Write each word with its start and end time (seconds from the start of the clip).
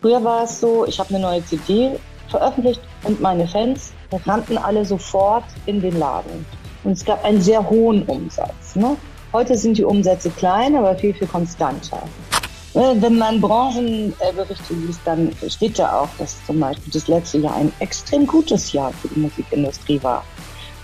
Früher 0.00 0.24
war 0.24 0.44
es 0.44 0.60
so, 0.60 0.86
ich 0.86 0.98
habe 0.98 1.10
eine 1.10 1.18
neue 1.18 1.44
CD 1.44 1.98
veröffentlicht 2.30 2.80
und 3.02 3.20
meine 3.20 3.46
Fans 3.46 3.92
rannten 4.24 4.56
alle 4.56 4.86
sofort 4.86 5.44
in 5.66 5.82
den 5.82 5.98
Laden. 5.98 6.46
Und 6.84 6.92
es 6.92 7.04
gab 7.04 7.22
einen 7.24 7.42
sehr 7.42 7.68
hohen 7.68 8.04
Umsatz. 8.04 8.74
Ne? 8.74 8.96
Heute 9.34 9.54
sind 9.58 9.76
die 9.76 9.84
Umsätze 9.84 10.30
klein, 10.30 10.76
aber 10.76 10.96
viel, 10.96 11.12
viel 11.12 11.26
konstanter. 11.26 12.02
Äh, 12.72 12.94
wenn 13.00 13.18
man 13.18 13.38
Branchenberichte 13.40 14.72
liest, 14.74 15.00
dann 15.04 15.30
steht 15.46 15.76
ja 15.76 16.00
auch, 16.00 16.08
dass 16.18 16.42
zum 16.46 16.58
Beispiel 16.58 16.92
das 16.92 17.06
letzte 17.08 17.38
Jahr 17.38 17.56
ein 17.56 17.70
extrem 17.80 18.26
gutes 18.26 18.72
Jahr 18.72 18.92
für 18.92 19.08
die 19.08 19.20
Musikindustrie 19.20 20.02
war. 20.02 20.24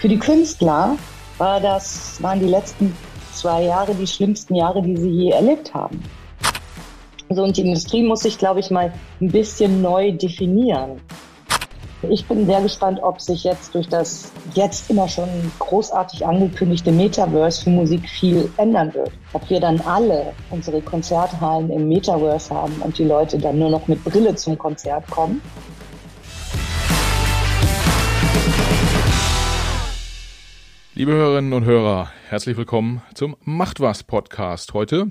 Für 0.03 0.09
die 0.09 0.19
Künstler 0.19 0.97
war 1.39 1.61
das, 1.61 2.21
waren 2.21 2.41
die 2.41 2.49
letzten 2.49 2.93
zwei 3.33 3.63
Jahre 3.63 3.95
die 3.95 4.09
schlimmsten 4.09 4.57
Jahre, 4.57 4.83
die 4.83 4.97
sie 4.97 5.09
je 5.09 5.31
erlebt 5.31 5.73
haben. 5.75 6.03
So, 7.31 7.45
und 7.45 7.57
die 7.57 7.61
Industrie 7.61 8.03
muss 8.03 8.23
sich, 8.23 8.37
glaube 8.37 8.59
ich, 8.59 8.73
mal 8.73 8.93
ein 9.21 9.31
bisschen 9.31 9.81
neu 9.81 10.11
definieren. 10.11 11.01
Ich 12.11 12.27
bin 12.27 12.47
sehr 12.47 12.61
gespannt, 12.61 12.99
ob 13.01 13.21
sich 13.21 13.45
jetzt 13.45 13.77
durch 13.77 13.89
das 13.89 14.33
jetzt 14.55 14.91
immer 14.91 15.07
schon 15.07 15.29
großartig 15.61 16.27
angekündigte 16.27 16.91
Metaverse 16.91 17.63
für 17.63 17.71
Musik 17.71 18.09
viel 18.09 18.51
ändern 18.57 18.93
wird. 18.95 19.13
Ob 19.35 19.49
wir 19.49 19.61
dann 19.61 19.81
alle 19.83 20.33
unsere 20.51 20.81
Konzerthallen 20.81 21.71
im 21.71 21.89
Metaverse 21.89 22.53
haben 22.53 22.75
und 22.83 22.99
die 22.99 23.05
Leute 23.05 23.39
dann 23.39 23.57
nur 23.57 23.71
noch 23.71 23.87
mit 23.87 24.03
Brille 24.03 24.35
zum 24.35 24.59
Konzert 24.59 25.09
kommen. 25.13 25.41
Liebe 30.95 31.13
Hörerinnen 31.13 31.55
und 31.55 31.65
Hörer, 31.65 32.13
herzlich 32.29 32.59
willkommen 32.59 33.01
zum 33.15 33.35
Macht 33.45 33.81
was 33.81 34.03
Podcast 34.03 34.75
heute. 34.75 35.11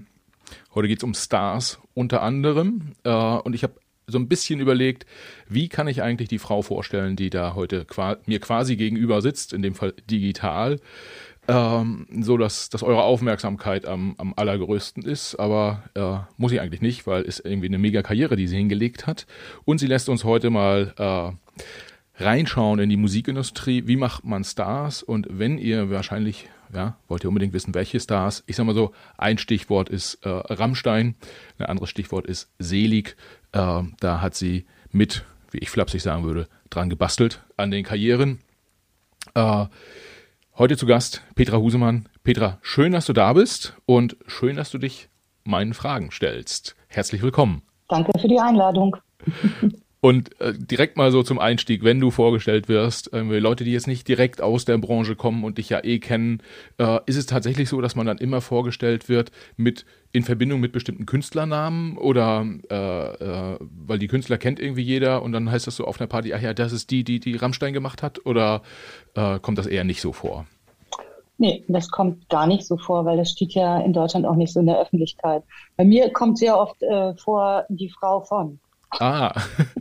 Heute 0.76 0.88
geht 0.88 1.00
es 1.00 1.04
um 1.04 1.16
Stars 1.16 1.80
unter 1.96 2.22
anderem. 2.22 2.92
Äh, 3.04 3.10
und 3.10 3.56
ich 3.56 3.64
habe 3.64 3.74
so 4.06 4.20
ein 4.20 4.28
bisschen 4.28 4.60
überlegt, 4.60 5.08
wie 5.50 5.70
kann 5.70 5.88
ich 5.88 6.04
eigentlich 6.04 6.30
die 6.30 6.38
Frau 6.38 6.62
vorstellen, 6.62 7.16
die 7.16 7.32
da 7.32 7.56
heute 7.56 7.86
qua 7.86 8.18
mir 8.28 8.40
quasi 8.40 8.76
gegenüber 8.76 9.24
sitzt, 9.24 9.54
in 9.54 9.64
dem 9.64 9.74
Fall 9.74 9.96
digital, 10.08 10.80
ähm, 11.48 12.06
so 12.22 12.38
dass, 12.38 12.70
dass 12.70 12.84
eure 12.84 13.02
Aufmerksamkeit 13.02 13.88
am, 13.88 14.14
am 14.20 14.36
allergrößten 14.36 15.02
ist. 15.02 15.34
Aber 15.38 15.82
äh, 15.96 16.32
muss 16.38 16.52
ich 16.52 16.62
eigentlich 16.62 16.82
nicht, 16.82 17.08
weil 17.08 17.24
es 17.24 17.40
irgendwie 17.40 17.70
eine 17.70 17.80
mega 17.80 18.04
Karriere, 18.04 18.36
die 18.36 18.48
sie 18.48 18.58
hingelegt 18.58 19.08
hat. 19.08 19.26
Und 19.66 19.80
sie 19.80 19.88
lässt 19.88 20.10
uns 20.10 20.26
heute 20.26 20.52
mal 20.52 20.94
äh, 21.00 21.62
reinschauen 22.24 22.80
in 22.80 22.90
die 22.90 22.98
Musikindustrie. 22.98 23.88
Wie 23.88 23.98
macht 23.98 24.24
man 24.24 24.44
Stars? 24.44 25.04
Und 25.04 25.28
wenn 25.30 25.58
ihr 25.58 25.90
wahrscheinlich 25.90 26.50
ja, 26.74 26.96
wollt 27.08 27.24
ihr 27.24 27.30
unbedingt 27.30 27.54
wissen, 27.54 27.74
welche 27.74 28.00
Stars? 28.00 28.44
Ich 28.48 28.56
sag 28.56 28.66
mal 28.66 28.76
so, 28.76 28.92
ein 29.18 29.38
Stichwort 29.38 29.90
ist 29.90 30.26
äh, 30.26 30.30
Rammstein, 30.30 31.16
ein 31.58 31.66
anderes 31.66 31.90
Stichwort 31.90 32.26
ist 32.26 32.50
Selig. 32.60 33.16
Äh, 33.52 33.84
da 34.00 34.22
hat 34.22 34.36
sie 34.36 34.66
mit, 34.92 35.26
wie 35.52 35.60
ich 35.60 35.70
flapsig 35.70 36.02
sagen 36.02 36.24
würde, 36.24 36.48
dran 36.70 36.90
gebastelt 36.90 37.42
an 37.58 37.72
den 37.72 37.84
Karrieren. 37.84 38.40
Äh, 39.34 39.66
heute 40.58 40.78
zu 40.78 40.86
Gast 40.86 41.24
Petra 41.36 41.58
Husemann. 41.58 42.08
Petra, 42.24 42.60
schön, 42.62 42.92
dass 42.92 43.06
du 43.06 43.14
da 43.14 43.34
bist 43.34 43.76
und 43.86 44.16
schön, 44.28 44.56
dass 44.56 44.72
du 44.72 44.78
dich 44.78 45.10
meinen 45.44 45.74
Fragen 45.74 46.12
stellst. 46.12 46.76
Herzlich 46.88 47.22
willkommen. 47.22 47.64
Danke 47.88 48.18
für 48.20 48.28
die 48.28 48.40
Einladung. 48.40 48.96
Und 50.04 50.42
äh, 50.42 50.54
direkt 50.58 50.98
mal 50.98 51.12
so 51.12 51.22
zum 51.22 51.38
Einstieg, 51.38 51.84
wenn 51.84 52.00
du 52.00 52.10
vorgestellt 52.10 52.68
wirst, 52.68 53.14
äh, 53.14 53.22
Leute, 53.22 53.64
die 53.64 53.72
jetzt 53.72 53.86
nicht 53.86 54.08
direkt 54.08 54.42
aus 54.42 54.66
der 54.66 54.80
Branche 54.80 55.16
kommen 55.16 55.44
und 55.44 55.60
dich 55.60 55.70
ja 55.70 55.84
eh 55.84 56.00
kennen, 56.00 56.42
äh, 56.80 57.00
ist 57.06 57.18
es 57.18 57.28
tatsächlich 57.28 57.70
so, 57.70 57.82
dass 57.82 57.96
man 57.96 58.08
dann 58.08 58.18
immer 58.18 58.42
vorgestellt 58.42 59.10
wird 59.10 59.32
mit 59.58 59.86
in 60.12 60.24
Verbindung 60.24 60.60
mit 60.60 60.72
bestimmten 60.72 61.06
Künstlernamen 61.06 61.98
oder 61.98 62.46
äh, 62.72 62.74
äh, 62.74 63.58
weil 63.60 64.00
die 64.00 64.08
Künstler 64.08 64.40
kennt 64.40 64.60
irgendwie 64.60 64.82
jeder 64.82 65.22
und 65.22 65.34
dann 65.34 65.52
heißt 65.52 65.68
das 65.68 65.76
so 65.76 65.86
auf 65.86 66.02
einer 66.02 66.08
Party, 66.08 66.34
ach 66.34 66.42
ja, 66.42 66.56
das 66.56 66.74
ist 66.74 66.90
die, 66.90 67.04
die 67.04 67.20
die 67.20 67.36
Rammstein 67.36 67.72
gemacht 67.72 68.02
hat 68.02 68.26
oder 68.26 68.64
äh, 69.14 69.40
kommt 69.40 69.60
das 69.60 69.68
eher 69.68 69.84
nicht 69.84 70.02
so 70.02 70.14
vor? 70.14 70.48
Nee, 71.38 71.64
das 71.68 71.90
kommt 71.90 72.28
gar 72.30 72.48
nicht 72.48 72.66
so 72.66 72.78
vor, 72.78 73.06
weil 73.06 73.18
das 73.18 73.30
steht 73.30 73.54
ja 73.54 73.80
in 73.80 73.94
Deutschland 73.94 74.26
auch 74.26 74.36
nicht 74.36 74.52
so 74.52 74.60
in 74.60 74.66
der 74.66 74.80
Öffentlichkeit. 74.80 75.44
Bei 75.78 75.86
mir 75.86 76.12
kommt 76.12 76.40
sehr 76.40 76.58
oft 76.58 76.82
äh, 76.82 77.16
vor 77.16 77.66
die 77.70 77.90
Frau 77.90 78.22
von. 78.22 78.60
Ah, 79.00 79.34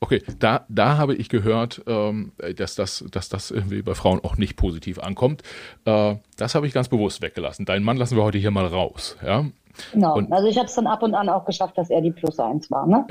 okay, 0.00 0.22
da, 0.38 0.64
da 0.68 0.96
habe 0.96 1.14
ich 1.14 1.28
gehört, 1.28 1.82
ähm, 1.86 2.32
dass, 2.56 2.74
das, 2.74 3.04
dass 3.10 3.28
das 3.28 3.50
irgendwie 3.50 3.82
bei 3.82 3.94
Frauen 3.94 4.20
auch 4.24 4.36
nicht 4.36 4.56
positiv 4.56 4.98
ankommt. 4.98 5.42
Äh, 5.84 6.16
das 6.36 6.54
habe 6.54 6.66
ich 6.66 6.72
ganz 6.72 6.88
bewusst 6.88 7.22
weggelassen. 7.22 7.66
Deinen 7.66 7.84
Mann 7.84 7.96
lassen 7.96 8.16
wir 8.16 8.22
heute 8.22 8.38
hier 8.38 8.50
mal 8.50 8.66
raus. 8.66 9.16
Ja? 9.24 9.44
Genau, 9.92 10.16
und, 10.16 10.32
also 10.32 10.48
ich 10.48 10.56
habe 10.56 10.66
es 10.66 10.74
dann 10.74 10.86
ab 10.86 11.02
und 11.02 11.14
an 11.14 11.28
auch 11.28 11.44
geschafft, 11.44 11.78
dass 11.78 11.90
er 11.90 12.00
die 12.00 12.10
Plus 12.10 12.38
1 12.38 12.70
war. 12.70 12.86
Ne? 12.86 13.06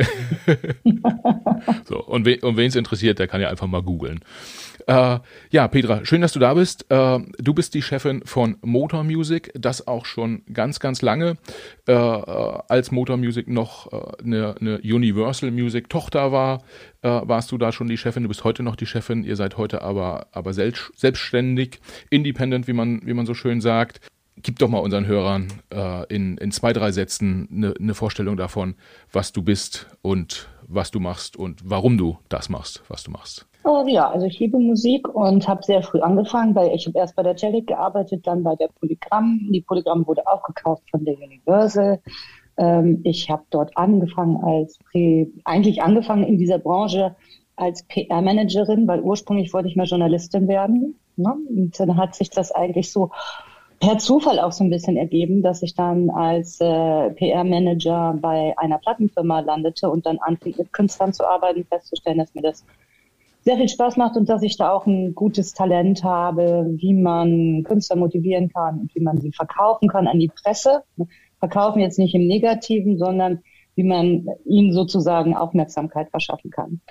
so, 1.86 2.04
und, 2.04 2.26
we, 2.26 2.40
und 2.42 2.58
wen 2.58 2.68
es 2.68 2.76
interessiert, 2.76 3.20
der 3.20 3.28
kann 3.28 3.42
ja 3.42 3.50
einfach 3.50 3.68
mal 3.68 3.82
googeln. 3.82 4.20
Äh, 4.88 5.20
ja, 5.52 5.68
Petra, 5.68 6.06
schön, 6.06 6.22
dass 6.22 6.32
du 6.32 6.40
da 6.40 6.54
bist. 6.54 6.90
Äh, 6.90 7.20
du 7.38 7.54
bist 7.54 7.74
die 7.74 7.82
Chefin 7.82 8.22
von 8.24 8.56
Motor 8.62 9.04
Music, 9.04 9.52
das 9.54 9.86
auch 9.86 10.06
schon 10.06 10.44
ganz, 10.54 10.80
ganz 10.80 11.02
lange, 11.02 11.38
äh, 11.88 11.92
äh 11.92 12.60
als 12.70 12.92
Motor 12.92 13.18
Music 13.18 13.50
noch 13.50 13.92
äh, 13.92 14.24
eine, 14.24 14.56
eine, 14.60 14.78
Universal 14.78 15.52
Music 15.52 15.90
Tochter 15.90 16.32
war, 16.32 16.64
äh, 17.02 17.10
warst 17.10 17.52
du 17.52 17.58
da 17.58 17.74
schon 17.74 17.88
die 17.88 17.98
Chefin. 17.98 18.24
Du 18.24 18.30
bist 18.30 18.46
heute 18.46 18.64
noch 18.64 18.78
die 18.78 18.86
Chefin. 18.86 19.26
Ihr 19.26 19.36
seid 19.36 19.58
heute 19.58 19.82
aber, 19.82 20.28
aber 20.32 20.54
selbst, 20.54 20.90
selbstständig, 20.96 21.82
independent, 22.10 22.70
wie 22.70 22.74
man, 22.74 23.02
wie 23.06 23.14
man 23.14 23.26
so 23.26 23.34
schön 23.34 23.60
sagt. 23.60 24.00
Gib 24.42 24.60
doch 24.60 24.70
mal 24.70 24.78
unseren 24.78 25.08
Hörern 25.08 25.48
in, 26.10 26.38
in 26.38 26.52
zwei, 26.52 26.72
drei 26.72 26.92
Sätzen 26.92 27.50
eine, 27.52 27.74
eine 27.80 27.96
Vorstellung 27.96 28.38
davon, 28.38 28.76
was 29.12 29.32
du 29.34 29.42
bist 29.42 29.88
und 30.04 30.48
was 30.68 30.92
du 30.92 31.00
machst 31.00 31.36
und 31.36 31.62
warum 31.64 31.98
du 31.98 32.20
das 32.30 32.48
machst, 32.48 32.84
was 32.88 33.02
du 33.02 33.10
machst. 33.10 33.48
Oh, 33.70 33.86
ja, 33.86 34.10
also 34.10 34.26
ich 34.28 34.40
liebe 34.40 34.58
Musik 34.60 35.10
und 35.10 35.46
habe 35.46 35.62
sehr 35.62 35.84
früh 35.84 36.00
angefangen, 36.00 36.56
weil 36.56 36.74
ich 36.74 36.88
habe 36.88 36.98
erst 36.98 37.18
bei 37.18 37.24
der 37.24 37.36
Cellic 37.36 37.68
gearbeitet, 37.68 38.26
dann 38.26 38.42
bei 38.42 38.56
der 38.56 38.70
Polygram. 38.70 39.42
Die 39.52 39.60
Polygram 39.60 40.08
wurde 40.08 40.26
aufgekauft 40.26 40.84
von 40.90 41.04
der 41.04 41.18
Universal. 41.18 42.00
Ähm, 42.56 43.02
ich 43.04 43.30
habe 43.30 43.44
dort 43.50 43.76
angefangen 43.76 44.38
als, 44.42 44.80
eigentlich 45.44 45.82
angefangen 45.82 46.24
in 46.24 46.38
dieser 46.38 46.60
Branche 46.60 47.18
als 47.58 47.84
PR-Managerin, 47.84 48.88
weil 48.88 49.02
ursprünglich 49.02 49.52
wollte 49.54 49.68
ich 49.68 49.76
mal 49.76 49.86
Journalistin 49.86 50.48
werden. 50.48 50.96
Ne? 51.18 51.36
Und 51.50 51.78
dann 51.78 51.98
hat 51.98 52.16
sich 52.16 52.30
das 52.30 52.54
eigentlich 52.54 52.90
so 52.90 53.12
per 53.82 53.98
Zufall 53.98 54.40
auch 54.40 54.54
so 54.54 54.64
ein 54.64 54.70
bisschen 54.70 54.96
ergeben, 54.96 55.42
dass 55.42 55.62
ich 55.62 55.76
dann 55.76 56.10
als 56.10 56.62
äh, 56.62 57.10
PR-Manager 57.10 58.18
bei 58.22 58.58
einer 58.58 58.78
Plattenfirma 58.78 59.42
landete 59.42 59.90
und 59.90 60.06
dann 60.06 60.20
anfing 60.20 60.56
mit 60.58 60.72
Künstlern 60.72 61.12
zu 61.12 61.28
arbeiten, 61.28 61.66
festzustellen, 61.66 62.20
dass 62.20 62.34
mir 62.34 62.44
das 62.44 62.64
sehr 63.48 63.56
viel 63.56 63.70
Spaß 63.70 63.96
macht 63.96 64.18
und 64.18 64.28
dass 64.28 64.44
ich 64.44 64.58
da 64.58 64.74
auch 64.74 64.86
ein 64.88 65.16
gutes 65.16 65.54
Talent 65.54 66.04
habe, 66.04 66.70
wie 66.70 66.94
man 66.94 67.64
Künstler 67.64 67.96
motivieren 67.96 68.50
kann 68.50 68.82
und 68.82 68.94
wie 68.94 69.00
man 69.00 69.22
sie 69.22 69.32
verkaufen 69.32 69.88
kann 69.88 70.06
an 70.06 70.20
die 70.20 70.28
Presse. 70.28 70.84
Verkaufen 71.40 71.80
jetzt 71.80 71.98
nicht 71.98 72.14
im 72.14 72.28
Negativen, 72.28 72.98
sondern 72.98 73.40
wie 73.76 73.86
man 73.86 74.28
ihnen 74.44 74.74
sozusagen 74.74 75.34
Aufmerksamkeit 75.34 76.10
verschaffen 76.10 76.52
kann. 76.52 76.82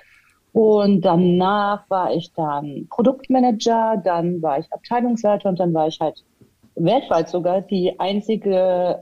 Und 0.51 1.01
danach 1.01 1.87
war 1.91 2.15
ich 2.15 2.33
dann 2.33 2.87
Produktmanager, 2.89 4.01
dann 4.03 4.41
war 4.41 4.57
ich 4.57 4.73
Abteilungsleiter 4.73 5.49
und 5.49 5.59
dann 5.59 5.75
war 5.75 5.87
ich 5.87 5.99
halt 5.99 6.25
weltweit 6.73 7.29
sogar 7.29 7.61
die 7.61 7.99
einzige 7.99 8.49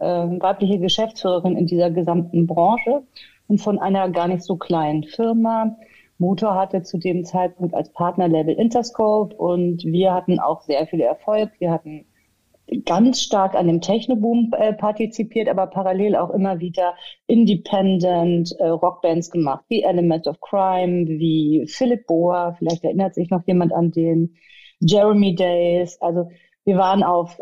äh, 0.02 0.42
weibliche 0.42 0.80
Geschäftsführerin 0.80 1.56
in 1.56 1.68
dieser 1.68 1.90
gesamten 1.90 2.48
Branche 2.48 3.04
und 3.48 3.62
von 3.62 3.80
einer 3.80 4.10
gar 4.10 4.28
nicht 4.28 4.44
so 4.44 4.58
kleinen 4.58 5.06
Firma. 5.06 5.78
Motor 6.18 6.56
hatte 6.56 6.84
zu 6.84 6.98
dem 6.98 7.26
Zeitpunkt 7.26 7.74
als 7.74 7.92
Partnerlabel 7.92 8.56
Interscope 8.56 9.35
und 9.35 9.84
wir 9.84 10.14
hatten 10.14 10.40
auch 10.40 10.62
sehr 10.62 10.88
viel 10.88 11.02
Erfolg. 11.02 11.52
Wir 11.59 11.72
hatten 11.72 12.06
ganz 12.85 13.22
stark 13.22 13.53
an 13.53 13.67
dem 13.67 13.82
Technoboom 13.82 14.52
äh, 14.58 14.73
partizipiert, 14.73 15.50
aber 15.50 15.67
parallel 15.67 16.16
auch 16.16 16.32
immer 16.32 16.59
wieder 16.59 16.96
Independent 17.28 18.56
äh, 18.59 18.67
Rockbands 18.67 19.29
gemacht, 19.29 19.66
wie 19.67 19.84
Element 19.84 20.26
of 20.28 20.40
Crime, 20.41 21.06
wie 21.08 21.66
Philip 21.67 22.08
Boa, 22.08 22.53
vielleicht 22.58 22.84
erinnert 22.84 23.14
sich 23.14 23.29
noch 23.29 23.46
jemand 23.46 23.72
an 23.73 23.91
den, 23.91 24.35
Jeremy 24.79 25.35
Days. 25.35 26.02
Also 26.02 26.29
wir 26.64 26.78
waren 26.78 27.03
auf 27.03 27.40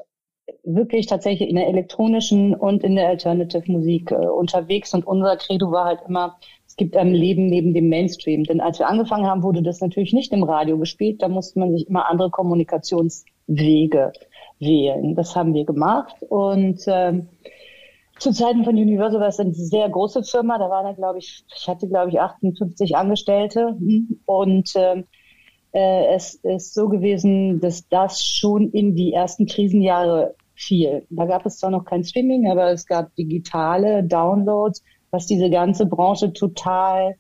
wirklich 0.64 1.08
tatsächlich 1.08 1.50
in 1.50 1.56
der 1.56 1.68
elektronischen 1.68 2.54
und 2.54 2.84
in 2.84 2.96
der 2.96 3.08
Alternative 3.08 3.72
Musik 3.72 4.12
äh, 4.12 4.16
unterwegs 4.16 4.94
und 4.94 5.06
unser 5.06 5.38
Credo 5.38 5.72
war 5.72 5.86
halt 5.86 6.02
immer, 6.08 6.38
es 6.74 6.78
gibt 6.78 6.98
ein 6.98 7.14
Leben 7.14 7.46
neben 7.46 7.76
dem 7.76 7.88
Mainstream. 7.88 8.46
Denn 8.46 8.60
als 8.60 8.80
wir 8.80 8.88
angefangen 8.88 9.28
haben, 9.28 9.44
wurde 9.44 9.62
das 9.62 9.80
natürlich 9.80 10.12
nicht 10.12 10.34
im 10.34 10.42
Radio 10.42 10.80
gespielt. 10.80 11.22
Da 11.22 11.28
musste 11.28 11.60
man 11.60 11.72
sich 11.72 11.88
immer 11.88 12.10
andere 12.10 12.32
Kommunikationswege 12.32 14.12
wählen. 14.60 15.14
Das 15.14 15.36
haben 15.36 15.54
wir 15.54 15.66
gemacht. 15.66 16.16
Und 16.30 16.82
ähm, 16.88 17.28
zu 18.18 18.32
Zeiten 18.32 18.64
von 18.64 18.76
Universal 18.76 19.20
war 19.20 19.28
es 19.28 19.40
eine 19.40 19.54
sehr 19.54 19.88
große 19.88 20.24
Firma. 20.24 20.58
Da 20.58 20.68
waren 20.72 20.96
glaube 20.96 21.20
ich, 21.20 21.46
ich 21.56 21.68
hatte, 21.68 21.88
glaube 21.88 22.10
ich, 22.10 22.20
58 22.20 22.96
Angestellte. 22.96 23.78
Und 24.26 24.72
ähm, 24.76 25.04
äh, 25.74 26.16
es 26.16 26.40
ist 26.42 26.74
so 26.74 26.90
gewesen, 26.90 27.60
dass 27.60 27.88
das 27.88 28.26
schon 28.26 28.72
in 28.72 28.96
die 28.96 29.14
ersten 29.14 29.46
Krisenjahre 29.46 30.34
fiel. 30.56 31.06
Da 31.12 31.26
gab 31.26 31.46
es 31.46 31.60
zwar 31.60 31.70
noch 31.70 31.86
kein 31.86 32.04
Streaming, 32.04 32.50
aber 32.50 32.72
es 32.72 32.88
gab 32.88 33.14
digitale 33.16 34.04
Downloads, 34.04 34.82
was 35.14 35.28
diese 35.28 35.50
ganze 35.50 35.86
Branche 35.86 36.34
total 36.34 37.16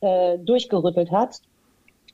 äh, 0.00 0.38
durchgerüttelt 0.38 1.10
hat, 1.10 1.40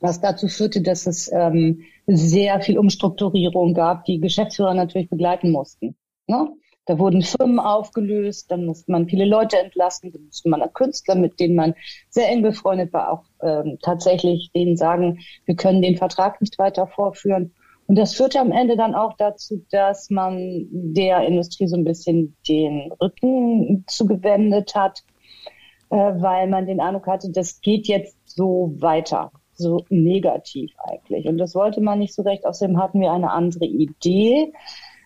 was 0.00 0.20
dazu 0.20 0.48
führte, 0.48 0.80
dass 0.80 1.06
es 1.06 1.30
ähm, 1.32 1.82
sehr 2.06 2.60
viel 2.60 2.78
Umstrukturierung 2.78 3.74
gab, 3.74 4.06
die 4.06 4.20
Geschäftsführer 4.20 4.72
natürlich 4.72 5.10
begleiten 5.10 5.50
mussten. 5.50 5.96
Ne? 6.26 6.48
Da 6.86 6.98
wurden 6.98 7.20
Firmen 7.20 7.58
aufgelöst, 7.58 8.50
dann 8.50 8.64
musste 8.64 8.90
man 8.90 9.06
viele 9.06 9.26
Leute 9.26 9.58
entlassen, 9.58 10.10
dann 10.10 10.24
musste 10.24 10.48
man 10.48 10.62
Künstler, 10.72 11.16
mit 11.16 11.38
denen 11.38 11.54
man 11.54 11.74
sehr 12.08 12.30
eng 12.30 12.40
befreundet 12.40 12.94
war, 12.94 13.12
auch 13.12 13.24
ähm, 13.42 13.76
tatsächlich 13.82 14.50
denen 14.54 14.78
sagen, 14.78 15.18
wir 15.44 15.56
können 15.56 15.82
den 15.82 15.98
Vertrag 15.98 16.40
nicht 16.40 16.58
weiter 16.58 16.86
vorführen. 16.86 17.52
Und 17.86 17.96
das 17.96 18.14
führte 18.14 18.40
am 18.40 18.52
Ende 18.52 18.76
dann 18.76 18.94
auch 18.94 19.14
dazu, 19.18 19.62
dass 19.70 20.08
man 20.08 20.66
der 20.70 21.26
Industrie 21.26 21.66
so 21.66 21.76
ein 21.76 21.84
bisschen 21.84 22.36
den 22.48 22.92
Rücken 22.92 23.84
zugewendet 23.86 24.74
hat, 24.74 25.02
äh, 25.90 25.96
weil 25.96 26.48
man 26.48 26.66
den 26.66 26.80
Eindruck 26.80 27.06
hatte, 27.06 27.30
das 27.30 27.60
geht 27.60 27.86
jetzt 27.86 28.16
so 28.24 28.74
weiter, 28.78 29.32
so 29.52 29.84
negativ 29.88 30.72
eigentlich. 30.78 31.26
Und 31.26 31.38
das 31.38 31.54
wollte 31.54 31.80
man 31.80 31.98
nicht 31.98 32.14
so 32.14 32.22
recht. 32.22 32.46
Außerdem 32.46 32.80
hatten 32.80 33.00
wir 33.00 33.12
eine 33.12 33.30
andere 33.30 33.66
Idee 33.66 34.52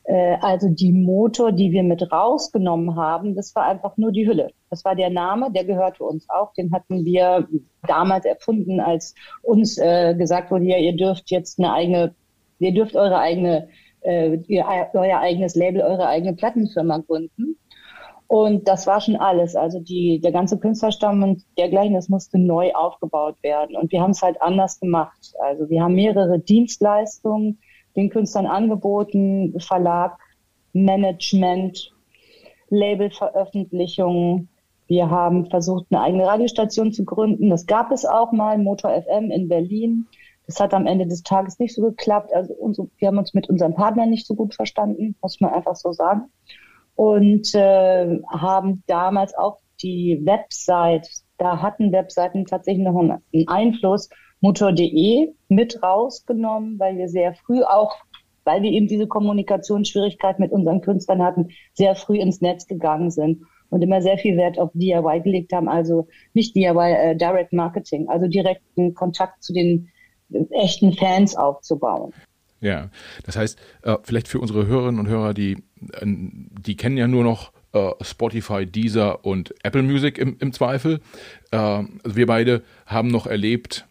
äh, 0.05 0.37
also 0.40 0.69
die 0.69 0.93
Motor, 0.93 1.52
die 1.52 1.70
wir 1.73 1.82
mit 1.82 2.11
rausgenommen 2.11 2.96
haben, 2.96 3.34
das 3.34 3.55
war 3.55 3.67
einfach 3.67 3.96
nur 3.96 4.12
die 4.12 4.26
Hülle. 4.26 4.50
Das 4.70 4.84
war 4.84 4.96
der 4.96 5.11
Name, 5.11 5.52
der 5.52 5.64
gehörte 5.64 6.02
uns 6.05 6.29
auch. 6.29 6.52
Den 6.55 6.73
hatten 6.73 7.05
wir 7.05 7.46
damals 7.87 8.25
erfunden, 8.25 8.81
als 8.81 9.14
uns 9.43 9.79
äh, 9.79 10.14
gesagt 10.14 10.50
wurde, 10.50 10.64
ja, 10.64 10.79
ihr 10.79 10.96
dürft 10.96 11.31
jetzt 11.31 11.58
eine 11.58 11.73
eigene, 11.73 12.14
ihr 12.58 12.75
dürft 12.75 12.96
eure 12.96 13.19
eigene, 13.19 13.69
äh, 14.00 14.37
ihr, 14.49 14.64
euer 14.94 15.20
eigenes 15.20 15.55
Label, 15.55 15.82
eure 15.82 16.08
eigene 16.08 16.34
Plattenfirma 16.34 16.99
gründen. 16.99 17.56
Und 18.32 18.67
das 18.67 18.87
war 18.87 18.99
schon 19.02 19.17
alles. 19.17 19.56
Also 19.56 19.79
die, 19.79 20.19
der 20.19 20.32
ganze 20.32 20.58
Künstlerstamm 20.58 21.23
und 21.23 21.44
dergleichen, 21.58 21.93
das 21.93 22.08
musste 22.08 22.38
neu 22.38 22.73
aufgebaut 22.73 23.37
werden. 23.43 23.76
Und 23.76 23.93
wir 23.93 24.00
haben 24.00 24.12
es 24.12 24.23
halt 24.23 24.40
anders 24.40 24.81
gemacht. 24.81 25.34
Also 25.38 25.69
wir 25.69 25.82
haben 25.82 25.94
mehrere 25.94 26.38
Dienstleistungen 26.38 27.58
den 27.94 28.08
Künstlern 28.08 28.46
angeboten, 28.46 29.55
Verlag, 29.61 30.17
Management, 30.73 31.93
Labelveröffentlichung. 32.70 34.49
Wir 34.87 35.11
haben 35.11 35.50
versucht, 35.50 35.84
eine 35.90 36.00
eigene 36.00 36.26
Radiostation 36.26 36.90
zu 36.90 37.05
gründen. 37.05 37.50
Das 37.50 37.67
gab 37.67 37.93
es 37.93 38.06
auch 38.06 38.32
mal, 38.32 38.56
Motor 38.56 38.93
FM 38.93 39.31
in 39.31 39.49
Berlin. 39.49 40.06
Das 40.46 40.58
hat 40.58 40.73
am 40.73 40.87
Ende 40.87 41.06
des 41.06 41.23
Tages 41.23 41.58
nicht 41.58 41.75
so 41.75 41.82
geklappt. 41.82 42.32
Also 42.32 42.55
unsere, 42.55 42.88
wir 42.96 43.08
haben 43.08 43.19
uns 43.19 43.34
mit 43.34 43.50
unseren 43.50 43.75
Partnern 43.75 44.08
nicht 44.08 44.26
so 44.26 44.34
gut 44.34 44.55
verstanden, 44.55 45.17
muss 45.20 45.38
man 45.38 45.52
einfach 45.52 45.76
so 45.76 45.93
sagen. 45.93 46.31
Und 46.94 47.55
äh, 47.55 48.21
haben 48.29 48.83
damals 48.87 49.35
auch 49.35 49.59
die 49.83 50.21
Website, 50.25 51.09
da 51.39 51.61
hatten 51.61 51.93
Webseiten 51.93 52.44
tatsächlich 52.44 52.85
noch 52.85 52.99
einen 52.99 53.49
Einfluss 53.49 54.09
motor.de 54.41 55.33
mit 55.49 55.83
rausgenommen, 55.83 56.79
weil 56.79 56.99
wir 56.99 57.09
sehr 57.09 57.35
früh 57.35 57.62
auch, 57.62 57.97
weil 58.44 58.62
wir 58.62 58.71
eben 58.71 58.89
diese 58.89 59.06
Kommunikationsschwierigkeit 59.06 60.39
mit 60.39 60.53
unseren 60.53 60.81
Künstlern 60.81 61.23
hatten, 61.23 61.49
sehr 61.75 61.94
früh 61.94 62.19
ins 62.19 62.41
Netz 62.41 62.67
gegangen 62.67 63.11
sind 63.11 63.43
und 63.71 63.83
immer 63.83 64.03
sehr 64.03 64.19
viel 64.19 64.37
Wert 64.37 64.59
auf 64.59 64.71
DIY 64.75 65.23
gelegt 65.23 65.53
haben, 65.53 65.69
also 65.69 66.09
nicht 66.35 66.55
DIY, 66.55 66.93
äh, 66.93 67.17
Direct 67.17 67.53
Marketing, 67.53 68.09
also 68.09 68.27
direkten 68.27 68.94
Kontakt 68.94 69.43
zu 69.43 69.53
den 69.53 69.89
äh, 70.31 70.44
echten 70.50 70.93
Fans 70.93 71.37
aufzubauen. 71.37 72.12
Ja, 72.61 72.91
das 73.25 73.37
heißt, 73.37 73.59
äh, 73.83 73.97
vielleicht 74.03 74.29
für 74.29 74.41
unsere 74.41 74.67
Hörerinnen 74.67 75.00
und 75.00 75.09
Hörer, 75.09 75.35
die, 75.35 75.56
die 76.02 76.76
kennen 76.76 76.96
ja 76.96 77.08
nur 77.08 77.25
noch 77.25 77.52
äh, 77.73 77.90
Spotify, 78.00 78.67
Deezer 78.67 79.25
und 79.25 79.55
Apple 79.62 79.82
Music 79.82 80.19
im, 80.19 80.37
im 80.38 80.52
Zweifel. 80.52 81.00
Also 81.50 81.87
wir 82.05 82.26
beide 82.26 82.62
haben 82.87 83.08
noch 83.08 83.26
erlebt, 83.26 83.87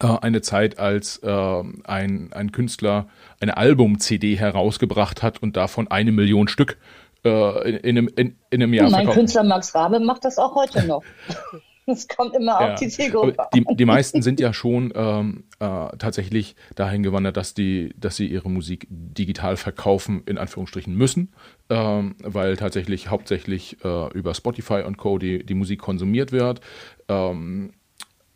äh, 0.00 0.06
eine 0.06 0.40
Zeit, 0.40 0.78
als 0.78 1.18
äh, 1.18 1.62
ein, 1.84 2.32
ein 2.32 2.52
Künstler 2.52 3.08
eine 3.40 3.56
Album-CD 3.56 4.36
herausgebracht 4.36 5.22
hat 5.22 5.42
und 5.42 5.56
davon 5.56 5.88
eine 5.88 6.12
Million 6.12 6.48
Stück 6.48 6.78
in, 7.22 7.30
in, 7.30 7.98
einem, 7.98 8.08
in, 8.16 8.36
in 8.48 8.62
einem 8.62 8.72
Jahr 8.72 8.84
Mein 8.84 9.00
verkauft. 9.00 9.18
Künstler 9.18 9.42
Max 9.44 9.74
Rabe 9.74 10.00
macht 10.00 10.24
das 10.24 10.38
auch 10.38 10.54
heute 10.54 10.86
noch. 10.86 11.02
Es 11.90 12.08
kommt 12.08 12.34
immer 12.34 12.60
ja, 12.60 12.72
auf 12.72 12.80
die 12.80 12.88
Zielgruppe. 12.88 13.36
Die, 13.54 13.64
die 13.64 13.84
meisten 13.84 14.22
sind 14.22 14.40
ja 14.40 14.52
schon 14.52 14.92
ähm, 14.94 15.44
äh, 15.58 15.96
tatsächlich 15.98 16.56
dahin 16.74 17.02
gewandert, 17.02 17.36
dass, 17.36 17.54
die, 17.54 17.94
dass 17.98 18.16
sie 18.16 18.26
ihre 18.26 18.50
Musik 18.50 18.86
digital 18.90 19.56
verkaufen, 19.56 20.22
in 20.26 20.38
Anführungsstrichen 20.38 20.94
müssen, 20.94 21.32
ähm, 21.68 22.16
weil 22.22 22.56
tatsächlich 22.56 23.08
hauptsächlich 23.10 23.76
äh, 23.84 24.12
über 24.12 24.34
Spotify 24.34 24.82
und 24.86 24.96
Co. 24.96 25.18
die, 25.18 25.44
die 25.44 25.54
Musik 25.54 25.80
konsumiert 25.80 26.32
wird. 26.32 26.60
Ähm, 27.08 27.72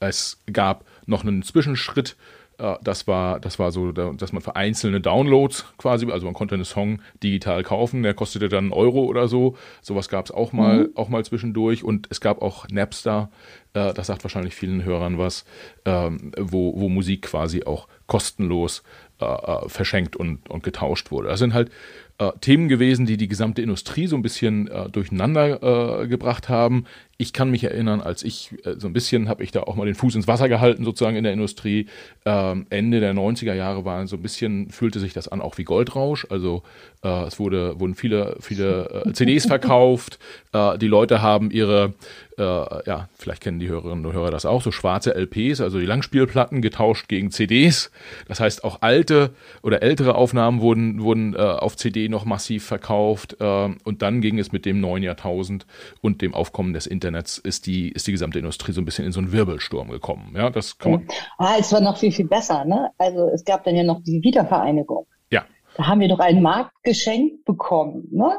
es 0.01 0.43
gab 0.53 0.85
noch 1.07 1.23
einen 1.23 1.43
Zwischenschritt. 1.43 2.17
Das 2.57 3.07
war, 3.07 3.41
das 3.41 3.59
war 3.59 3.73
so, 3.73 3.91
dass 3.91 4.33
man 4.33 4.41
für 4.41 4.55
einzelne 4.55 5.01
Downloads 5.01 5.65
quasi, 5.77 6.11
also 6.11 6.27
man 6.27 6.35
konnte 6.35 6.55
einen 6.55 6.65
Song 6.65 7.01
digital 7.23 7.63
kaufen, 7.63 8.03
der 8.03 8.15
kostete 8.15 8.49
dann 8.49 8.65
einen 8.65 8.73
Euro 8.73 9.05
oder 9.05 9.27
so. 9.27 9.57
Sowas 9.83 10.09
gab 10.09 10.27
es 10.27 10.31
auch 10.31 10.53
mal, 10.53 10.85
mhm. 10.85 10.91
auch 10.95 11.09
mal 11.09 11.25
zwischendurch. 11.25 11.83
Und 11.83 12.07
es 12.11 12.21
gab 12.21 12.43
auch 12.43 12.69
Napster, 12.69 13.31
äh, 13.75 13.93
das 13.93 14.07
sagt 14.07 14.25
wahrscheinlich 14.25 14.55
vielen 14.55 14.85
Hörern 14.85 15.19
was, 15.19 15.45
ähm, 15.85 16.33
wo, 16.39 16.81
wo 16.81 16.89
Musik 16.89 17.23
quasi 17.23 17.65
auch 17.65 17.89
kostenlos 18.07 18.83
äh, 19.21 19.69
verschenkt 19.69 20.17
und, 20.17 20.49
und 20.51 20.63
getauscht 20.63 21.11
wurde. 21.11 21.29
Das 21.29 21.39
sind 21.39 21.55
halt 21.55 21.71
äh, 22.19 22.31
Themen 22.41 22.69
gewesen, 22.69 23.07
die 23.07 23.17
die 23.17 23.29
gesamte 23.29 23.63
Industrie 23.63 24.07
so 24.07 24.17
ein 24.17 24.23
bisschen 24.23 24.69
äh, 24.69 24.89
durcheinander 24.89 26.03
äh, 26.03 26.07
gebracht 26.07 26.49
haben. 26.49 26.85
Ich 27.17 27.33
kann 27.33 27.51
mich 27.51 27.65
erinnern, 27.65 28.01
als 28.01 28.23
ich 28.23 28.53
äh, 28.65 28.75
so 28.79 28.87
ein 28.87 28.93
bisschen 28.93 29.29
habe 29.29 29.43
ich 29.43 29.51
da 29.51 29.63
auch 29.63 29.75
mal 29.75 29.87
den 29.87 29.95
Fuß 29.95 30.15
ins 30.15 30.29
Wasser 30.29 30.49
gehalten, 30.49 30.85
sozusagen 30.85 31.17
in 31.17 31.25
der 31.25 31.33
Industrie. 31.33 31.87
Ähm, 32.25 32.67
Ende 32.71 33.01
der 33.01 33.15
90er 33.15 33.55
Jahre 33.55 33.85
waren 33.85 34.07
so 34.07 34.17
ein 34.17 34.23
bisschen, 34.23 34.71
fühlte 34.71 35.01
sich 35.01 35.13
das 35.13 35.29
an 35.29 35.41
auch 35.41 35.59
wie 35.59 35.65
Goldrausch. 35.65 36.27
Also 36.31 36.63
äh, 37.03 37.25
es 37.25 37.39
wurde, 37.39 37.81
wurden 37.81 37.95
viele, 37.95 38.37
viele 38.41 39.05
äh, 39.07 39.13
CDs 39.13 39.47
verkauft. 39.47 40.19
Äh, 40.53 40.79
die 40.79 40.89
Leute 40.89 41.21
haben 41.23 41.51
ihre, 41.51 41.95
äh, 42.39 42.43
ja, 42.43 43.09
vielleicht 43.17 43.43
kennen 43.43 43.59
die 43.59 43.64
Hörerinnen 43.69 44.05
und 44.05 44.13
Hörer 44.13 44.31
das 44.31 44.47
auch, 44.47 44.63
so 44.63 44.71
schwarze 44.71 45.15
LPs, 45.15 45.61
also 45.61 45.79
die 45.79 45.87
Langspielplatten 45.87 46.63
getauscht 46.63 47.09
gegen 47.09 47.31
CDs. 47.31 47.91
Das 48.29 48.41
heißt, 48.41 48.65
auch 48.65 48.83
alte 48.83 49.35
oder 49.63 49.83
ältere 49.83 50.15
Aufnahmen 50.15 50.61
wurden, 50.61 51.03
wurden 51.03 51.35
äh, 51.35 51.39
auf 51.39 51.77
CD 51.77 52.09
noch 52.09 52.25
massiv 52.25 52.65
verkauft. 52.65 53.37
Äh, 53.41 53.71
und 53.85 54.03
dann 54.03 54.21
ging 54.21 54.39
es 54.39 54.53
mit 54.53 54.65
dem 54.65 54.81
neuen 54.81 55.03
Jahrtausend 55.03 55.67
und 56.01 56.23
dem 56.23 56.35
Aufkommen 56.35 56.73
des 56.73 56.87
Internets, 56.87 57.39
ist 57.39 57.67
die, 57.67 57.91
ist 57.91 58.07
die 58.07 58.13
gesamte 58.13 58.39
Industrie 58.39 58.73
so 58.73 58.81
ein 58.81 58.85
bisschen 58.85 59.05
in 59.05 59.13
so 59.13 59.21
einen 59.21 59.33
Wirbelsturm 59.33 59.91
gekommen. 59.91 60.35
Ja, 60.37 60.51
das 60.51 60.79
kann 60.79 60.93
man. 60.93 61.09
Ah, 61.39 61.57
es 61.59 61.73
war 61.73 61.81
noch 61.81 61.99
viel, 61.99 62.13
viel 62.13 62.27
besser, 62.27 62.65
ne? 62.65 62.91
Also 62.99 63.29
es 63.33 63.45
gab 63.45 63.65
dann 63.65 63.77
ja 63.77 63.83
noch 63.83 64.03
die 64.03 64.23
Wiedervereinigung. 64.23 65.07
Ja. 65.31 65.45
Da 65.77 65.87
haben 65.87 66.01
wir 66.01 66.09
doch 66.09 66.21
einen 66.21 66.43
Markt 66.43 66.73
geschenkt 66.83 67.45
bekommen, 67.45 68.09
ne? 68.11 68.37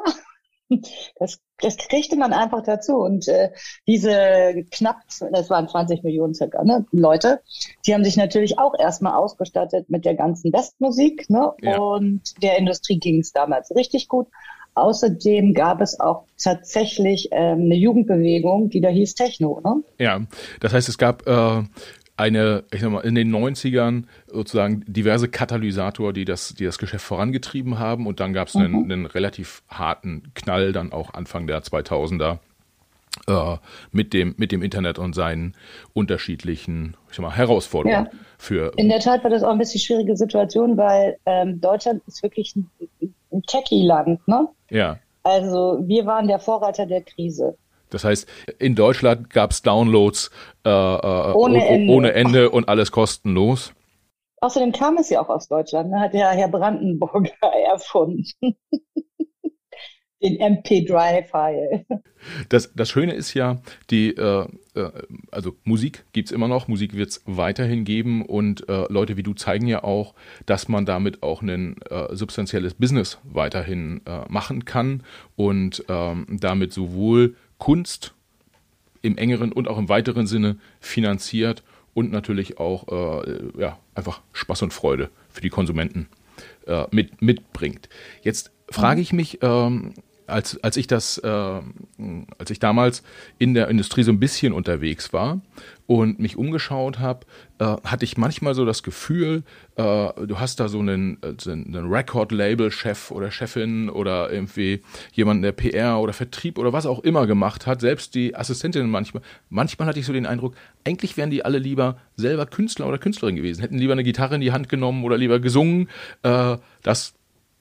Das, 1.20 1.40
das 1.60 1.78
kriegte 1.78 2.16
man 2.16 2.34
einfach 2.34 2.64
dazu. 2.64 2.98
Und 2.98 3.28
äh, 3.28 3.52
diese 3.88 4.66
knapp, 4.72 4.98
das 5.32 5.50
waren 5.50 5.68
20 5.68 6.04
Millionen 6.04 6.34
circa, 6.34 6.64
ne, 6.64 6.86
Leute, 6.92 7.42
die 7.86 7.94
haben 7.94 8.04
sich 8.04 8.18
natürlich 8.18 8.60
auch 8.60 8.74
erstmal 8.78 9.14
ausgestattet 9.14 9.90
mit 9.90 10.06
der 10.06 10.16
ganzen 10.16 10.52
Westmusik. 10.52 11.30
Ne? 11.30 11.54
Ja. 11.62 11.78
Und 11.78 12.42
der 12.42 12.58
Industrie 12.58 13.00
ging 13.00 13.20
es 13.20 13.32
damals 13.32 13.74
richtig 13.76 14.08
gut. 14.08 14.28
Außerdem 14.74 15.54
gab 15.54 15.80
es 15.80 16.00
auch 16.02 16.26
tatsächlich 16.38 17.30
ähm, 17.32 17.62
eine 17.62 17.76
Jugendbewegung, 17.76 18.70
die 18.70 18.82
da 18.82 18.90
hieß 18.90 19.16
Techno. 19.16 19.62
Ne? 19.64 19.84
Ja, 20.00 20.22
das 20.60 20.74
heißt, 20.74 20.90
es 20.90 20.98
gab 20.98 21.26
äh, 21.26 21.64
eine, 22.18 22.64
ich 22.72 22.82
sag 22.82 22.92
mal, 22.92 23.02
in 23.02 23.16
den 23.16 23.34
90ern 23.34 24.04
sozusagen 24.28 24.84
diverse 24.88 25.28
Katalysator, 25.28 26.14
die 26.14 26.26
das, 26.26 26.54
die 26.56 26.66
das 26.66 26.78
Geschäft 26.78 27.06
vorangetrieben 27.06 27.78
haben. 27.80 28.08
Und 28.08 28.20
dann 28.20 28.34
gab 28.34 28.48
es 28.48 28.56
mhm. 28.56 28.62
einen, 28.62 28.92
einen 28.92 29.06
relativ 29.06 29.64
harten 29.68 30.32
Knall 30.34 30.72
dann 30.72 30.92
auch 30.92 31.14
Anfang 31.14 31.48
der 31.48 31.62
2000er 31.62 32.40
äh, 33.28 33.58
mit, 33.92 34.14
dem, 34.14 34.36
mit 34.38 34.52
dem 34.52 34.62
Internet 34.62 35.00
und 35.00 35.14
seinen 35.14 35.56
unterschiedlichen 35.94 36.96
ich 37.10 37.16
sag 37.16 37.24
mal, 37.24 37.36
Herausforderungen. 37.36 38.10
Ja. 38.12 38.20
Für, 38.38 38.74
in 38.76 38.90
der 38.90 39.00
Tat 39.00 39.24
war 39.24 39.30
das 39.30 39.44
auch 39.44 39.52
ein 39.52 39.58
bisschen 39.58 39.82
schwierige 39.82 40.16
Situation, 40.16 40.78
weil 40.78 41.18
ähm, 41.26 41.62
Deutschland 41.62 42.02
ist 42.08 42.22
wirklich 42.24 42.56
ein, 42.56 42.70
ein 43.32 43.42
Techie-Land. 43.44 44.28
Ne? 44.28 44.48
Ja. 44.70 45.00
Also 45.24 45.80
wir 45.86 46.06
waren 46.06 46.28
der 46.28 46.40
Vorreiter 46.40 46.86
der 46.86 47.02
Krise. 47.02 47.58
Das 47.96 48.04
heißt, 48.04 48.28
in 48.60 48.76
Deutschland 48.76 49.30
gab 49.30 49.52
es 49.52 49.62
Downloads 49.62 50.30
äh, 50.66 50.70
äh, 50.70 51.32
ohne, 51.32 51.66
Ende. 51.66 51.94
ohne 51.94 52.12
Ende 52.12 52.50
und 52.50 52.68
alles 52.68 52.92
kostenlos. 52.92 53.72
Außerdem 54.42 54.74
kam 54.74 54.98
es 54.98 55.10
ja 55.10 55.22
auch 55.22 55.30
aus 55.30 55.48
Deutschland, 55.48 55.92
ne? 55.92 56.02
hat 56.02 56.14
ja 56.14 56.30
Herr 56.32 56.50
Brandenburger 56.50 57.32
erfunden. 57.72 58.26
den 60.22 60.38
MP3-File. 60.38 61.86
Das, 62.50 62.74
das 62.74 62.90
Schöne 62.90 63.14
ist 63.14 63.34
ja, 63.34 63.62
die, 63.92 64.10
äh, 64.10 64.48
äh, 64.74 64.92
also 65.32 65.56
Musik 65.64 66.06
gibt 66.14 66.30
es 66.30 66.32
immer 66.32 66.48
noch, 66.48 66.68
Musik 66.68 66.96
wird 66.96 67.10
es 67.10 67.22
weiterhin 67.26 67.86
geben 67.86 68.26
und 68.26 68.68
äh, 68.68 68.86
Leute 68.90 69.18
wie 69.18 69.24
du 69.24 69.34
zeigen 69.34 69.68
ja 69.68 69.84
auch, 69.84 70.16
dass 70.46 70.68
man 70.68 70.86
damit 70.86 71.22
auch 71.22 71.42
ein 71.42 71.76
äh, 71.90 72.16
substanzielles 72.16 72.74
Business 72.74 73.20
weiterhin 73.24 74.02
äh, 74.06 74.22
machen 74.28 74.66
kann 74.66 75.04
und 75.36 75.84
ähm, 75.88 76.26
damit 76.42 76.74
sowohl 76.74 77.36
Kunst 77.66 78.14
im 79.02 79.18
engeren 79.18 79.52
und 79.52 79.68
auch 79.68 79.80
im 79.80 79.90
weiteren 79.90 80.28
Sinne 80.28 80.58
finanziert 80.80 81.64
und 81.96 82.12
natürlich 82.12 82.60
auch 82.60 83.24
äh, 83.26 83.60
ja, 83.60 83.80
einfach 83.96 84.22
Spaß 84.34 84.62
und 84.62 84.72
Freude 84.72 85.10
für 85.30 85.42
die 85.42 85.50
Konsumenten 85.50 86.08
mit, 86.92 87.22
mitbringt. 87.24 87.90
Jetzt 88.22 88.52
frage 88.70 89.02
ich 89.02 89.14
mich, 89.14 89.40
ähm, 89.42 89.94
als, 90.28 90.64
als 90.64 90.78
ich 90.78 90.86
das, 90.86 91.18
äh, 91.18 91.28
als 91.28 92.50
ich 92.50 92.60
damals 92.60 93.04
in 93.40 93.56
der 93.56 93.68
Industrie 93.70 94.04
so 94.04 94.12
ein 94.12 94.20
bisschen 94.20 94.54
unterwegs 94.54 95.12
war 95.12 95.42
und 95.88 96.20
mich 96.20 96.38
umgeschaut 96.38 97.00
habe, 97.00 97.26
äh, 97.60 97.76
hatte 97.84 98.06
ich 98.06 98.18
manchmal 98.18 98.56
so 98.56 98.66
das 98.66 98.84
Gefühl, 98.84 99.44
äh, 99.76 99.82
du 99.82 100.40
hast 100.40 100.60
da 100.60 100.68
so 100.68 100.80
einen, 100.80 101.18
äh, 101.22 101.52
einen 101.52 101.88
Record-Label-Chef 101.92 103.12
oder 103.12 103.32
Chefin 103.32 103.90
oder 103.90 104.32
irgendwie 104.32 104.82
jemanden, 105.14 105.44
der 105.44 105.52
PR 105.52 106.00
oder 106.00 106.14
Vertrieb 106.14 106.58
oder 106.58 106.74
was 106.74 106.86
auch 106.86 107.00
immer 107.00 107.28
gemacht 107.28 107.68
hat, 107.68 107.82
selbst 107.82 108.16
die 108.16 108.36
Assistentinnen 108.36 108.90
manchmal. 108.90 109.22
Manchmal 109.50 109.88
hatte 109.88 110.00
ich 110.00 110.06
so 110.06 110.14
den 110.14 110.26
Eindruck, 110.26 110.56
eigentlich 110.86 111.18
wären 111.18 111.30
die 111.30 111.46
alle 111.46 111.60
lieber 111.60 111.98
selber 112.16 112.46
Künstler 112.46 112.88
oder 112.88 112.98
Künstlerin 112.98 113.36
gewesen, 113.36 113.62
hätten 113.62 113.78
lieber 113.78 113.94
eine 113.94 114.04
Gitarre 114.04 114.36
in 114.36 114.42
die 114.42 114.52
Hand 114.52 114.70
genommen 114.70 115.04
oder 115.04 115.18
lieber 115.18 115.40
gesungen. 115.40 115.90
Äh, 116.24 116.58
das 116.82 117.14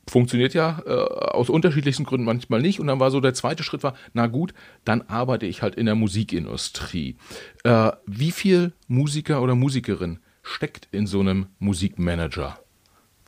funktioniert 0.08 0.54
ja 0.54 0.80
äh, 0.87 0.90
aus 0.90 1.49
unterschiedlichsten 1.49 2.04
Gründen 2.04 2.26
manchmal 2.26 2.61
nicht. 2.61 2.80
Und 2.80 2.87
dann 2.87 3.00
war 3.00 3.11
so 3.11 3.20
der 3.20 3.34
zweite 3.34 3.62
Schritt 3.62 3.82
war, 3.82 3.94
na 4.12 4.26
gut, 4.26 4.54
dann 4.84 5.02
arbeite 5.02 5.46
ich 5.46 5.62
halt 5.62 5.75
in 5.75 5.87
der 5.87 5.94
Musikindustrie. 5.94 7.16
Äh, 7.64 7.92
wie 8.06 8.30
viel 8.30 8.73
Musiker 8.88 9.42
oder 9.42 9.54
Musikerin 9.54 10.18
steckt 10.42 10.88
in 10.92 11.06
so 11.06 11.20
einem 11.20 11.46
Musikmanager? 11.58 12.58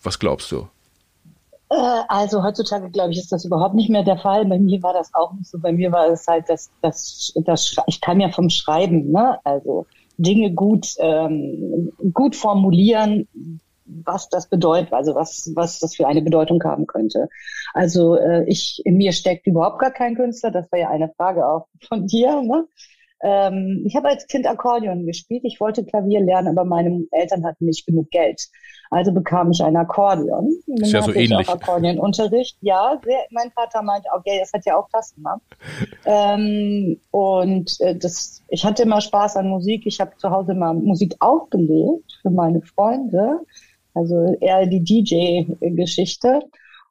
Was 0.02 0.18
glaubst 0.18 0.52
du? 0.52 0.68
Äh, 1.70 2.02
also 2.08 2.42
heutzutage, 2.42 2.90
glaube 2.90 3.12
ich, 3.12 3.18
ist 3.18 3.32
das 3.32 3.44
überhaupt 3.44 3.74
nicht 3.74 3.90
mehr 3.90 4.04
der 4.04 4.18
Fall. 4.18 4.44
Bei 4.46 4.58
mir 4.58 4.82
war 4.82 4.92
das 4.92 5.12
auch 5.14 5.32
nicht 5.32 5.50
so. 5.50 5.58
Bei 5.58 5.72
mir 5.72 5.90
war 5.92 6.08
es 6.08 6.26
halt 6.26 6.44
das, 6.48 6.70
das, 6.82 7.32
das 7.44 7.76
ich 7.86 8.00
kam 8.00 8.20
ja 8.20 8.28
vom 8.28 8.50
Schreiben, 8.50 9.10
ne? 9.10 9.38
Also 9.44 9.86
Dinge 10.18 10.52
gut, 10.52 10.94
ähm, 10.98 11.92
gut 12.12 12.36
formulieren, 12.36 13.28
was 13.86 14.28
das 14.28 14.48
bedeutet, 14.48 14.92
also 14.92 15.14
was, 15.14 15.50
was 15.54 15.78
das 15.78 15.94
für 15.94 16.06
eine 16.06 16.22
Bedeutung 16.22 16.62
haben 16.64 16.86
könnte. 16.86 17.28
Also 17.74 18.16
äh, 18.16 18.44
ich, 18.46 18.82
in 18.84 18.96
mir 18.96 19.12
steckt 19.12 19.46
überhaupt 19.46 19.78
gar 19.78 19.90
kein 19.90 20.14
Künstler, 20.14 20.50
das 20.50 20.70
war 20.72 20.78
ja 20.78 20.90
eine 20.90 21.10
Frage 21.16 21.46
auch 21.46 21.66
von 21.88 22.06
dir. 22.06 22.42
Ne? 22.42 22.66
Ähm, 23.22 23.82
ich 23.86 23.96
habe 23.96 24.08
als 24.08 24.26
Kind 24.26 24.46
Akkordeon 24.46 25.06
gespielt. 25.06 25.42
Ich 25.44 25.58
wollte 25.60 25.84
Klavier 25.84 26.20
lernen, 26.20 26.48
aber 26.48 26.64
meine 26.64 27.04
Eltern 27.12 27.44
hatten 27.44 27.64
nicht 27.64 27.86
genug 27.86 28.10
Geld. 28.10 28.48
Also 28.90 29.12
bekam 29.12 29.50
ich 29.50 29.62
ein 29.62 29.76
Akkordeon. 29.76 30.50
Dann 30.66 30.76
ist 30.76 30.92
ja 30.92 31.02
so 31.02 31.12
ähnlich. 31.12 31.48
Akkordeonunterricht. 31.48 32.58
Ja, 32.60 33.00
sehr, 33.02 33.18
mein 33.30 33.50
Vater 33.52 33.82
meinte, 33.82 34.08
okay, 34.14 34.38
das 34.38 34.52
hat 34.52 34.66
ja 34.66 34.76
auch 34.76 34.88
Tasten. 34.90 35.22
Ne? 35.22 35.40
ähm, 36.04 37.00
und 37.10 37.80
äh, 37.80 37.96
das, 37.96 38.42
ich 38.48 38.64
hatte 38.64 38.82
immer 38.82 39.00
Spaß 39.00 39.36
an 39.36 39.48
Musik. 39.48 39.86
Ich 39.86 40.00
habe 40.00 40.16
zu 40.18 40.30
Hause 40.30 40.52
immer 40.52 40.74
Musik 40.74 41.16
aufgelegt 41.20 42.18
für 42.22 42.30
meine 42.30 42.60
Freunde. 42.62 43.40
Also 43.96 44.36
eher 44.40 44.66
die 44.66 44.84
DJ-Geschichte. 44.84 46.40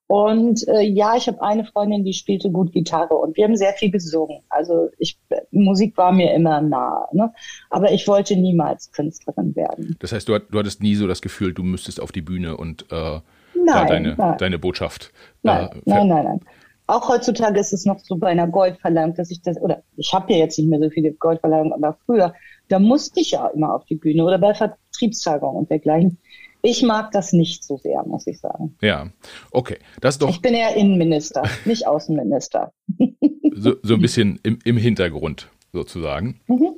Und 0.07 0.67
äh, 0.67 0.81
ja, 0.81 1.15
ich 1.15 1.27
habe 1.27 1.41
eine 1.41 1.65
Freundin, 1.65 2.03
die 2.03 2.13
spielte 2.13 2.51
gut 2.51 2.71
Gitarre 2.71 3.15
und 3.15 3.37
wir 3.37 3.43
haben 3.43 3.57
sehr 3.57 3.73
viel 3.73 3.89
gesungen. 3.89 4.41
Also 4.49 4.89
ich, 4.99 5.17
Musik 5.49 5.97
war 5.97 6.11
mir 6.11 6.33
immer 6.33 6.61
nah, 6.61 7.07
ne? 7.11 7.33
aber 7.71 7.91
ich 7.91 8.07
wollte 8.07 8.35
niemals 8.35 8.91
Künstlerin 8.91 9.55
werden. 9.55 9.95
Das 9.99 10.11
heißt, 10.11 10.29
du, 10.29 10.37
du 10.37 10.59
hattest 10.59 10.83
nie 10.83 10.93
so 10.93 11.07
das 11.07 11.21
Gefühl, 11.21 11.53
du 11.53 11.63
müsstest 11.63 11.99
auf 11.99 12.11
die 12.11 12.21
Bühne 12.21 12.55
und 12.55 12.85
äh, 12.91 12.95
nein, 12.95 13.23
da 13.65 13.85
deine, 13.85 14.15
nein. 14.15 14.37
deine 14.37 14.59
Botschaft. 14.59 15.11
Äh, 15.43 15.47
nein, 15.47 15.69
äh, 15.71 15.81
nein, 15.85 16.07
nein, 16.07 16.23
nein. 16.25 16.39
Auch 16.87 17.09
heutzutage 17.09 17.59
ist 17.59 17.73
es 17.73 17.85
noch 17.85 17.97
so 17.97 18.15
bei 18.15 18.27
einer 18.27 18.47
Goldverleihung, 18.47 19.15
dass 19.15 19.31
ich 19.31 19.41
das, 19.41 19.59
oder 19.59 19.81
ich 19.97 20.13
habe 20.13 20.33
ja 20.33 20.39
jetzt 20.39 20.59
nicht 20.59 20.69
mehr 20.69 20.79
so 20.79 20.91
viele 20.91 21.13
Goldverleihungen, 21.13 21.73
aber 21.73 21.97
früher, 22.05 22.35
da 22.67 22.77
musste 22.77 23.21
ich 23.21 23.31
ja 23.31 23.47
immer 23.47 23.73
auf 23.73 23.85
die 23.85 23.95
Bühne 23.95 24.23
oder 24.23 24.37
bei 24.37 24.53
Vertriebstagungen 24.53 25.57
und 25.57 25.71
dergleichen. 25.71 26.19
Ich 26.65 26.81
mag 26.81 27.11
das 27.11 27.31
nicht 27.31 27.63
so 27.63 27.77
sehr, 27.77 28.03
muss 28.07 28.25
ich 28.25 28.39
sagen. 28.39 28.75
Ja, 28.81 29.11
okay. 29.51 29.77
Das 30.01 30.17
doch. 30.17 30.29
Ich 30.29 30.41
bin 30.41 30.55
eher 30.55 30.75
Innenminister, 30.75 31.43
nicht 31.65 31.85
Außenminister. 31.85 32.73
so, 33.55 33.75
so 33.83 33.93
ein 33.93 34.01
bisschen 34.01 34.39
im, 34.41 34.57
im 34.63 34.75
Hintergrund 34.75 35.51
sozusagen. 35.71 36.39
Mhm. 36.47 36.73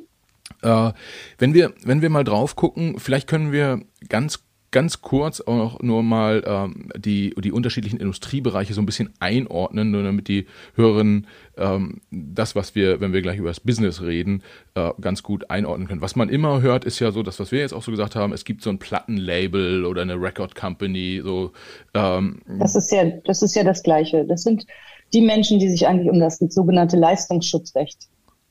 Äh, 0.61 0.91
wenn 1.37 1.53
wir, 1.53 1.73
wenn 1.85 2.01
wir 2.01 2.09
mal 2.09 2.25
drauf 2.25 2.57
gucken, 2.57 2.99
vielleicht 2.99 3.27
können 3.27 3.53
wir 3.53 3.79
ganz 4.09 4.43
ganz 4.71 5.01
kurz 5.01 5.39
auch 5.41 5.81
nur 5.81 6.03
mal 6.03 6.43
ähm, 6.45 6.89
die, 6.97 7.33
die 7.37 7.51
unterschiedlichen 7.51 7.99
Industriebereiche 7.99 8.73
so 8.73 8.81
ein 8.81 8.85
bisschen 8.85 9.13
einordnen, 9.19 9.91
nur 9.91 10.03
damit 10.03 10.27
die 10.27 10.45
Hörerinnen 10.75 11.27
ähm, 11.57 12.01
das, 12.11 12.55
was 12.55 12.75
wir, 12.75 12.99
wenn 12.99 13.13
wir 13.13 13.21
gleich 13.21 13.37
über 13.37 13.47
das 13.47 13.61
Business 13.61 14.01
reden, 14.01 14.43
äh, 14.75 14.91
ganz 14.99 15.23
gut 15.23 15.49
einordnen 15.49 15.87
können. 15.87 16.01
Was 16.01 16.15
man 16.15 16.29
immer 16.29 16.61
hört, 16.61 16.83
ist 16.83 16.99
ja 16.99 17.11
so, 17.11 17.23
das, 17.23 17.39
was 17.39 17.51
wir 17.51 17.59
jetzt 17.59 17.73
auch 17.73 17.83
so 17.83 17.91
gesagt 17.91 18.15
haben, 18.15 18.33
es 18.33 18.43
gibt 18.43 18.61
so 18.61 18.69
ein 18.69 18.79
Plattenlabel 18.79 19.85
oder 19.85 20.01
eine 20.01 20.19
Record 20.19 20.55
Company. 20.55 21.21
So, 21.23 21.51
ähm, 21.93 22.41
das 22.59 22.75
ist 22.75 22.91
ja, 22.91 23.05
das 23.25 23.41
ist 23.41 23.55
ja 23.55 23.63
das 23.63 23.83
Gleiche. 23.83 24.25
Das 24.25 24.43
sind 24.43 24.65
die 25.13 25.21
Menschen, 25.21 25.59
die 25.59 25.69
sich 25.69 25.87
eigentlich 25.87 26.09
um 26.09 26.19
das 26.19 26.39
sogenannte 26.39 26.97
Leistungsschutzrecht 26.97 28.09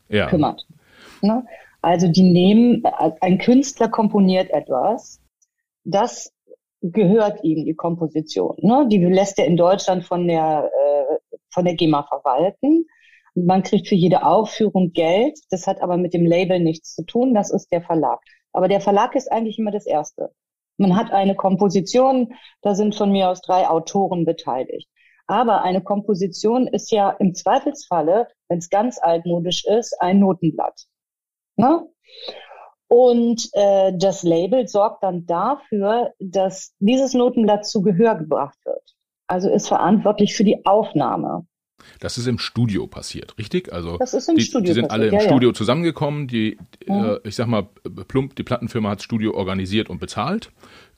ja. 0.08 0.28
kümmert. 0.28 0.66
Ne? 1.20 1.44
Also 1.82 2.08
die 2.08 2.22
nehmen, 2.22 2.82
ein 3.20 3.38
Künstler 3.38 3.88
komponiert 3.88 4.50
etwas 4.50 5.20
das 5.86 6.32
gehört 6.82 7.42
ihm, 7.42 7.64
die 7.64 7.74
Komposition. 7.74 8.56
Ne? 8.58 8.86
Die 8.90 8.98
lässt 8.98 9.38
er 9.38 9.46
in 9.46 9.56
Deutschland 9.56 10.04
von 10.04 10.26
der, 10.26 10.70
äh, 10.72 11.36
von 11.50 11.64
der 11.64 11.74
GEMA 11.74 12.02
verwalten. 12.02 12.86
Man 13.34 13.62
kriegt 13.62 13.88
für 13.88 13.94
jede 13.94 14.24
Aufführung 14.24 14.92
Geld. 14.92 15.38
Das 15.50 15.66
hat 15.66 15.80
aber 15.80 15.96
mit 15.96 16.12
dem 16.12 16.26
Label 16.26 16.60
nichts 16.60 16.94
zu 16.94 17.04
tun. 17.04 17.34
Das 17.34 17.50
ist 17.50 17.70
der 17.70 17.82
Verlag. 17.82 18.20
Aber 18.52 18.68
der 18.68 18.80
Verlag 18.80 19.14
ist 19.14 19.30
eigentlich 19.30 19.58
immer 19.58 19.70
das 19.70 19.86
Erste. 19.86 20.32
Man 20.78 20.96
hat 20.96 21.10
eine 21.12 21.34
Komposition, 21.34 22.34
da 22.62 22.74
sind 22.74 22.94
von 22.94 23.10
mir 23.10 23.30
aus 23.30 23.40
drei 23.40 23.68
Autoren 23.68 24.24
beteiligt. 24.24 24.88
Aber 25.26 25.62
eine 25.62 25.82
Komposition 25.82 26.66
ist 26.66 26.90
ja 26.90 27.10
im 27.10 27.34
Zweifelsfalle, 27.34 28.28
wenn 28.48 28.58
es 28.58 28.70
ganz 28.70 28.98
altmodisch 29.00 29.64
ist, 29.64 30.00
ein 30.00 30.20
Notenblatt. 30.20 30.86
Ne? 31.56 31.86
Und 32.88 33.48
äh, 33.52 33.92
das 33.96 34.22
Label 34.22 34.68
sorgt 34.68 35.02
dann 35.02 35.26
dafür, 35.26 36.12
dass 36.18 36.72
dieses 36.78 37.14
Notenblatt 37.14 37.66
zu 37.66 37.82
Gehör 37.82 38.14
gebracht 38.14 38.58
wird. 38.64 38.94
Also 39.26 39.50
ist 39.50 39.68
verantwortlich 39.68 40.36
für 40.36 40.44
die 40.44 40.64
Aufnahme. 40.64 41.46
Das 42.00 42.18
ist 42.18 42.26
im 42.26 42.38
Studio 42.38 42.86
passiert, 42.86 43.36
richtig? 43.38 43.72
Also 43.72 43.96
das 43.98 44.14
ist 44.14 44.28
im 44.28 44.36
die, 44.36 44.42
Studio 44.42 44.66
die 44.66 44.72
sind 44.72 44.88
passiert. 44.88 44.92
alle 44.92 45.08
im 45.08 45.14
ja, 45.14 45.20
Studio 45.20 45.50
ja. 45.50 45.54
zusammengekommen. 45.54 46.28
Die, 46.28 46.58
ja. 46.86 47.14
äh, 47.14 47.20
ich 47.24 47.34
sag 47.34 47.46
mal, 47.48 47.68
plump, 48.08 48.36
die 48.36 48.42
Plattenfirma 48.42 48.90
hat 48.90 48.98
das 48.98 49.04
Studio 49.04 49.34
organisiert 49.34 49.90
und 49.90 49.98
bezahlt. 49.98 50.52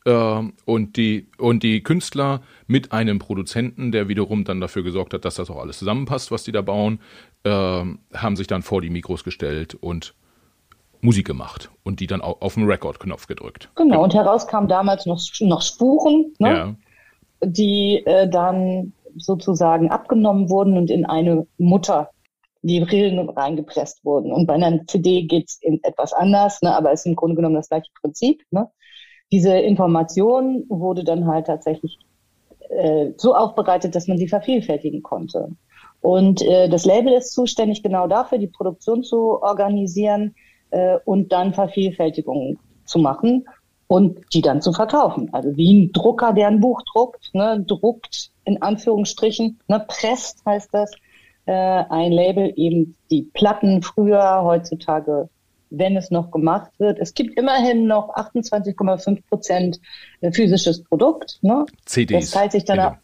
Äh, 0.04 0.42
und, 0.64 0.96
die, 0.96 1.28
und 1.38 1.62
die 1.62 1.82
Künstler 1.82 2.42
mit 2.66 2.92
einem 2.92 3.18
Produzenten, 3.18 3.92
der 3.92 4.08
wiederum 4.08 4.44
dann 4.44 4.60
dafür 4.60 4.82
gesorgt 4.82 5.14
hat, 5.14 5.24
dass 5.24 5.36
das 5.36 5.50
auch 5.50 5.58
alles 5.58 5.78
zusammenpasst, 5.78 6.30
was 6.30 6.44
die 6.44 6.52
da 6.52 6.62
bauen, 6.62 7.00
äh, 7.44 7.50
haben 7.50 8.36
sich 8.36 8.46
dann 8.46 8.62
vor 8.62 8.80
die 8.80 8.90
Mikros 8.90 9.24
gestellt 9.24 9.74
und 9.74 10.14
Musik 11.00 11.26
gemacht 11.26 11.70
und 11.84 12.00
die 12.00 12.06
dann 12.06 12.20
auf 12.20 12.54
den 12.54 12.66
Record-Knopf 12.66 13.26
gedrückt. 13.26 13.70
Genau, 13.76 14.02
und 14.02 14.14
heraus 14.14 14.46
kamen 14.46 14.68
damals 14.68 15.06
noch, 15.06 15.20
noch 15.40 15.62
Spuren, 15.62 16.32
ne, 16.38 16.48
ja. 16.48 16.74
die 17.44 18.02
äh, 18.04 18.28
dann 18.28 18.92
sozusagen 19.16 19.90
abgenommen 19.90 20.50
wurden 20.50 20.76
und 20.76 20.90
in 20.90 21.06
eine 21.06 21.46
Mutter 21.56 22.10
die 22.62 22.82
Rillen 22.82 23.28
reingepresst 23.28 24.04
wurden. 24.04 24.32
Und 24.32 24.46
bei 24.46 24.54
einer 24.54 24.86
CD 24.86 25.22
geht's 25.22 25.62
eben 25.62 25.80
etwas 25.82 26.12
anders, 26.12 26.60
ne, 26.62 26.74
aber 26.76 26.92
es 26.92 27.00
ist 27.00 27.06
im 27.06 27.16
Grunde 27.16 27.36
genommen 27.36 27.54
das 27.54 27.68
gleiche 27.68 27.90
Prinzip. 28.00 28.42
Ne. 28.50 28.68
Diese 29.30 29.56
Information 29.56 30.64
wurde 30.68 31.04
dann 31.04 31.26
halt 31.26 31.46
tatsächlich 31.46 31.98
äh, 32.70 33.12
so 33.16 33.34
aufbereitet, 33.34 33.94
dass 33.94 34.08
man 34.08 34.18
sie 34.18 34.28
vervielfältigen 34.28 35.02
konnte. 35.02 35.50
Und 36.00 36.42
äh, 36.42 36.68
das 36.68 36.84
Label 36.84 37.12
ist 37.12 37.32
zuständig 37.32 37.82
genau 37.82 38.06
dafür, 38.06 38.38
die 38.38 38.46
Produktion 38.46 39.02
zu 39.02 39.42
organisieren, 39.42 40.34
äh, 40.70 40.98
und 41.04 41.32
dann 41.32 41.54
Vervielfältigungen 41.54 42.58
zu 42.84 42.98
machen 42.98 43.44
und 43.88 44.20
die 44.34 44.42
dann 44.42 44.62
zu 44.62 44.72
verkaufen. 44.72 45.30
Also 45.32 45.56
wie 45.56 45.72
ein 45.72 45.92
Drucker, 45.92 46.32
der 46.32 46.48
ein 46.48 46.60
Buch 46.60 46.82
druckt, 46.92 47.34
ne, 47.34 47.64
druckt 47.66 48.30
in 48.44 48.62
Anführungsstrichen, 48.62 49.58
ne, 49.66 49.84
presst 49.86 50.44
heißt 50.46 50.68
das, 50.72 50.92
äh, 51.46 51.52
ein 51.52 52.12
Label 52.12 52.52
eben 52.56 52.94
die 53.10 53.22
Platten 53.22 53.82
früher, 53.82 54.42
heutzutage, 54.44 55.30
wenn 55.70 55.96
es 55.96 56.10
noch 56.10 56.30
gemacht 56.30 56.70
wird. 56.78 56.98
Es 56.98 57.14
gibt 57.14 57.38
immerhin 57.38 57.86
noch 57.86 58.14
28,5 58.14 59.22
Prozent 59.28 59.80
physisches 60.32 60.84
Produkt. 60.84 61.38
Ne? 61.42 61.64
CDs. 61.86 62.26
Das 62.26 62.30
teilt 62.32 62.52
sich 62.52 62.64
dann 62.64 62.78
ab. 62.78 62.98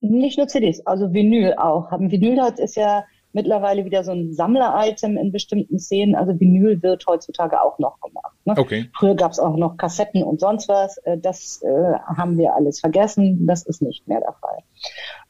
Nicht 0.00 0.36
nur 0.36 0.48
CDs, 0.48 0.84
also 0.86 1.12
Vinyl 1.14 1.54
auch. 1.54 1.90
Vinyl 1.92 2.40
hat 2.40 2.58
ist 2.58 2.76
ja 2.76 3.04
mittlerweile 3.34 3.84
wieder 3.84 4.04
so 4.04 4.12
ein 4.12 4.32
Sammler-Item 4.32 5.16
in 5.16 5.32
bestimmten 5.32 5.78
Szenen. 5.78 6.14
Also 6.14 6.38
Vinyl 6.38 6.82
wird 6.82 7.06
heutzutage 7.06 7.60
auch 7.60 7.78
noch 7.78 8.00
gemacht. 8.00 8.34
Ne? 8.44 8.54
Okay. 8.56 8.90
Früher 8.96 9.14
gab 9.14 9.32
es 9.32 9.38
auch 9.38 9.56
noch 9.56 9.76
Kassetten 9.76 10.22
und 10.22 10.40
sonst 10.40 10.68
was. 10.68 10.96
Äh, 10.98 11.18
das 11.18 11.62
äh, 11.62 11.94
haben 12.16 12.38
wir 12.38 12.54
alles 12.54 12.80
vergessen. 12.80 13.46
Das 13.46 13.66
ist 13.66 13.82
nicht 13.82 14.06
mehr 14.08 14.20
der 14.20 14.32
Fall. 14.34 14.58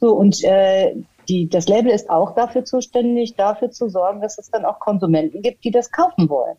So, 0.00 0.14
und 0.14 0.44
äh, 0.44 0.94
die, 1.28 1.48
das 1.48 1.68
Label 1.68 1.90
ist 1.90 2.10
auch 2.10 2.34
dafür 2.34 2.64
zuständig, 2.64 3.34
dafür 3.36 3.70
zu 3.70 3.88
sorgen, 3.88 4.20
dass 4.20 4.38
es 4.38 4.50
dann 4.50 4.64
auch 4.64 4.78
Konsumenten 4.78 5.40
gibt, 5.42 5.64
die 5.64 5.70
das 5.70 5.90
kaufen 5.90 6.28
wollen. 6.28 6.56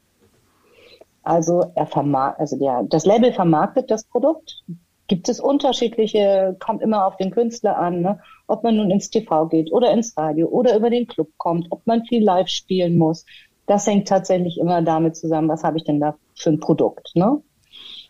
Also 1.22 1.72
er 1.75 1.88
vermarkt, 1.88 2.40
also 2.40 2.58
der, 2.58 2.84
das 2.88 3.06
Label 3.06 3.34
vermarktet 3.34 3.90
das 3.90 4.06
Produkt, 4.06 4.64
gibt 5.07 5.29
es 5.29 5.39
unterschiedliche, 5.39 6.55
kommt 6.59 6.81
immer 6.81 7.05
auf 7.05 7.17
den 7.17 7.31
Künstler 7.31 7.77
an, 7.77 8.01
ne? 8.01 8.19
ob 8.47 8.63
man 8.63 8.75
nun 8.75 8.91
ins 8.91 9.09
TV 9.09 9.47
geht 9.47 9.71
oder 9.71 9.91
ins 9.91 10.17
Radio 10.17 10.47
oder 10.47 10.75
über 10.75 10.89
den 10.89 11.07
Club 11.07 11.29
kommt, 11.38 11.67
ob 11.69 11.85
man 11.85 12.05
viel 12.05 12.24
live 12.24 12.47
spielen 12.47 12.97
muss. 12.97 13.25
Das 13.67 13.88
hängt 13.88 14.07
tatsächlich 14.07 14.59
immer 14.59 14.81
damit 14.81 15.15
zusammen, 15.15 15.50
was 15.50 15.63
habe 15.63 15.77
ich 15.77 15.83
denn 15.83 16.00
da 16.00 16.15
für 16.35 16.50
ein 16.50 16.59
Produkt. 16.59 17.12
Ne? 17.15 17.41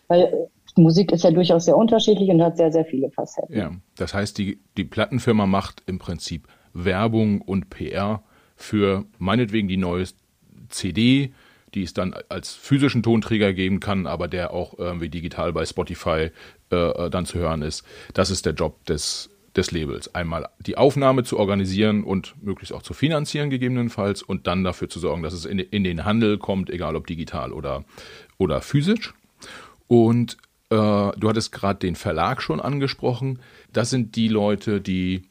Weil 0.08 0.48
Musik 0.76 1.12
ist 1.12 1.24
ja 1.24 1.30
durchaus 1.30 1.64
sehr 1.64 1.76
unterschiedlich 1.76 2.28
und 2.28 2.42
hat 2.42 2.56
sehr, 2.56 2.70
sehr 2.70 2.84
viele 2.84 3.10
Facetten. 3.10 3.56
Ja, 3.56 3.70
das 3.96 4.12
heißt, 4.12 4.36
die, 4.38 4.58
die 4.76 4.84
Plattenfirma 4.84 5.46
macht 5.46 5.82
im 5.86 5.98
Prinzip 5.98 6.48
Werbung 6.74 7.40
und 7.40 7.70
PR 7.70 8.22
für 8.54 9.04
meinetwegen 9.18 9.68
die 9.68 9.78
neue 9.78 10.04
CD, 10.68 11.32
die 11.76 11.82
es 11.82 11.92
dann 11.92 12.14
als 12.30 12.54
physischen 12.54 13.02
Tonträger 13.02 13.52
geben 13.52 13.80
kann, 13.80 14.06
aber 14.06 14.28
der 14.28 14.52
auch 14.52 14.78
irgendwie 14.78 15.10
digital 15.10 15.52
bei 15.52 15.64
Spotify 15.66 16.30
äh, 16.72 16.76
äh, 16.76 17.10
dann 17.10 17.26
zu 17.26 17.38
hören 17.38 17.60
ist. 17.60 17.84
Das 18.14 18.30
ist 18.30 18.46
der 18.46 18.54
Job 18.54 18.84
des, 18.86 19.28
des 19.54 19.70
Labels. 19.72 20.14
Einmal 20.14 20.48
die 20.58 20.78
Aufnahme 20.78 21.22
zu 21.22 21.38
organisieren 21.38 22.02
und 22.02 22.34
möglichst 22.42 22.72
auch 22.72 22.80
zu 22.80 22.94
finanzieren 22.94 23.50
gegebenenfalls 23.50 24.22
und 24.22 24.46
dann 24.46 24.64
dafür 24.64 24.88
zu 24.88 24.98
sorgen, 24.98 25.22
dass 25.22 25.34
es 25.34 25.44
in, 25.44 25.58
in 25.58 25.84
den 25.84 26.06
Handel 26.06 26.38
kommt, 26.38 26.70
egal 26.70 26.96
ob 26.96 27.06
digital 27.06 27.52
oder, 27.52 27.84
oder 28.38 28.62
physisch. 28.62 29.12
Und 29.86 30.38
äh, 30.70 30.76
du 30.76 31.28
hattest 31.28 31.52
gerade 31.52 31.78
den 31.78 31.94
Verlag 31.94 32.40
schon 32.40 32.60
angesprochen. 32.60 33.40
Das 33.70 33.90
sind 33.90 34.16
die 34.16 34.28
Leute, 34.28 34.80
die 34.80 35.24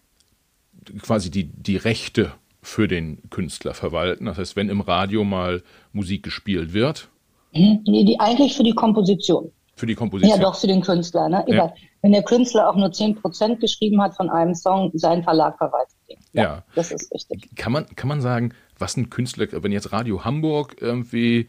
quasi 1.01 1.31
die, 1.31 1.45
die 1.45 1.77
Rechte 1.77 2.33
für 2.65 2.87
den 2.87 3.29
Künstler 3.29 3.73
verwalten. 3.73 4.25
Das 4.25 4.37
heißt, 4.37 4.55
wenn 4.55 4.69
im 4.69 4.81
Radio 4.81 5.23
mal 5.23 5.61
Musik 5.93 6.23
gespielt 6.23 6.73
wird. 6.73 7.09
Nee, 7.51 7.79
die 7.85 8.19
eigentlich 8.19 8.55
für 8.55 8.63
die 8.63 8.73
Komposition. 8.73 9.51
Für 9.75 9.85
die 9.85 9.95
Komposition. 9.95 10.37
Ja, 10.37 10.43
doch, 10.43 10.55
für 10.55 10.67
den 10.67 10.81
Künstler. 10.81 11.29
Ne? 11.29 11.45
Ja. 11.47 11.73
Wenn 12.01 12.11
der 12.11 12.23
Künstler 12.23 12.69
auch 12.69 12.75
nur 12.75 12.89
10% 12.89 13.57
geschrieben 13.57 14.01
hat 14.01 14.15
von 14.15 14.29
einem 14.29 14.55
Song, 14.55 14.91
sein 14.93 15.23
Verlag 15.23 15.57
verwaltet 15.57 15.95
den. 16.09 16.17
Ja, 16.33 16.43
ja, 16.43 16.63
das 16.75 16.91
ist 16.91 17.13
richtig. 17.13 17.55
Kann 17.55 17.71
man, 17.71 17.85
kann 17.95 18.07
man 18.07 18.21
sagen, 18.21 18.53
was 18.77 18.97
ein 18.97 19.09
Künstler, 19.09 19.47
wenn 19.51 19.71
jetzt 19.71 19.91
Radio 19.91 20.25
Hamburg 20.25 20.77
irgendwie 20.81 21.47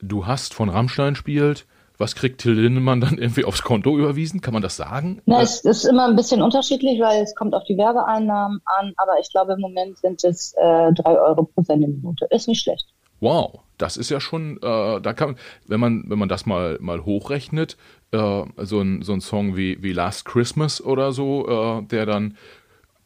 Du 0.00 0.26
hast 0.26 0.52
von 0.54 0.68
Rammstein 0.68 1.14
spielt, 1.14 1.66
was 1.98 2.14
kriegt 2.14 2.40
Till 2.40 2.52
Lindemann 2.52 3.00
dann 3.00 3.18
irgendwie 3.18 3.44
aufs 3.44 3.62
Konto 3.62 3.96
überwiesen? 3.98 4.40
Kann 4.40 4.54
man 4.54 4.62
das 4.62 4.76
sagen? 4.76 5.22
Na, 5.26 5.40
es 5.40 5.60
ist 5.60 5.84
immer 5.84 6.08
ein 6.08 6.16
bisschen 6.16 6.42
unterschiedlich, 6.42 7.00
weil 7.00 7.22
es 7.22 7.34
kommt 7.34 7.54
auf 7.54 7.64
die 7.64 7.76
Werbeeinnahmen 7.76 8.60
an, 8.64 8.92
aber 8.96 9.18
ich 9.20 9.30
glaube 9.30 9.54
im 9.54 9.60
Moment 9.60 9.98
sind 9.98 10.24
es 10.24 10.54
äh, 10.54 10.92
drei 10.92 11.18
Euro 11.18 11.44
pro 11.44 11.62
Sendeminute. 11.62 12.26
Ist 12.30 12.48
nicht 12.48 12.62
schlecht. 12.62 12.86
Wow, 13.20 13.60
das 13.78 13.96
ist 13.96 14.10
ja 14.10 14.20
schon, 14.20 14.56
äh, 14.56 15.00
da 15.00 15.12
kann 15.12 15.36
wenn 15.68 15.78
man, 15.78 16.04
wenn 16.08 16.18
man 16.18 16.28
das 16.28 16.44
mal, 16.44 16.76
mal 16.80 17.04
hochrechnet, 17.04 17.76
äh, 18.10 18.42
so, 18.56 18.80
ein, 18.80 19.02
so 19.02 19.12
ein 19.12 19.20
Song 19.20 19.56
wie, 19.56 19.80
wie 19.80 19.92
Last 19.92 20.24
Christmas 20.24 20.80
oder 20.80 21.12
so, 21.12 21.46
äh, 21.48 21.86
der 21.86 22.04
dann 22.04 22.36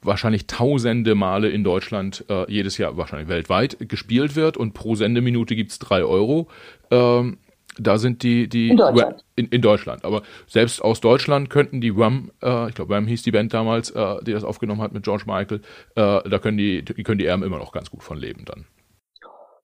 wahrscheinlich 0.00 0.46
tausende 0.46 1.14
Male 1.14 1.50
in 1.50 1.64
Deutschland 1.64 2.24
äh, 2.30 2.50
jedes 2.50 2.78
Jahr, 2.78 2.96
wahrscheinlich 2.96 3.28
weltweit, 3.28 3.76
gespielt 3.80 4.36
wird 4.36 4.56
und 4.56 4.72
pro 4.72 4.94
Sendeminute 4.94 5.54
gibt 5.54 5.72
es 5.72 5.78
drei 5.78 6.02
Euro. 6.02 6.48
Ähm, 6.90 7.38
da 7.78 7.98
sind 7.98 8.22
die, 8.22 8.48
die 8.48 8.70
in 8.70 8.76
Deutschland. 8.76 9.24
In, 9.36 9.46
in, 9.48 9.62
Deutschland. 9.62 10.04
Aber 10.04 10.22
selbst 10.46 10.82
aus 10.82 11.00
Deutschland 11.00 11.50
könnten 11.50 11.80
die 11.80 11.96
Wham, 11.96 12.30
äh, 12.42 12.68
ich 12.68 12.74
glaube 12.74 12.94
Wham 12.94 13.06
hieß 13.06 13.22
die 13.22 13.32
Band 13.32 13.52
damals, 13.52 13.90
äh, 13.90 14.16
die 14.24 14.32
das 14.32 14.44
aufgenommen 14.44 14.80
hat 14.80 14.92
mit 14.92 15.04
George 15.04 15.24
Michael, 15.26 15.60
äh, 15.94 16.28
da 16.28 16.38
können 16.38 16.56
die, 16.56 16.82
die 16.82 17.02
können 17.02 17.18
die 17.18 17.26
Erben 17.26 17.42
immer 17.42 17.58
noch 17.58 17.72
ganz 17.72 17.90
gut 17.90 18.02
von 18.02 18.18
leben 18.18 18.44
dann. 18.44 18.66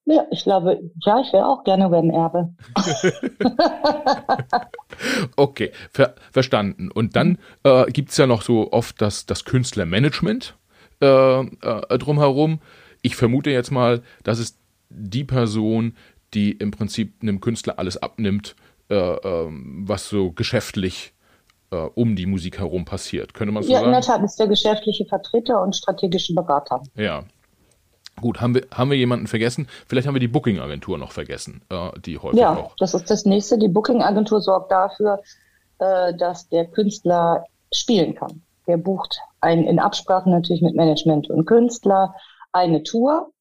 Ja, 0.05 0.25
ich 0.33 0.42
glaube, 0.42 0.81
ja, 1.05 1.20
ich 1.20 1.33
wäre 1.33 1.46
auch 1.46 1.62
gerne 1.62 1.90
Wham-Erbe. 1.90 2.53
okay, 5.37 5.70
ver 5.92 6.16
verstanden. 6.33 6.90
Und 6.90 7.14
dann 7.14 7.38
äh, 7.62 7.87
gibt 7.92 8.11
es 8.11 8.16
ja 8.16 8.27
noch 8.27 8.42
so 8.42 8.72
oft 8.72 9.01
das, 9.01 9.27
das 9.27 9.44
Künstlermanagement 9.44 10.57
äh, 11.01 11.40
äh, 11.40 11.98
drumherum. 11.98 12.61
Ich 13.01 13.14
vermute 13.14 13.51
jetzt 13.51 13.70
mal, 13.70 14.03
das 14.25 14.40
ist 14.40 14.59
die 14.90 15.25
Person, 15.25 15.96
die 16.35 16.53
im 16.53 16.71
Prinzip 16.71 17.14
einem 17.23 17.40
Künstler 17.40 17.79
alles 17.79 17.97
abnimmt, 17.97 18.57
äh, 18.88 18.95
ähm, 18.95 19.85
was 19.87 20.09
so 20.09 20.33
geschäftlich 20.33 21.14
äh, 21.71 21.77
um 21.77 22.16
die 22.16 22.27
Musik 22.27 22.59
herum 22.59 22.85
passiert. 22.85 23.35
Könnte 23.35 23.53
man 23.53 23.62
so 23.62 23.71
ja, 23.71 23.79
sagen? 23.79 23.90
Ja, 23.90 23.99
in 23.99 24.03
der 24.03 24.14
Tat 24.14 24.23
ist 24.23 24.38
der 24.38 24.49
geschäftliche 24.49 25.07
Vertreter 25.07 25.62
und 25.62 25.77
strategische 25.77 26.35
Berater. 26.35 26.83
Ja. 26.97 27.25
Gut, 28.21 28.40
haben 28.40 28.55
wir, 28.55 28.66
haben 28.71 28.90
wir 28.90 28.99
jemanden 28.99 29.27
vergessen? 29.27 29.68
Vielleicht 29.88 30.07
haben 30.07 30.14
wir 30.14 30.21
die 30.21 30.29
Booking-Agentur 30.29 30.99
noch 30.99 31.12
vergessen, 31.12 31.62
äh, 31.71 31.90
die 32.01 32.18
häufig 32.18 32.40
ja, 32.40 32.53
auch. 32.53 32.71
Ja, 32.71 32.75
das 32.79 32.95
ist 32.95 33.11
das 33.11 33.25
nächste. 33.25 33.59
Die 33.59 33.68
Booking-Agentur 33.68 34.40
sorgt 34.40 34.71
dafür, 34.71 35.23
äh, 35.79 36.14
dass 36.14 36.49
der 36.49 36.66
Künstler 36.66 37.47
spielen 37.73 38.14
kann. 38.14 38.42
Der 38.66 38.77
bucht 38.77 39.18
ein, 39.40 39.64
in 39.64 39.79
Absprache 39.79 40.31
natürlich 40.31 40.62
mit 40.62 40.77
Management 40.77 41.31
und 41.31 41.47
Künstler 41.47 42.14
eine 42.53 42.83
Tour 42.83 43.33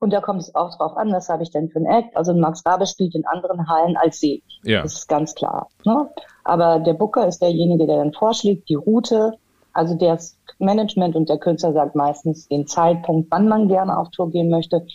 und 0.00 0.12
da 0.12 0.20
kommt 0.20 0.40
es 0.40 0.54
auch 0.54 0.76
drauf 0.76 0.96
an, 0.96 1.12
was 1.12 1.28
habe 1.28 1.42
ich 1.42 1.50
denn 1.50 1.68
für 1.70 1.80
ein 1.80 1.86
Act. 1.86 2.16
Also 2.16 2.32
Max 2.32 2.64
Rabe 2.64 2.86
spielt 2.86 3.14
in 3.14 3.26
anderen 3.26 3.68
Hallen 3.68 3.96
als 3.96 4.20
See. 4.20 4.42
Ja. 4.62 4.82
Das 4.82 4.94
ist 4.94 5.08
ganz 5.08 5.34
klar. 5.34 5.68
Ne? 5.84 6.08
Aber 6.44 6.78
der 6.78 6.94
Booker 6.94 7.26
ist 7.26 7.42
derjenige, 7.42 7.86
der 7.86 7.98
dann 7.98 8.12
vorschlägt, 8.12 8.68
die 8.68 8.76
Route. 8.76 9.34
Also 9.72 9.96
das 9.96 10.38
Management 10.58 11.16
und 11.16 11.28
der 11.28 11.38
Künstler 11.38 11.72
sagt 11.72 11.94
meistens 11.94 12.48
den 12.48 12.66
Zeitpunkt, 12.66 13.28
wann 13.30 13.48
man 13.48 13.68
gerne 13.68 13.98
auf 13.98 14.10
Tour 14.10 14.30
gehen 14.30 14.50
möchte. 14.50 14.86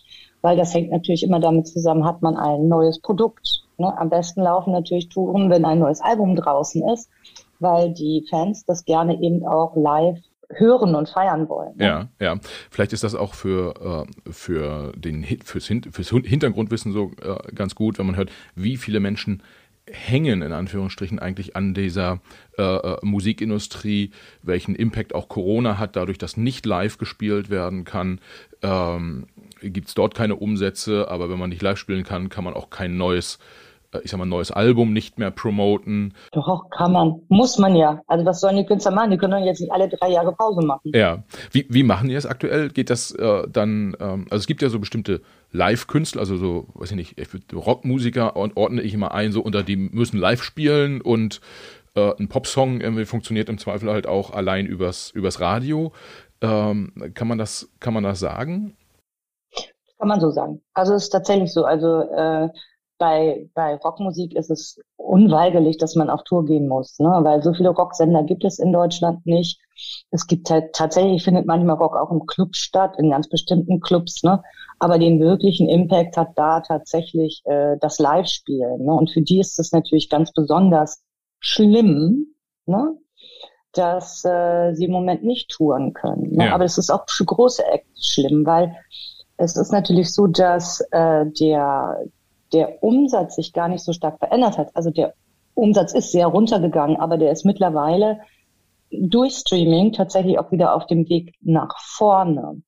Weil 0.41 0.57
das 0.57 0.73
hängt 0.73 0.91
natürlich 0.91 1.23
immer 1.23 1.39
damit 1.39 1.67
zusammen, 1.67 2.05
hat 2.05 2.21
man 2.21 2.37
ein 2.37 2.67
neues 2.67 2.99
Produkt. 2.99 3.63
Ne? 3.77 3.97
Am 3.97 4.09
besten 4.09 4.41
laufen 4.41 4.71
natürlich 4.71 5.09
Touren, 5.09 5.49
wenn 5.49 5.65
ein 5.65 5.79
neues 5.79 6.01
Album 6.01 6.35
draußen 6.35 6.87
ist, 6.89 7.09
weil 7.59 7.93
die 7.93 8.25
Fans 8.29 8.65
das 8.65 8.85
gerne 8.85 9.21
eben 9.21 9.45
auch 9.45 9.75
live 9.75 10.19
hören 10.57 10.95
und 10.95 11.09
feiern 11.09 11.49
wollen. 11.49 11.75
Ne? 11.77 11.85
Ja, 11.85 12.09
ja. 12.19 12.39
Vielleicht 12.69 12.93
ist 12.93 13.03
das 13.03 13.15
auch 13.15 13.33
für, 13.33 14.05
äh, 14.25 14.31
für 14.31 14.91
den 14.95 15.23
fürs, 15.43 15.67
fürs 15.91 16.09
Hintergrundwissen 16.09 16.91
so 16.91 17.11
äh, 17.21 17.53
ganz 17.53 17.75
gut, 17.75 17.99
wenn 17.99 18.05
man 18.05 18.15
hört, 18.15 18.31
wie 18.55 18.77
viele 18.77 18.99
Menschen 18.99 19.43
hängen 19.85 20.41
in 20.41 20.53
Anführungsstrichen 20.53 21.19
eigentlich 21.19 21.55
an 21.55 21.73
dieser 21.73 22.21
äh, 22.57 22.61
äh 22.61 22.97
Musikindustrie, 23.01 24.11
welchen 24.41 24.75
Impact 24.75 25.13
auch 25.13 25.27
Corona 25.27 25.77
hat, 25.77 25.95
dadurch, 25.95 26.17
dass 26.17 26.37
nicht 26.37 26.65
live 26.65 26.97
gespielt 26.97 27.49
werden 27.49 27.83
kann. 27.83 28.19
Ähm, 28.61 29.27
Gibt 29.61 29.89
es 29.89 29.93
dort 29.93 30.15
keine 30.15 30.35
Umsätze, 30.35 31.09
aber 31.09 31.29
wenn 31.29 31.39
man 31.39 31.49
nicht 31.49 31.61
live 31.61 31.77
spielen 31.77 32.03
kann, 32.03 32.29
kann 32.29 32.43
man 32.43 32.53
auch 32.53 32.69
kein 32.69 32.97
neues 32.97 33.39
ich 34.03 34.11
sag 34.11 34.17
mal, 34.17 34.25
neues 34.25 34.51
Album 34.51 34.93
nicht 34.93 35.19
mehr 35.19 35.31
promoten. 35.31 36.13
Doch, 36.31 36.69
kann 36.69 36.91
man. 36.91 37.21
Muss 37.27 37.57
man 37.57 37.75
ja. 37.75 38.01
Also 38.07 38.25
was 38.25 38.39
sollen 38.39 38.57
die 38.57 38.65
Künstler 38.65 38.91
machen? 38.91 39.11
Die 39.11 39.17
können 39.17 39.33
doch 39.33 39.45
jetzt 39.45 39.61
nicht 39.61 39.71
alle 39.71 39.89
drei 39.89 40.09
Jahre 40.09 40.33
Pause 40.33 40.65
machen. 40.65 40.91
Ja. 40.93 41.23
Wie, 41.51 41.65
wie 41.69 41.83
machen 41.83 42.09
die 42.09 42.15
es 42.15 42.25
aktuell? 42.25 42.69
Geht 42.69 42.89
das 42.89 43.11
äh, 43.11 43.47
dann, 43.49 43.95
ähm, 43.99 44.25
also 44.29 44.41
es 44.41 44.47
gibt 44.47 44.61
ja 44.61 44.69
so 44.69 44.79
bestimmte 44.79 45.21
Live-Künstler, 45.51 46.21
also 46.21 46.37
so, 46.37 46.67
weiß 46.73 46.91
ich 46.91 46.97
nicht, 46.97 47.15
Rockmusiker 47.53 48.35
ordne 48.35 48.81
ich 48.81 48.93
immer 48.93 49.13
ein, 49.13 49.31
so 49.31 49.41
unter 49.41 49.61
die 49.61 49.75
müssen 49.75 50.17
live 50.17 50.41
spielen 50.41 50.99
und 50.99 51.41
äh, 51.95 52.11
ein 52.19 52.27
Popsong 52.27 52.81
irgendwie 52.81 53.05
funktioniert 53.05 53.49
im 53.49 53.57
Zweifel 53.57 53.91
halt 53.91 54.07
auch 54.07 54.31
allein 54.31 54.65
übers, 54.65 55.11
übers 55.11 55.39
Radio. 55.39 55.93
Ähm, 56.41 56.91
kann 57.13 57.27
man 57.27 57.37
das, 57.37 57.69
kann 57.79 57.93
man 57.93 58.03
das 58.03 58.19
sagen? 58.19 58.75
Kann 59.99 60.07
man 60.07 60.19
so 60.19 60.31
sagen. 60.31 60.61
Also 60.73 60.95
es 60.95 61.03
ist 61.03 61.09
tatsächlich 61.11 61.53
so. 61.53 61.63
Also 61.65 62.01
äh, 62.01 62.49
bei, 63.03 63.49
bei 63.53 63.75
Rockmusik 63.75 64.33
ist 64.33 64.49
es 64.49 64.79
unweigerlich, 64.95 65.77
dass 65.77 65.95
man 65.95 66.09
auf 66.09 66.23
Tour 66.23 66.45
gehen 66.45 66.69
muss, 66.69 66.99
ne? 66.99 67.09
weil 67.23 67.43
so 67.43 67.53
viele 67.53 67.71
Rocksender 67.71 68.23
gibt 68.23 68.45
es 68.45 68.59
in 68.59 68.71
Deutschland 68.71 69.25
nicht. 69.25 69.59
Es 70.11 70.25
gibt 70.25 70.49
halt 70.49 70.71
tatsächlich, 70.71 71.21
findet 71.21 71.45
manchmal 71.45 71.75
Rock 71.75 71.97
auch 71.97 72.11
im 72.11 72.25
Club 72.27 72.55
statt, 72.55 72.95
in 72.97 73.09
ganz 73.09 73.27
bestimmten 73.27 73.81
Clubs, 73.81 74.23
ne? 74.23 74.41
aber 74.79 74.99
den 74.99 75.19
wirklichen 75.19 75.67
Impact 75.67 76.15
hat 76.15 76.29
da 76.37 76.61
tatsächlich 76.61 77.41
äh, 77.43 77.75
das 77.81 77.99
Live-Spielen. 77.99 78.85
Ne? 78.85 78.93
Und 78.93 79.11
für 79.11 79.21
die 79.21 79.41
ist 79.41 79.59
es 79.59 79.73
natürlich 79.73 80.09
ganz 80.09 80.31
besonders 80.31 81.03
schlimm, 81.41 82.27
ne? 82.67 82.97
dass 83.73 84.23
äh, 84.23 84.73
sie 84.75 84.85
im 84.85 84.91
Moment 84.91 85.25
nicht 85.25 85.51
touren 85.51 85.93
können. 85.93 86.37
Ne? 86.37 86.45
Ja. 86.45 86.55
Aber 86.55 86.63
es 86.63 86.77
ist 86.77 86.89
auch 86.89 87.03
für 87.09 87.25
große 87.25 87.65
Acts 87.65 88.13
schlimm, 88.13 88.45
weil 88.45 88.73
es 89.35 89.57
ist 89.57 89.73
natürlich 89.73 90.13
so, 90.13 90.27
dass 90.27 90.79
äh, 90.91 91.25
der 91.25 92.05
der 92.53 92.83
Umsatz 92.83 93.35
sich 93.35 93.53
gar 93.53 93.67
nicht 93.67 93.83
so 93.83 93.93
stark 93.93 94.19
verändert 94.19 94.57
hat. 94.57 94.75
Also 94.75 94.91
der 94.91 95.13
Umsatz 95.55 95.93
ist 95.93 96.11
sehr 96.11 96.27
runtergegangen, 96.27 96.97
aber 96.97 97.17
der 97.17 97.31
ist 97.31 97.45
mittlerweile 97.45 98.19
durch 98.91 99.33
Streaming 99.33 99.91
tatsächlich 99.91 100.39
auch 100.39 100.51
wieder 100.51 100.75
auf 100.75 100.85
dem 100.87 101.09
Weg 101.09 101.35
nach 101.41 101.75
vorne. 101.79 102.61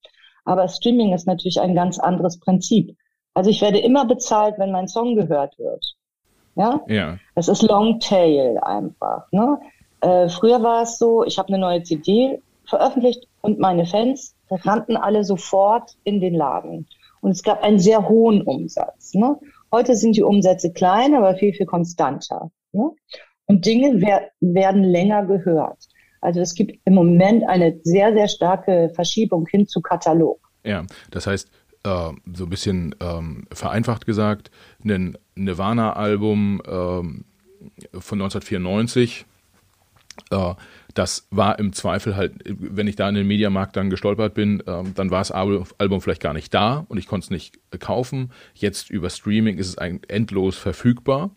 Aber 0.43 0.67
Streaming 0.67 1.13
ist 1.13 1.27
natürlich 1.27 1.59
ein 1.59 1.75
ganz 1.75 1.99
anderes 1.99 2.39
Prinzip. 2.39 2.95
Also 3.33 3.49
ich 3.49 3.61
werde 3.61 3.79
immer 3.79 4.05
bezahlt, 4.05 4.55
wenn 4.57 4.71
mein 4.71 4.87
Song 4.87 5.15
gehört 5.15 5.57
wird. 5.59 5.95
Ja? 6.55 6.81
Ja. 6.87 7.17
Es 7.35 7.47
ist 7.47 7.63
Longtail 7.63 8.57
einfach. 8.61 9.31
Ne? 9.31 9.59
Äh, 10.01 10.29
früher 10.29 10.63
war 10.63 10.83
es 10.83 10.97
so, 10.97 11.23
ich 11.23 11.37
habe 11.37 11.49
eine 11.49 11.57
neue 11.57 11.83
CD 11.83 12.41
veröffentlicht 12.65 13.27
und 13.41 13.59
meine 13.59 13.85
Fans 13.85 14.35
rannten 14.49 14.97
alle 14.97 15.23
sofort 15.23 15.95
in 16.03 16.21
den 16.21 16.35
Laden. 16.35 16.87
Und 17.21 17.31
es 17.31 17.43
gab 17.43 17.63
einen 17.63 17.79
sehr 17.79 18.07
hohen 18.07 18.41
Umsatz. 18.43 19.13
Ne? 19.13 19.37
Heute 19.75 19.97
sind 19.97 20.15
die 20.15 20.23
Umsätze 20.23 20.71
klein, 20.71 21.15
aber 21.15 21.35
viel, 21.35 21.51
viel 21.51 21.65
konstanter. 21.65 22.49
Ne? 22.71 22.91
Und 23.45 23.65
Dinge 23.65 23.99
wer 23.99 24.29
werden 24.39 24.85
länger 24.85 25.25
gehört. 25.25 25.89
Also 26.21 26.39
es 26.39 26.55
gibt 26.55 26.79
im 26.85 26.93
Moment 26.93 27.43
eine 27.49 27.77
sehr, 27.83 28.13
sehr 28.13 28.29
starke 28.29 28.89
Verschiebung 28.95 29.45
hin 29.47 29.67
zu 29.67 29.81
Katalog. 29.81 30.39
Ja, 30.63 30.85
das 31.11 31.27
heißt, 31.27 31.51
äh, 31.83 31.89
so 32.33 32.45
ein 32.45 32.49
bisschen 32.49 32.95
ähm, 33.01 33.47
vereinfacht 33.51 34.05
gesagt, 34.05 34.49
ein 34.85 35.17
Nirvana-Album 35.35 36.61
ähm, 36.65 37.25
von 37.91 38.21
1994, 38.21 39.25
äh, 40.31 40.53
das 40.95 41.27
war 41.29 41.59
im 41.59 41.73
Zweifel 41.73 42.15
halt, 42.15 42.33
wenn 42.45 42.87
ich 42.87 42.95
da 42.95 43.07
in 43.07 43.15
den 43.15 43.27
Mediamarkt 43.27 43.75
dann 43.75 43.89
gestolpert 43.89 44.33
bin, 44.33 44.63
ähm, 44.65 44.93
dann 44.95 45.11
war 45.11 45.19
das 45.19 45.31
Album 45.31 46.01
vielleicht 46.01 46.21
gar 46.21 46.33
nicht 46.33 46.53
da 46.53 46.85
und 46.87 46.97
ich 46.97 47.05
konnte 47.05 47.25
es 47.25 47.29
nicht 47.29 47.59
kaufen. 47.79 48.31
Jetzt 48.53 48.89
über 48.89 49.09
Streaming 49.09 49.57
ist 49.57 49.67
es 49.67 49.77
eigentlich 49.77 50.09
endlos 50.09 50.57
verfügbar. 50.57 51.35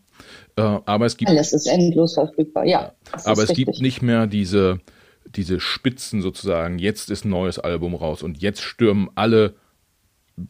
Äh, 0.57 0.62
aber 0.62 1.07
es 1.07 1.16
gibt. 1.16 1.31
Alles 1.31 1.53
ist 1.53 1.66
endlos 1.66 2.14
verfügbar, 2.14 2.64
ja. 2.64 2.92
Aber 3.25 3.42
es 3.42 3.51
richtig. 3.51 3.66
gibt 3.66 3.81
nicht 3.81 4.01
mehr 4.01 4.27
diese, 4.27 4.81
diese 5.27 5.61
Spitzen 5.61 6.23
sozusagen. 6.23 6.79
Jetzt 6.79 7.11
ist 7.11 7.25
ein 7.25 7.31
neues 7.31 7.59
Album 7.59 7.94
raus 7.94 8.23
und 8.23 8.40
jetzt 8.40 8.62
stürmen 8.62 9.11
alle 9.16 9.55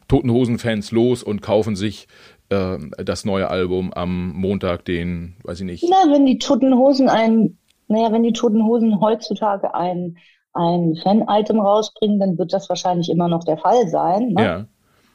Toten 0.07 0.31
Hosen-Fans 0.31 0.93
los 0.93 1.23
und 1.23 1.41
kaufen 1.41 1.77
sich 1.77 2.09
äh, 2.51 2.79
das 3.05 3.25
neue 3.25 3.49
Album 3.49 3.93
am 3.93 4.33
Montag, 4.33 4.85
den, 4.85 5.37
weiß 5.45 5.61
ich 5.61 5.67
nicht. 5.67 5.85
Na, 5.89 6.13
wenn 6.13 6.27
die 6.27 6.39
Toten 6.39 6.75
Hosen 6.75 7.09
ein, 7.09 7.58
naja, 7.89 8.13
wenn 8.13 8.23
die 8.23 8.33
Toten 8.33 8.65
Hosen 8.65 9.01
heutzutage 9.01 9.75
ein, 9.75 10.19
ein 10.53 10.97
Fan-Item 11.03 11.61
rausbringen, 11.61 12.21
dann 12.21 12.39
wird 12.39 12.53
das 12.53 12.69
wahrscheinlich 12.69 13.11
immer 13.11 13.29
noch 13.29 13.45
der 13.45 13.59
Fall 13.59 13.89
sein. 13.89 14.29
Ne? 14.29 14.43
Ja. 14.43 14.67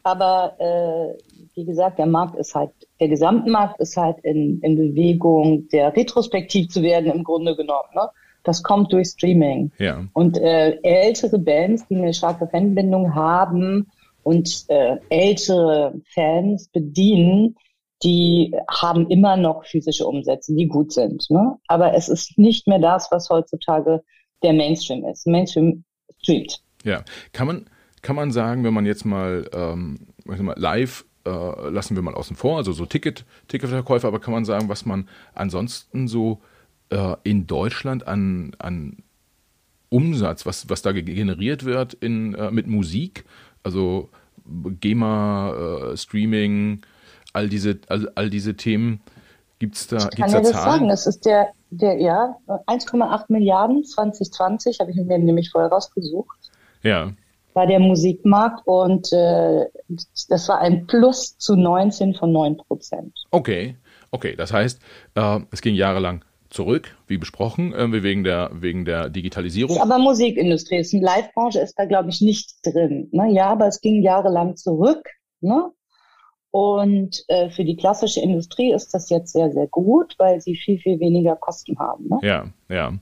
Aber 0.03 0.55
äh, 0.59 1.17
wie 1.55 1.65
gesagt, 1.65 1.99
der 1.99 2.07
Markt 2.07 2.35
ist 2.35 2.55
halt, 2.55 2.71
der 2.99 3.07
Gesamtmarkt 3.07 3.79
ist 3.79 3.95
halt 3.95 4.17
in, 4.23 4.59
in 4.61 4.75
Bewegung, 4.75 5.67
der 5.69 5.95
retrospektiv 5.95 6.69
zu 6.69 6.81
werden 6.81 7.11
im 7.11 7.23
Grunde 7.23 7.55
genommen. 7.55 7.89
Ne? 7.95 8.09
Das 8.43 8.63
kommt 8.63 8.91
durch 8.91 9.09
Streaming. 9.09 9.71
Ja. 9.77 10.03
Und 10.13 10.37
äh, 10.37 10.77
ältere 10.81 11.39
Bands, 11.39 11.87
die 11.87 11.95
eine 11.95 12.13
starke 12.13 12.47
Fanbindung 12.47 13.15
haben 13.15 13.87
und 14.23 14.65
äh, 14.67 14.97
ältere 15.09 15.93
Fans 16.13 16.67
bedienen, 16.69 17.55
die 18.03 18.53
haben 18.69 19.09
immer 19.09 19.37
noch 19.37 19.65
physische 19.65 20.05
Umsätze, 20.05 20.53
die 20.55 20.67
gut 20.67 20.91
sind. 20.91 21.29
Ne? 21.29 21.57
Aber 21.67 21.93
es 21.93 22.09
ist 22.09 22.37
nicht 22.37 22.67
mehr 22.67 22.79
das, 22.79 23.11
was 23.11 23.29
heutzutage 23.29 24.03
der 24.41 24.53
Mainstream 24.53 25.05
ist. 25.05 25.25
Mainstream 25.25 25.83
streamt. 26.21 26.61
Ja, 26.83 27.03
kann 27.31 27.47
man, 27.47 27.65
kann 28.01 28.15
man 28.15 28.31
sagen, 28.31 28.63
wenn 28.63 28.73
man 28.73 28.85
jetzt 28.85 29.05
mal, 29.05 29.49
ähm, 29.53 30.07
mal 30.25 30.55
live 30.57 31.05
äh, 31.25 31.69
lassen 31.69 31.95
wir 31.95 32.03
mal 32.03 32.15
außen 32.15 32.35
vor, 32.35 32.57
also 32.57 32.73
so 32.73 32.85
Ticket, 32.85 33.25
Ticketverkäufe, 33.47 34.07
aber 34.07 34.19
kann 34.19 34.33
man 34.33 34.45
sagen, 34.45 34.67
was 34.67 34.85
man 34.85 35.07
ansonsten 35.33 36.07
so 36.07 36.41
äh, 36.89 37.15
in 37.23 37.47
Deutschland 37.47 38.07
an, 38.07 38.55
an 38.59 38.97
Umsatz, 39.89 40.45
was, 40.45 40.69
was 40.69 40.81
da 40.81 40.91
generiert 40.91 41.63
wird 41.63 41.93
in, 41.93 42.33
äh, 42.33 42.51
mit 42.51 42.67
Musik, 42.67 43.23
also 43.63 44.09
GEMA, 44.45 45.91
äh, 45.93 45.97
Streaming, 45.97 46.81
all 47.33 47.49
diese, 47.49 47.79
all, 47.89 48.11
all 48.15 48.29
diese 48.29 48.55
Themen, 48.55 49.01
gibt 49.59 49.75
es 49.75 49.87
da, 49.87 49.97
ich 49.97 50.03
gibt's 50.11 50.19
kann 50.19 50.31
da 50.31 50.39
das 50.39 50.51
Zahlen? 50.51 50.71
sagen, 50.71 50.87
das 50.89 51.07
ist 51.07 51.25
der, 51.25 51.49
der 51.69 51.99
ja, 51.99 52.35
1,8 52.47 53.25
Milliarden 53.27 53.83
2020, 53.83 54.79
habe 54.79 54.91
ich 54.91 54.97
mir 54.97 55.17
nämlich 55.19 55.49
vorher 55.51 55.69
rausgesucht. 55.69 56.37
Ja 56.83 57.11
war 57.53 57.67
der 57.67 57.79
Musikmarkt 57.79 58.65
und 58.65 59.11
äh, 59.13 59.65
das 60.29 60.49
war 60.49 60.59
ein 60.59 60.87
Plus 60.87 61.37
zu 61.37 61.55
19 61.55 62.15
von 62.15 62.31
9 62.31 62.57
Prozent. 62.57 63.13
Okay, 63.31 63.75
okay, 64.11 64.35
das 64.35 64.51
heißt, 64.51 64.81
äh, 65.15 65.39
es 65.51 65.61
ging 65.61 65.75
jahrelang 65.75 66.25
zurück, 66.49 66.95
wie 67.07 67.17
besprochen, 67.17 67.73
äh, 67.73 68.03
wegen 68.03 68.23
der 68.23 68.51
wegen 68.53 68.85
der 68.85 69.09
Digitalisierung. 69.09 69.79
Aber 69.79 69.97
Musikindustrie 69.97 70.77
ist 70.77 70.93
eine 70.93 71.03
Live-Branche 71.03 71.59
ist 71.59 71.77
da 71.77 71.85
glaube 71.85 72.09
ich 72.09 72.21
nicht 72.21 72.55
drin. 72.63 73.09
Ne? 73.11 73.31
Ja, 73.31 73.47
aber 73.47 73.67
es 73.67 73.81
ging 73.81 74.01
jahrelang 74.03 74.55
zurück. 74.55 75.03
Ne? 75.41 75.71
Und 76.55 77.25
äh, 77.29 77.49
für 77.49 77.65
die 77.65 77.75
klassische 77.75 78.21
Industrie 78.21 78.73
ist 78.73 78.93
das 78.93 79.09
jetzt 79.09 79.33
sehr, 79.33 79.51
sehr 79.51 79.65
gut, 79.65 80.13
weil 80.19 80.39
sie 80.39 80.55
viel, 80.55 80.77
viel 80.77 80.99
weniger 80.99 81.35
Kosten 81.35 81.79
haben. 81.79 82.07
Ne? 82.07 82.19
Ja, 82.21 82.45
ja. 82.69 82.93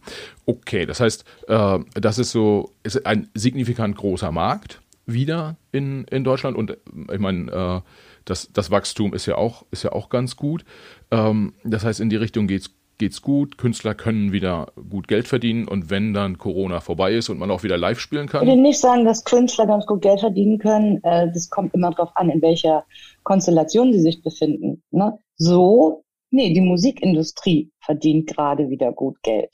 Okay, 0.45 0.85
das 0.85 1.01
heißt, 1.01 1.25
äh, 1.49 1.79
das 1.95 2.17
ist 2.17 2.31
so 2.31 2.71
ist 2.83 3.05
ein 3.05 3.29
signifikant 3.33 3.97
großer 3.97 4.31
Markt 4.31 4.79
wieder 5.05 5.57
in, 5.73 6.05
in 6.05 6.23
Deutschland 6.23 6.55
und 6.55 6.77
ich 7.11 7.19
meine, 7.19 7.51
äh, 7.51 7.89
das, 8.23 8.53
das 8.53 8.71
Wachstum 8.71 9.13
ist 9.13 9.25
ja 9.25 9.35
auch, 9.35 9.65
ist 9.69 9.83
ja 9.83 9.91
auch 9.91 10.07
ganz 10.07 10.37
gut. 10.37 10.63
Ähm, 11.11 11.53
das 11.65 11.83
heißt, 11.83 11.99
in 11.99 12.09
die 12.09 12.15
Richtung 12.15 12.47
geht 12.47 12.61
es 12.61 12.80
geht's 13.01 13.23
gut, 13.23 13.57
Künstler 13.57 13.95
können 13.95 14.31
wieder 14.31 14.73
gut 14.87 15.07
Geld 15.07 15.27
verdienen 15.27 15.67
und 15.67 15.89
wenn 15.89 16.13
dann 16.13 16.37
Corona 16.37 16.81
vorbei 16.81 17.13
ist 17.15 17.29
und 17.29 17.39
man 17.39 17.49
auch 17.49 17.63
wieder 17.63 17.75
live 17.75 17.99
spielen 17.99 18.27
kann? 18.27 18.43
Ich 18.43 18.49
würde 18.49 18.61
nicht 18.61 18.79
sagen, 18.79 19.05
dass 19.05 19.23
Künstler 19.23 19.65
ganz 19.65 19.87
gut 19.87 20.03
Geld 20.03 20.19
verdienen 20.19 20.59
können. 20.59 21.03
Äh, 21.03 21.31
das 21.33 21.49
kommt 21.49 21.73
immer 21.73 21.89
darauf 21.89 22.11
an, 22.13 22.29
in 22.29 22.43
welcher 22.43 22.85
Konstellation 23.23 23.91
sie 23.91 24.01
sich 24.01 24.21
befinden. 24.21 24.83
Ne? 24.91 25.17
So, 25.35 26.03
nee, 26.29 26.53
die 26.53 26.61
Musikindustrie 26.61 27.71
verdient 27.79 28.27
gerade 28.27 28.69
wieder 28.69 28.91
gut 28.91 29.17
Geld. 29.23 29.49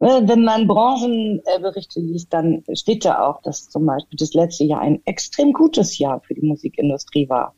Äh, 0.00 0.22
wenn 0.24 0.42
man 0.42 0.66
Branchenberichte 0.66 2.00
liest, 2.00 2.32
dann 2.32 2.64
steht 2.74 3.04
da 3.04 3.28
auch, 3.28 3.42
dass 3.42 3.68
zum 3.68 3.86
Beispiel 3.86 4.16
das 4.18 4.34
letzte 4.34 4.64
Jahr 4.64 4.80
ein 4.80 5.00
extrem 5.04 5.52
gutes 5.52 5.98
Jahr 5.98 6.20
für 6.20 6.34
die 6.34 6.44
Musikindustrie 6.44 7.28
war. 7.28 7.54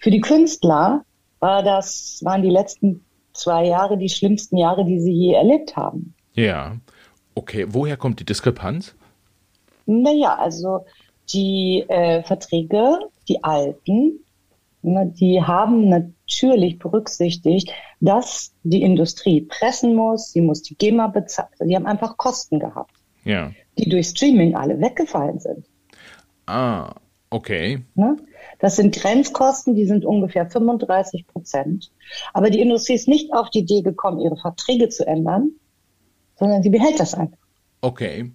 Für 0.00 0.10
die 0.10 0.20
Künstler 0.20 1.04
war 1.38 1.62
das, 1.62 2.20
waren 2.24 2.42
die 2.42 2.50
letzten 2.50 3.04
zwei 3.38 3.66
Jahre 3.66 3.96
die 3.98 4.08
schlimmsten 4.08 4.56
Jahre, 4.56 4.84
die 4.84 5.00
sie 5.00 5.12
je 5.12 5.32
erlebt 5.34 5.76
haben. 5.76 6.14
Ja. 6.34 6.76
Okay, 7.34 7.66
woher 7.68 7.96
kommt 7.96 8.20
die 8.20 8.24
Diskrepanz? 8.24 8.94
Naja, 9.86 10.36
also 10.36 10.84
die 11.32 11.84
äh, 11.88 12.22
Verträge, 12.22 12.98
die 13.28 13.42
alten, 13.44 14.20
ne, 14.82 15.12
die 15.14 15.42
haben 15.42 15.88
natürlich 15.88 16.78
berücksichtigt, 16.78 17.70
dass 18.00 18.52
die 18.62 18.82
Industrie 18.82 19.42
pressen 19.42 19.94
muss, 19.94 20.32
sie 20.32 20.40
muss 20.40 20.62
die 20.62 20.76
GEMA 20.76 21.08
bezahlen, 21.08 21.48
die 21.64 21.76
haben 21.76 21.86
einfach 21.86 22.16
Kosten 22.16 22.58
gehabt, 22.58 22.92
ja. 23.24 23.52
die 23.78 23.88
durch 23.88 24.08
Streaming 24.08 24.54
alle 24.54 24.80
weggefallen 24.80 25.38
sind. 25.38 25.66
Ah, 26.46 26.94
okay. 27.30 27.80
Ne? 27.94 28.16
Das 28.58 28.76
sind 28.76 28.94
Grenzkosten, 28.94 29.74
die 29.74 29.86
sind 29.86 30.04
ungefähr 30.04 30.48
35 30.48 31.26
Prozent. 31.26 31.90
Aber 32.32 32.50
die 32.50 32.60
Industrie 32.60 32.94
ist 32.94 33.08
nicht 33.08 33.32
auf 33.32 33.50
die 33.50 33.60
Idee 33.60 33.82
gekommen, 33.82 34.20
ihre 34.20 34.36
Verträge 34.36 34.88
zu 34.88 35.06
ändern, 35.06 35.52
sondern 36.38 36.62
sie 36.62 36.70
behält 36.70 36.98
das 36.98 37.14
einfach. 37.14 37.38
Okay. 37.80 38.32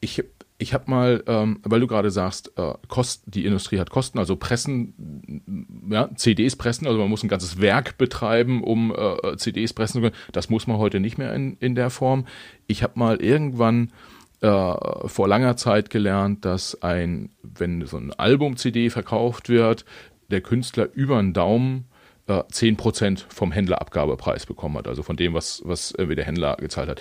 Ich, 0.00 0.22
ich 0.58 0.74
habe 0.74 0.90
mal, 0.90 1.24
ähm, 1.26 1.60
weil 1.64 1.80
du 1.80 1.86
gerade 1.86 2.10
sagst, 2.10 2.52
äh, 2.56 2.74
Kosten, 2.88 3.30
die 3.30 3.44
Industrie 3.44 3.78
hat 3.78 3.90
Kosten, 3.90 4.18
also 4.18 4.36
Pressen, 4.36 5.42
ja, 5.90 6.10
CDs 6.14 6.56
pressen, 6.56 6.86
also 6.86 6.98
man 6.98 7.10
muss 7.10 7.22
ein 7.22 7.28
ganzes 7.28 7.60
Werk 7.60 7.98
betreiben, 7.98 8.62
um 8.62 8.94
äh, 8.94 9.36
CDs 9.36 9.72
pressen 9.72 9.94
zu 9.94 10.00
können. 10.00 10.22
Das 10.32 10.48
muss 10.48 10.66
man 10.66 10.78
heute 10.78 11.00
nicht 11.00 11.18
mehr 11.18 11.34
in, 11.34 11.56
in 11.58 11.74
der 11.74 11.90
Form. 11.90 12.26
Ich 12.66 12.82
habe 12.82 12.98
mal 12.98 13.16
irgendwann 13.16 13.92
äh, 14.40 15.08
vor 15.08 15.28
langer 15.28 15.56
Zeit 15.56 15.90
gelernt, 15.90 16.44
dass 16.44 16.82
ein, 16.82 17.30
wenn 17.42 17.86
so 17.86 17.96
ein 17.96 18.12
Album-CD 18.12 18.90
verkauft 18.90 19.48
wird, 19.48 19.84
der 20.30 20.40
Künstler 20.40 20.88
über 20.92 21.18
einen 21.18 21.32
Daumen 21.32 21.86
äh, 22.26 22.32
10% 22.32 23.24
vom 23.28 23.52
Händlerabgabepreis 23.52 24.46
bekommen 24.46 24.76
hat, 24.78 24.88
also 24.88 25.02
von 25.02 25.16
dem, 25.16 25.34
was, 25.34 25.62
was 25.64 25.92
äh, 25.92 26.06
der 26.14 26.24
Händler 26.24 26.56
gezahlt 26.56 26.88
hat. 26.88 27.00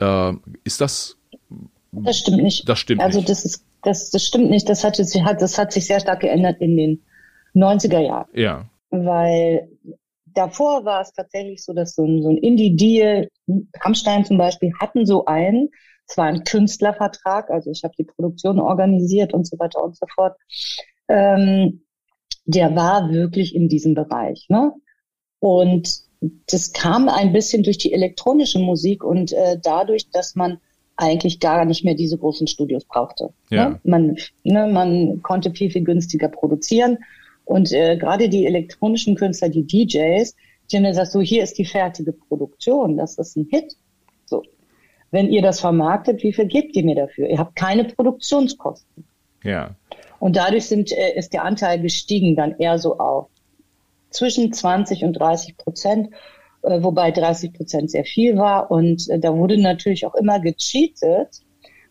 Äh, 0.00 0.36
ist 0.64 0.80
das? 0.80 1.16
Das 1.92 2.18
stimmt 2.18 2.42
nicht. 2.42 2.68
Das 2.68 2.78
stimmt 2.78 3.00
also 3.00 3.18
nicht. 3.18 3.28
das 3.28 3.44
ist, 3.44 3.64
das, 3.82 4.10
das 4.10 4.24
stimmt 4.24 4.50
nicht. 4.50 4.68
Das 4.68 4.84
hat, 4.84 4.98
das 4.98 5.58
hat 5.58 5.72
sich 5.72 5.86
sehr 5.86 6.00
stark 6.00 6.20
geändert 6.20 6.60
in 6.60 6.76
den 6.76 7.02
90er 7.54 8.00
Jahren. 8.00 8.28
Ja. 8.34 8.68
Weil 8.90 9.68
davor 10.34 10.84
war 10.84 11.00
es 11.00 11.12
tatsächlich 11.12 11.62
so, 11.64 11.72
dass 11.72 11.94
so 11.94 12.04
ein, 12.04 12.22
so 12.22 12.30
ein 12.30 12.38
Indie-Deal, 12.38 13.28
Rammstein 13.80 14.24
zum 14.24 14.38
Beispiel, 14.38 14.72
hatten 14.80 15.06
so 15.06 15.24
einen, 15.26 15.70
es 16.06 16.16
war 16.16 16.26
ein 16.26 16.44
Künstlervertrag, 16.44 17.50
also 17.50 17.70
ich 17.70 17.82
habe 17.84 17.94
die 17.98 18.04
Produktion 18.04 18.60
organisiert 18.60 19.32
und 19.34 19.46
so 19.46 19.58
weiter 19.58 19.82
und 19.82 19.96
so 19.96 20.06
fort. 20.14 20.36
Ähm, 21.08 21.82
der 22.44 22.76
war 22.76 23.10
wirklich 23.10 23.54
in 23.54 23.68
diesem 23.68 23.94
Bereich. 23.94 24.46
Ne? 24.48 24.72
Und 25.38 26.04
das 26.46 26.72
kam 26.72 27.08
ein 27.08 27.32
bisschen 27.32 27.62
durch 27.62 27.78
die 27.78 27.92
elektronische 27.92 28.58
Musik 28.58 29.04
und 29.04 29.32
äh, 29.32 29.58
dadurch, 29.62 30.10
dass 30.10 30.34
man 30.34 30.58
eigentlich 30.96 31.40
gar 31.40 31.64
nicht 31.64 31.84
mehr 31.84 31.94
diese 31.94 32.18
großen 32.18 32.46
Studios 32.46 32.84
brauchte. 32.84 33.30
Ja. 33.50 33.70
Ne? 33.70 33.80
Man, 33.84 34.16
ne, 34.44 34.68
man 34.68 35.22
konnte 35.22 35.50
viel, 35.50 35.70
viel 35.70 35.84
günstiger 35.84 36.28
produzieren. 36.28 36.98
Und 37.44 37.72
äh, 37.72 37.96
gerade 37.96 38.28
die 38.28 38.46
elektronischen 38.46 39.16
Künstler, 39.16 39.48
die 39.48 39.66
DJs, 39.66 40.34
die 40.70 40.76
haben 40.76 40.84
gesagt, 40.84 41.12
so 41.12 41.20
hier 41.20 41.42
ist 41.42 41.58
die 41.58 41.64
fertige 41.64 42.12
Produktion, 42.12 42.96
das 42.96 43.18
ist 43.18 43.36
ein 43.36 43.48
Hit. 43.50 43.74
Wenn 45.14 45.30
ihr 45.30 45.42
das 45.42 45.60
vermarktet, 45.60 46.24
wie 46.24 46.32
viel 46.32 46.46
gebt 46.46 46.74
ihr 46.74 46.84
mir 46.84 46.96
dafür? 46.96 47.28
Ihr 47.28 47.38
habt 47.38 47.54
keine 47.54 47.84
Produktionskosten. 47.84 49.04
Ja. 49.44 49.76
Und 50.18 50.34
dadurch 50.34 50.66
sind, 50.66 50.90
äh, 50.90 51.16
ist 51.16 51.32
der 51.32 51.44
Anteil 51.44 51.80
gestiegen 51.80 52.34
dann 52.34 52.58
eher 52.58 52.80
so 52.80 52.98
auf 52.98 53.28
zwischen 54.10 54.52
20 54.52 55.04
und 55.04 55.12
30 55.12 55.56
Prozent, 55.56 56.08
äh, 56.62 56.82
wobei 56.82 57.12
30 57.12 57.52
Prozent 57.52 57.92
sehr 57.92 58.04
viel 58.04 58.36
war. 58.36 58.72
Und 58.72 59.08
äh, 59.08 59.20
da 59.20 59.36
wurde 59.36 59.56
natürlich 59.56 60.04
auch 60.04 60.16
immer 60.16 60.40
gecheatet, 60.40 61.42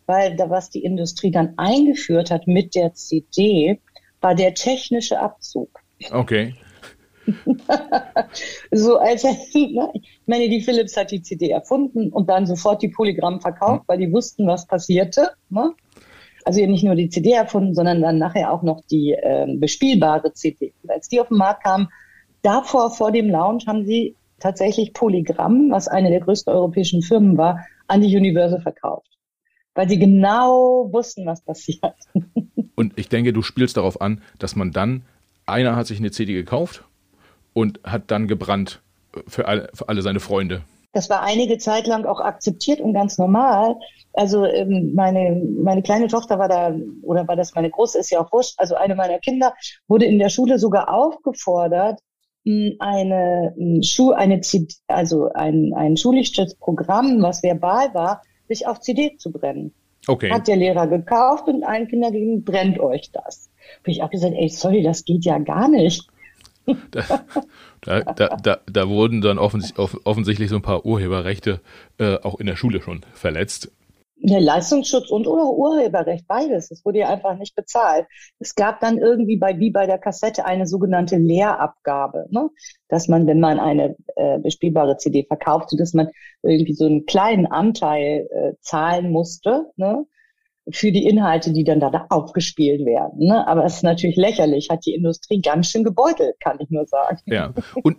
weil 0.06 0.36
da 0.36 0.50
was 0.50 0.70
die 0.70 0.84
Industrie 0.84 1.32
dann 1.32 1.54
eingeführt 1.56 2.30
hat 2.30 2.46
mit 2.46 2.76
der 2.76 2.94
CD, 2.94 3.80
war 4.20 4.36
der 4.36 4.54
technische 4.54 5.22
Abzug. 5.22 5.70
Okay. 6.12 6.56
so 8.72 8.98
als 8.98 9.24
ich 9.24 9.78
meine, 10.26 10.50
die 10.50 10.62
Philips 10.62 10.98
hat 10.98 11.12
die 11.12 11.22
CD 11.22 11.50
erfunden 11.50 12.10
und 12.10 12.30
dann 12.30 12.46
sofort 12.46 12.82
die 12.82 12.90
Polygramm 12.90 13.42
verkauft, 13.42 13.82
hm. 13.82 13.88
weil 13.88 13.98
die 13.98 14.12
wussten, 14.12 14.48
was 14.48 14.68
passierte. 14.68 15.32
Ne? 15.50 15.74
Also 16.46 16.60
eben 16.60 16.72
nicht 16.72 16.84
nur 16.84 16.96
die 16.96 17.10
CD 17.10 17.32
erfunden, 17.32 17.74
sondern 17.74 18.02
dann 18.02 18.18
nachher 18.18 18.52
auch 18.52 18.64
noch 18.64 18.82
die 18.92 19.14
äh, 19.14 19.48
bespielbare 19.56 20.34
CD. 20.34 20.74
Und 20.84 20.92
als 20.92 21.08
die 21.08 21.22
auf 21.22 21.30
den 21.30 21.38
Markt 21.38 21.64
kam, 21.64 21.90
davor 22.42 22.92
vor 22.92 23.12
dem 23.12 23.30
Launch 23.30 23.68
haben 23.68 23.86
sie 23.86 24.16
tatsächlich 24.40 24.94
Polygramm, 24.94 25.72
was 25.72 25.88
eine 25.88 26.10
der 26.10 26.20
größten 26.20 26.54
europäischen 26.54 27.02
Firmen 27.02 27.38
war, 27.38 27.66
an 27.88 28.02
die 28.02 28.16
Universal 28.16 28.62
verkauft. 28.62 29.08
Weil 29.74 29.88
sie 29.88 29.98
genau 29.98 30.90
wussten, 30.92 31.26
was 31.26 31.42
passiert. 31.42 31.96
Und 32.76 32.94
ich 32.98 33.08
denke, 33.08 33.32
du 33.32 33.42
spielst 33.42 33.78
darauf 33.78 34.02
an, 34.02 34.22
dass 34.40 34.56
man 34.56 34.72
dann, 34.72 35.04
einer 35.46 35.76
hat 35.76 35.88
sich 35.88 36.00
eine 36.00 36.12
CD 36.12 36.34
gekauft 36.34 36.84
und 37.54 37.80
hat 37.84 38.12
dann 38.12 38.28
gebrannt 38.28 38.82
für 39.28 39.48
alle, 39.48 39.70
für 39.74 39.90
alle 39.90 40.02
seine 40.02 40.20
Freunde. 40.20 40.64
Das 40.92 41.10
war 41.10 41.24
einige 41.24 41.58
Zeit 41.58 41.88
lang 41.88 42.06
auch 42.06 42.20
akzeptiert 42.20 42.80
und 42.80 42.94
ganz 42.94 43.18
normal. 43.18 43.76
Also 44.14 44.46
ähm, 44.46 44.92
meine, 44.94 45.42
meine 45.60 45.82
kleine 45.82 46.08
Tochter 46.08 46.38
war 46.38 46.48
da, 46.48 46.76
oder 47.02 47.28
war 47.28 47.36
das 47.36 47.56
meine 47.56 47.72
große, 47.72 47.98
ist 47.98 48.12
ja 48.12 48.22
auch 48.22 48.32
wurscht, 48.32 48.54
also 48.58 48.76
eine 48.76 48.96
meiner 48.96 49.18
Kinder 49.18 49.54
wurde 49.88 50.06
in 50.06 50.20
der 50.20 50.30
Schule 50.30 50.60
sogar 50.60 50.94
aufgefordert, 50.94 52.00
eine 52.80 53.56
Schuh, 53.82 54.12
eine 54.12 54.42
CD, 54.42 54.76
also 54.88 55.32
ein, 55.34 55.74
ein 55.76 55.96
schulisches 55.96 56.56
Programm, 56.56 57.22
was 57.22 57.42
verbal 57.42 57.94
war, 57.94 58.22
sich 58.48 58.68
auf 58.68 58.82
CD 58.82 59.16
zu 59.18 59.32
brennen. 59.32 59.74
Okay. 60.08 60.30
Hat 60.30 60.48
der 60.48 60.58
Lehrer 60.58 60.88
gekauft 60.88 61.48
und 61.48 61.64
allen 61.64 61.88
Kindern 61.88 62.12
ging, 62.12 62.44
brennt 62.44 62.80
euch 62.80 63.12
das. 63.12 63.50
Habe 63.80 63.92
ich 63.92 64.04
auch 64.04 64.10
gesagt, 64.10 64.34
ey, 64.36 64.50
sorry, 64.50 64.84
das 64.84 65.06
geht 65.06 65.24
ja 65.24 65.40
gar 65.40 65.70
nicht. 65.70 66.06
Da, 67.82 68.00
da, 68.02 68.38
da, 68.38 68.60
da, 68.66 68.88
wurden 68.88 69.20
dann 69.20 69.38
offens 69.38 69.74
offensichtlich 69.78 70.50
so 70.50 70.56
ein 70.56 70.62
paar 70.62 70.86
Urheberrechte 70.86 71.60
äh, 72.00 72.16
auch 72.20 72.40
in 72.40 72.46
der 72.46 72.56
Schule 72.56 72.82
schon 72.82 73.02
verletzt. 73.14 73.72
Ja, 74.26 74.40
Leistungsschutz 74.40 75.10
und 75.12 75.28
Urheberrecht, 75.28 76.26
beides. 76.30 76.72
Es 76.72 76.86
wurde 76.86 77.00
ja 77.00 77.10
einfach 77.10 77.38
nicht 77.38 77.58
bezahlt. 77.58 78.06
Es 78.40 78.56
gab 78.56 78.80
dann 78.80 78.98
irgendwie 78.98 79.36
bei, 79.36 79.60
wie 79.60 79.70
bei 79.70 79.86
der 79.86 79.98
Kassette, 79.98 80.46
eine 80.46 80.66
sogenannte 80.66 81.18
Lehrabgabe, 81.18 82.28
ne? 82.30 82.50
dass 82.88 83.10
man, 83.10 83.28
wenn 83.28 83.42
man 83.42 83.60
eine 83.60 83.98
äh, 84.16 84.40
bespielbare 84.40 84.96
CD 84.96 85.26
verkaufte, 85.26 85.76
dass 85.76 85.94
man 85.94 86.08
irgendwie 86.42 86.74
so 86.74 86.86
einen 86.86 87.06
kleinen 87.06 87.48
Anteil 87.48 88.30
äh, 88.32 88.54
zahlen 88.62 89.12
musste, 89.12 89.66
ne? 89.76 90.06
Für 90.72 90.92
die 90.92 91.06
Inhalte, 91.06 91.52
die 91.52 91.64
dann 91.64 91.80
da 91.80 92.06
aufgespielt 92.10 92.86
werden. 92.86 93.28
Ne? 93.28 93.46
Aber 93.48 93.66
es 93.66 93.76
ist 93.76 93.84
natürlich 93.84 94.16
lächerlich, 94.16 94.70
hat 94.70 94.86
die 94.86 94.94
Industrie 94.94 95.42
ganz 95.42 95.70
schön 95.70 95.84
gebeutelt, 95.84 96.36
kann 96.40 96.58
ich 96.60 96.70
nur 96.70 96.86
sagen. 96.86 97.20
Ja, 97.26 97.54
und, 97.84 97.98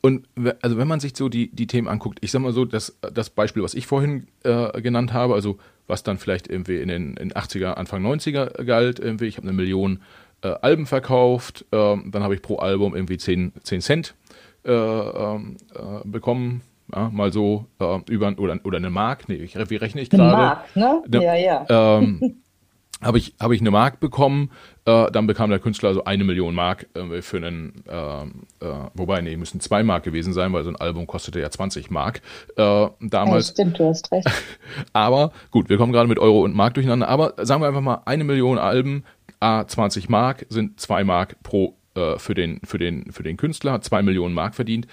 und 0.00 0.28
also 0.62 0.78
wenn 0.78 0.86
man 0.86 1.00
sich 1.00 1.16
so 1.16 1.28
die, 1.28 1.50
die 1.50 1.66
Themen 1.66 1.88
anguckt, 1.88 2.18
ich 2.22 2.30
sag 2.30 2.40
mal 2.40 2.52
so, 2.52 2.64
das, 2.64 2.96
das 3.12 3.30
Beispiel, 3.30 3.62
was 3.62 3.74
ich 3.74 3.86
vorhin 3.86 4.28
äh, 4.44 4.80
genannt 4.80 5.12
habe, 5.12 5.34
also 5.34 5.58
was 5.88 6.04
dann 6.04 6.18
vielleicht 6.18 6.48
irgendwie 6.48 6.76
in 6.76 6.88
den 6.88 7.16
in 7.16 7.32
80er, 7.32 7.72
Anfang 7.72 8.06
90er 8.06 8.64
galt, 8.64 9.00
irgendwie, 9.00 9.26
ich 9.26 9.36
habe 9.36 9.48
eine 9.48 9.56
Million 9.56 10.00
äh, 10.42 10.48
Alben 10.48 10.86
verkauft, 10.86 11.64
äh, 11.72 11.96
dann 12.06 12.22
habe 12.22 12.34
ich 12.34 12.42
pro 12.42 12.56
Album 12.56 12.94
irgendwie 12.94 13.18
10, 13.18 13.54
10 13.62 13.80
Cent 13.80 14.14
äh, 14.64 14.72
ähm, 14.72 15.56
äh, 15.74 16.06
bekommen 16.06 16.62
ja, 16.94 17.10
mal 17.10 17.32
so 17.32 17.66
äh, 17.80 17.98
über 18.08 18.34
oder, 18.38 18.58
oder 18.64 18.78
eine 18.78 18.90
Mark, 18.90 19.28
nee, 19.28 19.36
ich, 19.36 19.56
wie 19.70 19.76
rechne 19.76 20.00
ich 20.00 20.10
gerade? 20.10 20.24
Eine 20.24 20.36
Mark, 20.36 20.76
ne? 20.76 21.02
ne 21.08 21.24
ja, 21.24 21.34
ja. 21.34 21.66
Ähm, 21.98 22.42
habe 23.02 23.18
ich, 23.18 23.34
hab 23.38 23.52
ich 23.52 23.60
eine 23.60 23.70
Mark 23.70 24.00
bekommen, 24.00 24.50
äh, 24.84 25.10
dann 25.12 25.26
bekam 25.26 25.50
der 25.50 25.60
Künstler 25.60 25.94
so 25.94 26.04
eine 26.04 26.24
Million 26.24 26.54
Mark 26.54 26.88
äh, 26.94 27.22
für 27.22 27.36
einen, 27.36 27.84
äh, 27.88 28.22
äh, 28.22 28.90
wobei, 28.94 29.20
nee, 29.20 29.36
müssen 29.36 29.60
zwei 29.60 29.82
Mark 29.82 30.02
gewesen 30.02 30.32
sein, 30.32 30.52
weil 30.52 30.64
so 30.64 30.70
ein 30.70 30.76
Album 30.76 31.06
kostete 31.06 31.40
ja 31.40 31.50
20 31.50 31.90
Mark 31.90 32.22
äh, 32.56 32.88
damals. 33.00 33.48
Ja, 33.48 33.52
stimmt, 33.54 33.78
du 33.78 33.88
hast 33.88 34.10
recht. 34.10 34.28
aber 34.92 35.32
gut, 35.50 35.68
wir 35.68 35.76
kommen 35.76 35.92
gerade 35.92 36.08
mit 36.08 36.18
Euro 36.18 36.42
und 36.42 36.54
Mark 36.54 36.74
durcheinander, 36.74 37.08
aber 37.08 37.34
sagen 37.44 37.62
wir 37.62 37.68
einfach 37.68 37.80
mal, 37.80 38.02
eine 38.04 38.24
Million 38.24 38.58
Alben, 38.58 39.04
a 39.40 39.64
20 39.64 40.08
Mark 40.08 40.46
sind 40.48 40.80
zwei 40.80 41.04
Mark 41.04 41.40
pro 41.44 41.76
äh, 41.94 42.18
für, 42.18 42.34
den, 42.34 42.60
für, 42.64 42.78
den, 42.78 43.12
für 43.12 43.22
den 43.22 43.36
Künstler, 43.36 43.72
hat 43.72 43.84
zwei 43.84 44.02
Millionen 44.02 44.34
Mark 44.34 44.56
verdient 44.56 44.88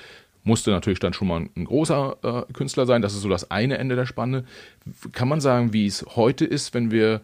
musste 0.46 0.72
natürlich 0.72 1.00
dann 1.00 1.14
schon 1.14 1.28
mal 1.28 1.50
ein 1.56 1.66
großer 1.66 2.18
äh, 2.24 2.54
Künstler 2.54 2.86
sein. 2.86 3.02
Das 3.02 3.14
ist 3.14 3.22
so 3.22 3.30
das 3.30 3.52
eine 3.52 3.78
Ende 3.78 3.96
der 3.96 4.06
Spanne. 4.06 4.46
Kann 5.12 5.28
man 5.28 5.42
sagen, 5.42 5.74
wie 5.74 5.86
es 5.86 6.06
heute 6.16 6.46
ist, 6.46 6.74
wenn 6.74 6.92
wir 6.92 7.22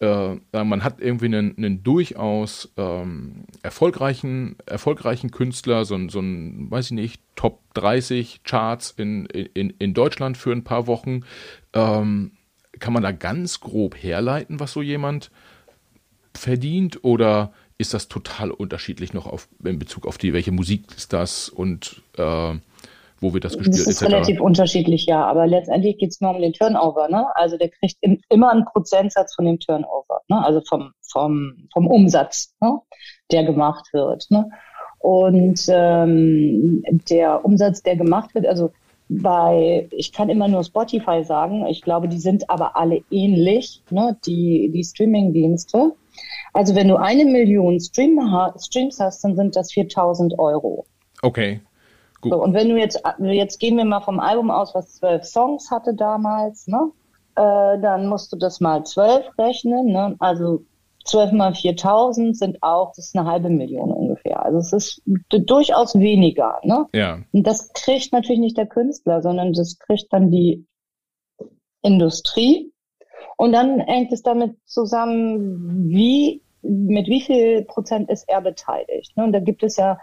äh, 0.00 0.36
man 0.52 0.82
hat 0.82 1.00
irgendwie 1.00 1.26
einen, 1.26 1.56
einen 1.58 1.82
durchaus 1.82 2.72
ähm, 2.78 3.44
erfolgreichen, 3.62 4.56
erfolgreichen 4.64 5.30
Künstler, 5.30 5.84
so, 5.84 6.08
so 6.08 6.20
ein, 6.20 6.70
weiß 6.70 6.86
ich 6.86 6.92
nicht, 6.92 7.22
Top 7.36 7.60
30 7.74 8.42
Charts 8.44 8.94
in, 8.96 9.26
in, 9.26 9.70
in 9.78 9.92
Deutschland 9.92 10.38
für 10.38 10.52
ein 10.52 10.64
paar 10.64 10.86
Wochen. 10.86 11.24
Ähm, 11.74 12.32
kann 12.78 12.94
man 12.94 13.02
da 13.02 13.12
ganz 13.12 13.60
grob 13.60 13.94
herleiten, 13.94 14.58
was 14.58 14.72
so 14.72 14.80
jemand 14.80 15.30
verdient? 16.34 17.04
Oder 17.04 17.52
ist 17.80 17.94
das 17.94 18.08
total 18.08 18.50
unterschiedlich 18.50 19.14
noch 19.14 19.26
auf, 19.26 19.48
in 19.64 19.78
Bezug 19.78 20.06
auf 20.06 20.18
die, 20.18 20.32
welche 20.32 20.52
Musik 20.52 20.84
ist 20.96 21.12
das 21.12 21.48
und 21.48 22.02
äh, 22.16 22.54
wo 23.22 23.34
wird 23.34 23.44
das 23.44 23.56
gespielt? 23.56 23.74
Das 23.74 23.86
ist 23.86 24.02
etc. 24.02 24.12
relativ 24.12 24.40
unterschiedlich, 24.40 25.06
ja, 25.06 25.24
aber 25.24 25.46
letztendlich 25.46 25.98
geht 25.98 26.10
es 26.10 26.20
nur 26.20 26.34
um 26.34 26.40
den 26.40 26.52
Turnover, 26.52 27.08
ne? 27.08 27.26
Also 27.34 27.58
der 27.58 27.68
kriegt 27.68 27.96
im, 28.00 28.20
immer 28.28 28.50
einen 28.50 28.64
Prozentsatz 28.64 29.34
von 29.34 29.44
dem 29.44 29.58
Turnover, 29.58 30.20
ne? 30.28 30.44
Also 30.44 30.62
vom, 30.68 30.92
vom, 31.10 31.68
vom 31.72 31.86
Umsatz, 31.86 32.54
ne? 32.60 32.80
der 33.30 33.44
gemacht 33.44 33.88
wird. 33.92 34.26
Ne? 34.30 34.50
Und 34.98 35.64
ähm, 35.68 36.82
der 37.08 37.44
Umsatz, 37.44 37.82
der 37.82 37.96
gemacht 37.96 38.34
wird, 38.34 38.46
also 38.46 38.72
bei, 39.10 39.88
ich 39.90 40.12
kann 40.12 40.28
immer 40.28 40.46
nur 40.46 40.62
Spotify 40.62 41.24
sagen, 41.24 41.66
ich 41.66 41.82
glaube, 41.82 42.06
die 42.08 42.20
sind 42.20 42.48
aber 42.48 42.76
alle 42.76 43.02
ähnlich, 43.10 43.82
ne? 43.90 44.16
die, 44.24 44.70
die 44.72 44.84
Streaming-Dienste. 44.84 45.92
Also 46.52 46.76
wenn 46.76 46.86
du 46.86 46.96
eine 46.96 47.24
Million 47.24 47.80
Stream, 47.80 48.20
Streams 48.56 49.00
hast, 49.00 49.24
dann 49.24 49.34
sind 49.34 49.56
das 49.56 49.72
4000 49.72 50.38
Euro. 50.38 50.86
Okay. 51.22 51.60
Gut. 52.20 52.32
So, 52.32 52.42
und 52.42 52.54
wenn 52.54 52.68
du 52.68 52.76
jetzt, 52.76 53.02
jetzt 53.18 53.58
gehen 53.58 53.76
wir 53.76 53.84
mal 53.84 54.00
vom 54.00 54.20
Album 54.20 54.50
aus, 54.50 54.74
was 54.74 54.96
zwölf 54.96 55.24
Songs 55.24 55.70
hatte 55.70 55.94
damals, 55.94 56.68
ne? 56.68 56.92
Äh, 57.34 57.80
dann 57.80 58.06
musst 58.08 58.32
du 58.32 58.36
das 58.36 58.60
mal 58.60 58.84
zwölf 58.84 59.26
rechnen, 59.38 59.86
ne? 59.86 60.14
Also 60.20 60.62
zwölf 61.04 61.32
mal 61.32 61.54
4000 61.54 62.36
sind 62.36 62.62
auch, 62.62 62.92
das 62.94 63.06
ist 63.06 63.16
eine 63.16 63.28
halbe 63.28 63.50
Million 63.50 63.90
ungefähr. 63.90 64.44
Also 64.44 64.58
es 64.58 64.72
ist 64.72 65.02
durchaus 65.28 65.98
weniger, 65.98 66.60
ne? 66.62 66.86
Ja. 66.92 67.20
Und 67.32 67.46
das 67.46 67.72
kriegt 67.72 68.12
natürlich 68.12 68.40
nicht 68.40 68.56
der 68.56 68.66
Künstler, 68.66 69.22
sondern 69.22 69.52
das 69.52 69.78
kriegt 69.78 70.12
dann 70.12 70.30
die 70.30 70.66
Industrie. 71.82 72.72
Und 73.36 73.52
dann 73.52 73.80
hängt 73.80 74.12
es 74.12 74.22
damit 74.22 74.56
zusammen, 74.66 75.88
wie, 75.88 76.42
mit 76.62 77.06
wie 77.06 77.22
viel 77.22 77.62
Prozent 77.62 78.10
ist 78.10 78.28
er 78.28 78.42
beteiligt. 78.42 79.16
Ne? 79.16 79.24
Und 79.24 79.32
da 79.32 79.40
gibt 79.40 79.62
es 79.62 79.76
ja 79.76 79.98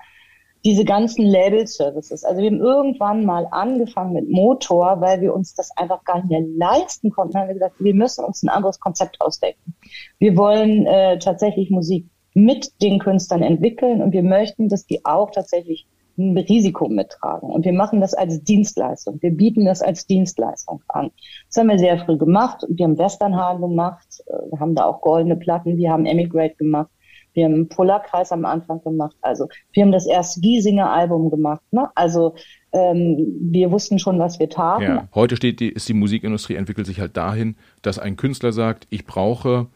diese 0.65 0.85
ganzen 0.85 1.25
Label-Services. 1.25 2.23
Also 2.23 2.41
wir 2.41 2.49
haben 2.49 2.59
irgendwann 2.59 3.25
mal 3.25 3.47
angefangen 3.51 4.13
mit 4.13 4.29
Motor, 4.29 4.99
weil 5.01 5.21
wir 5.21 5.33
uns 5.33 5.53
das 5.53 5.71
einfach 5.77 6.03
gar 6.03 6.17
nicht 6.17 6.29
mehr 6.29 6.41
leisten 6.41 7.11
konnten. 7.11 7.33
Dann 7.33 7.43
haben 7.43 7.49
wir 7.49 7.55
gesagt, 7.55 7.75
wir 7.79 7.93
müssen 7.93 8.25
uns 8.25 8.43
ein 8.43 8.49
anderes 8.49 8.79
Konzept 8.79 9.21
ausdenken. 9.21 9.75
Wir 10.19 10.35
wollen 10.35 10.85
äh, 10.85 11.19
tatsächlich 11.19 11.69
Musik 11.69 12.07
mit 12.33 12.81
den 12.81 12.99
Künstlern 12.99 13.41
entwickeln 13.41 14.01
und 14.01 14.11
wir 14.11 14.23
möchten, 14.23 14.69
dass 14.69 14.85
die 14.85 15.03
auch 15.05 15.31
tatsächlich 15.31 15.87
ein 16.17 16.37
Risiko 16.37 16.87
mittragen. 16.89 17.49
Und 17.49 17.65
wir 17.65 17.73
machen 17.73 18.01
das 18.01 18.13
als 18.13 18.43
Dienstleistung. 18.43 19.21
Wir 19.21 19.31
bieten 19.31 19.65
das 19.65 19.81
als 19.81 20.07
Dienstleistung 20.07 20.81
an. 20.87 21.11
Das 21.47 21.57
haben 21.57 21.69
wir 21.69 21.79
sehr 21.79 21.99
früh 21.99 22.17
gemacht. 22.17 22.65
Wir 22.69 22.85
haben 22.85 22.97
Westernhagen 22.97 23.61
gemacht. 23.61 24.07
Äh, 24.27 24.51
wir 24.51 24.59
haben 24.59 24.75
da 24.75 24.85
auch 24.85 25.01
goldene 25.01 25.35
Platten. 25.35 25.77
Wir 25.77 25.91
haben 25.91 26.05
Emigrate 26.05 26.55
gemacht. 26.55 26.89
Wir 27.38 27.45
haben 27.45 27.54
einen 27.54 27.69
Polarkreis 27.69 28.32
am 28.32 28.45
Anfang 28.45 28.82
gemacht. 28.82 29.15
Also 29.21 29.47
wir 29.71 29.84
haben 29.84 29.91
das 29.91 30.08
erste 30.08 30.41
Giesinger 30.41 30.91
Album 30.91 31.30
gemacht. 31.30 31.62
Ne? 31.69 31.88
Also 31.93 32.36
ähm, 32.73 33.38
wir 33.39 33.69
wussten 33.69 34.00
schon, 34.00 34.17
was 34.17 34.39
wir 34.39 34.50
taten. 34.50 34.84
Ja. 34.84 35.08
Heute 35.13 35.36
steht 35.36 35.60
die, 35.60 35.69
ist 35.69 35.88
die 35.88 35.93
Musikindustrie 35.93 36.56
entwickelt 36.56 36.88
sich 36.88 37.00
halt 37.00 37.15
dahin, 37.15 37.56
dass 37.84 38.00
ein 38.00 38.17
Künstler 38.17 38.54
sagt, 38.54 38.88
ich 38.89 39.06
brauche 39.06 39.67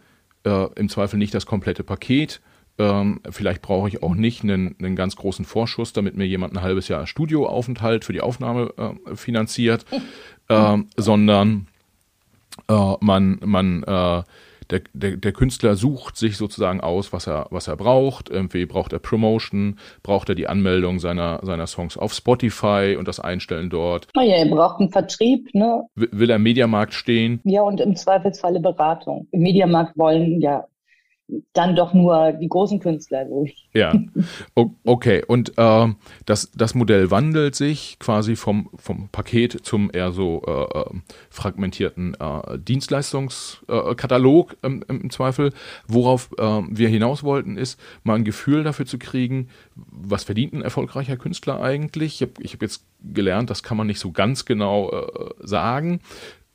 äh, 0.44 0.74
im 0.74 0.90
Zweifel 0.90 1.20
nicht 1.20 1.36
das 1.36 1.46
komplette 1.46 1.84
Paket. 1.84 2.42
Ähm, 2.80 3.20
vielleicht 3.30 3.62
brauche 3.62 3.88
ich 3.88 4.02
auch 4.02 4.16
nicht 4.16 4.42
einen, 4.42 4.76
einen 4.80 4.96
ganz 4.96 5.16
großen 5.16 5.46
Vorschuss, 5.46 5.94
damit 5.94 6.18
mir 6.18 6.26
jemand 6.26 6.54
ein 6.54 6.64
halbes 6.64 6.88
Jahr 6.88 7.06
Studioaufenthalt 7.06 8.06
für 8.06 8.14
die 8.14 8.22
Aufnahme 8.22 8.74
äh, 8.76 9.16
finanziert, 9.16 9.86
äh, 10.48 10.78
sondern 10.98 11.68
äh, 12.68 12.94
man, 13.02 13.40
man 13.46 13.84
äh, 13.84 14.24
der, 14.72 14.82
der, 14.94 15.18
der 15.18 15.32
Künstler 15.32 15.76
sucht 15.76 16.18
sich 16.18 16.38
sozusagen 16.38 16.82
aus, 16.82 17.14
was 17.14 17.28
er, 17.28 17.48
was 17.52 17.68
er 17.68 17.76
braucht. 17.76 18.30
Irgendwie 18.30 18.66
braucht 18.66 18.94
er 18.94 19.00
Promotion, 19.00 19.78
braucht 20.04 20.30
er 20.30 20.36
die 20.36 20.48
Anmeldung 20.48 21.00
seiner, 21.00 21.40
seiner 21.44 21.68
Songs 21.68 21.98
auf 21.98 22.14
Spotify 22.14 22.96
und 22.98 23.08
das 23.08 23.20
Einstellen 23.20 23.70
dort. 23.70 24.08
Oh 24.18 24.22
ja, 24.22 24.36
er 24.36 24.46
braucht 24.48 24.80
einen 24.80 24.92
Vertrieb, 24.92 25.54
ne? 25.54 25.84
Will 25.96 26.30
er 26.30 26.38
im 26.38 26.44
Mediamarkt 26.44 26.94
stehen? 26.94 27.42
Ja, 27.44 27.62
und 27.62 27.82
im 27.82 27.96
Zweifelsfalle 27.96 28.60
Beratung. 28.60 29.28
Im 29.32 29.42
Mediamarkt 29.42 29.98
wollen 29.98 30.42
ja 30.42 30.66
dann 31.54 31.76
doch 31.76 31.94
nur 31.94 32.34
die 32.34 32.48
großen 32.48 32.80
Künstler. 32.80 33.26
Ja, 33.74 33.94
okay. 34.84 35.24
Und 35.28 35.58
äh, 35.58 35.88
das, 36.26 36.52
das 36.56 36.76
Modell 36.76 37.12
wandelt 37.12 37.56
sich 37.56 37.98
quasi 38.00 38.36
vom, 38.36 38.70
vom 38.76 39.10
Paket 39.10 39.60
zum 39.64 39.90
eher 39.94 40.12
so 40.12 40.42
äh, 40.48 40.80
äh 40.80 40.86
fragmentierten 41.30 42.16
äh, 42.20 42.58
Dienstleistungskatalog 42.60 44.58
im, 44.62 44.84
im, 44.88 45.10
Zweifel. 45.10 45.54
Worauf 45.88 46.30
äh, 46.38 46.62
wir 46.70 46.90
hinaus 46.90 47.24
wollten, 47.24 47.58
ist 47.58 47.80
mal 48.04 48.16
ein 48.16 48.24
Gefühl 48.24 48.64
dafür 48.64 48.86
zu 48.86 48.98
kriegen, 48.98 49.50
was 49.76 50.24
verdient 50.24 50.54
ein 50.54 50.62
erfolgreicher 50.62 51.18
Künstler 51.18 51.62
eigentlich. 51.62 52.22
Ich 52.22 52.30
habe 52.30 52.44
hab 52.44 52.62
jetzt 52.62 52.84
gelernt, 53.02 53.50
das 53.50 53.64
kann 53.64 53.78
man 53.78 53.88
nicht 53.88 54.00
so 54.00 54.12
ganz 54.12 54.46
genau 54.46 54.92
äh, 54.92 55.34
sagen. 55.40 56.02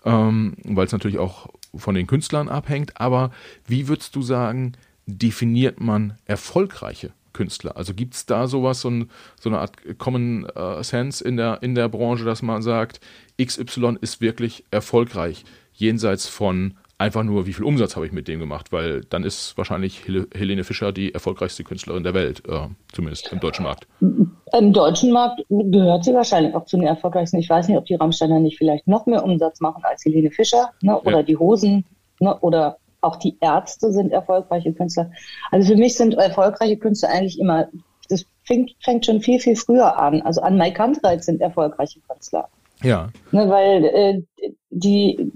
Ähm, 0.05 0.55
weil 0.65 0.87
es 0.87 0.93
natürlich 0.93 1.19
auch 1.19 1.49
von 1.79 1.95
den 1.95 2.07
Künstlern 2.07 2.49
abhängt, 2.49 3.01
aber 3.01 3.31
wie 3.67 3.89
würdest 3.89 4.15
du 4.17 4.23
sagen, 4.23 4.73
definiert 5.07 5.81
man 5.81 6.15
erfolgreiche 6.25 7.11
Künstler? 7.33 7.77
Also 7.77 7.95
gibt 7.95 8.15
es 8.15 8.27
da 8.27 8.47
sowas, 8.47 8.81
so, 8.81 8.91
ein, 8.91 9.11
so, 9.41 9.49
eine 9.49 9.59
Art 9.59 9.77
Common 9.99 10.47
uh, 10.57 10.83
Sense 10.83 11.23
in 11.25 11.37
der, 11.37 11.63
in 11.63 11.75
der 11.75 11.89
Branche, 11.89 12.25
dass 12.25 12.43
man 12.43 12.63
sagt, 12.63 13.01
XY 13.41 13.99
ist 14.01 14.21
wirklich 14.21 14.65
erfolgreich, 14.71 15.45
jenseits 15.75 16.29
von 16.29 16.75
einfach 16.99 17.23
nur, 17.23 17.47
wie 17.47 17.53
viel 17.53 17.65
Umsatz 17.65 17.97
habe 17.97 18.07
ich 18.07 18.13
mit 18.13 18.29
dem 18.29 18.41
gemacht, 18.41 18.73
weil 18.73 19.03
dann 19.03 19.25
ist 19.25 19.57
wahrscheinlich 19.57 20.05
Helene 20.35 20.65
Fischer 20.65 20.93
die 20.93 21.13
erfolgreichste 21.13 21.65
Künstlerin 21.65 22.05
der 22.05 22.15
Welt, 22.15 22.43
äh, 22.49 22.69
zumindest 22.93 23.33
im 23.33 23.41
deutschen 23.41 23.65
Markt. 23.65 23.87
Im 24.01 24.73
deutschen 24.73 25.13
Markt 25.13 25.43
gehört 25.49 26.05
sie 26.05 26.15
wahrscheinlich 26.15 26.55
auch 26.55 26.65
zu 26.65 26.77
den 26.77 26.87
erfolgreichsten. 26.87 27.39
Ich 27.39 27.51
weiß 27.51 27.69
nicht, 27.69 27.77
ob 27.77 27.85
die 27.85 27.97
Rammsteiner 27.97 28.41
nicht 28.41 28.57
vielleicht 28.57 28.87
noch 28.87 29.07
mehr 29.07 29.25
Umsatz 29.25 29.61
machen 29.61 29.83
als 29.85 30.05
Helene 30.05 30.31
Fischer 30.31 30.71
ne, 30.81 30.99
oder 31.01 31.19
ja. 31.19 31.23
die 31.23 31.37
Hosen 31.37 31.85
ne, 32.21 32.39
oder 32.41 32.79
auch 33.03 33.17
die 33.17 33.37
Ärzte 33.41 33.93
sind 33.93 34.13
erfolgreiche 34.13 34.73
Künstler. 34.73 35.11
Also 35.51 35.73
für 35.73 35.79
mich 35.79 35.97
sind 35.97 36.15
erfolgreiche 36.15 36.79
Künstler 36.79 37.11
eigentlich 37.11 37.39
immer, 37.39 37.69
das 38.09 38.25
fängt, 38.45 38.75
fängt 38.81 39.05
schon 39.05 39.21
viel, 39.21 39.39
viel 39.39 39.57
früher 39.57 39.99
an. 39.99 40.23
Also 40.23 40.41
an 40.41 40.57
Mike 40.57 40.77
Kantreit 40.77 41.23
sind 41.23 41.41
erfolgreiche 41.41 42.01
Künstler. 42.09 42.49
Ja. 42.83 43.09
Ne, 43.33 43.49
weil 43.49 43.85
äh, 43.85 44.23
die, 44.71 45.31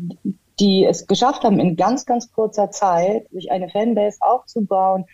die 0.60 0.84
es 0.84 1.06
geschafft 1.06 1.42
haben, 1.42 1.58
in 1.58 1.76
ganz, 1.76 2.06
ganz 2.06 2.30
kurzer 2.32 2.70
Zeit 2.70 3.28
sich 3.30 3.50
eine 3.50 3.68
Fanbase 3.68 4.18
aufzubauen, 4.20 5.06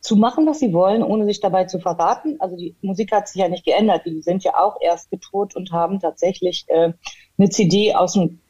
zu 0.00 0.16
machen, 0.16 0.46
was 0.46 0.60
sie 0.60 0.72
wollen, 0.72 1.02
ohne 1.02 1.24
sich 1.24 1.40
dabei 1.40 1.64
zu 1.64 1.80
verraten. 1.80 2.36
Also 2.38 2.56
die 2.56 2.76
Musik 2.80 3.10
hat 3.12 3.28
sich 3.28 3.42
ja 3.42 3.48
nicht 3.48 3.64
geändert. 3.64 4.02
Die 4.06 4.22
sind 4.22 4.44
ja 4.44 4.52
auch 4.54 4.76
erst 4.80 5.10
getourt 5.10 5.56
und 5.56 5.72
haben 5.72 5.98
tatsächlich 5.98 6.64
äh, 6.68 6.92
eine 7.38 7.50
CD 7.50 7.94
aus 7.94 8.12
dem, 8.12 8.40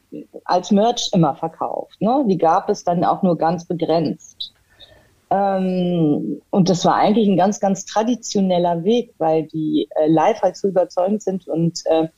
als 0.45 0.71
Merch 0.71 1.11
immer 1.15 1.35
verkauft. 1.35 2.01
Ne? 2.01 2.25
Die 2.29 2.37
gab 2.37 2.69
es 2.69 2.85
dann 2.85 3.05
auch 3.05 3.23
nur 3.23 3.39
ganz 3.39 3.65
begrenzt. 3.65 4.53
Ähm, 5.31 6.43
und 6.51 6.69
das 6.69 6.85
war 6.85 6.97
eigentlich 6.97 7.27
ein 7.27 7.37
ganz, 7.37 7.59
ganz 7.59 7.85
traditioneller 7.87 8.85
Weg, 8.85 9.15
weil 9.19 9.45
die 9.45 9.89
äh, 9.97 10.09
live 10.09 10.43
halt 10.43 10.57
so 10.57 10.69
überzeugend 10.69 11.23
sind 11.23 11.49
und 11.49 11.81
äh, 11.87 12.09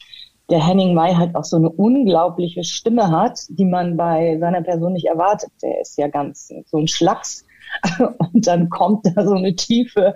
der 0.51 0.67
Henning 0.67 0.95
May 0.95 1.15
halt 1.15 1.35
auch 1.35 1.45
so 1.45 1.57
eine 1.57 1.69
unglaubliche 1.69 2.65
Stimme 2.65 3.11
hat, 3.11 3.41
die 3.49 3.67
man 3.67 3.97
bei 3.97 4.39
seiner 4.39 4.63
Person 4.63 4.95
nicht 4.95 5.07
erwartet. 5.07 5.51
Der 5.63 5.81
ist 5.81 5.99
ja 5.99 6.09
ganz 6.09 6.51
so 6.67 6.79
ein 6.79 6.89
Schlacks 6.89 7.45
und 8.33 8.47
dann 8.47 8.71
kommt 8.71 9.07
da 9.07 9.25
so 9.25 9.35
eine 9.35 9.55
tiefe, 9.55 10.15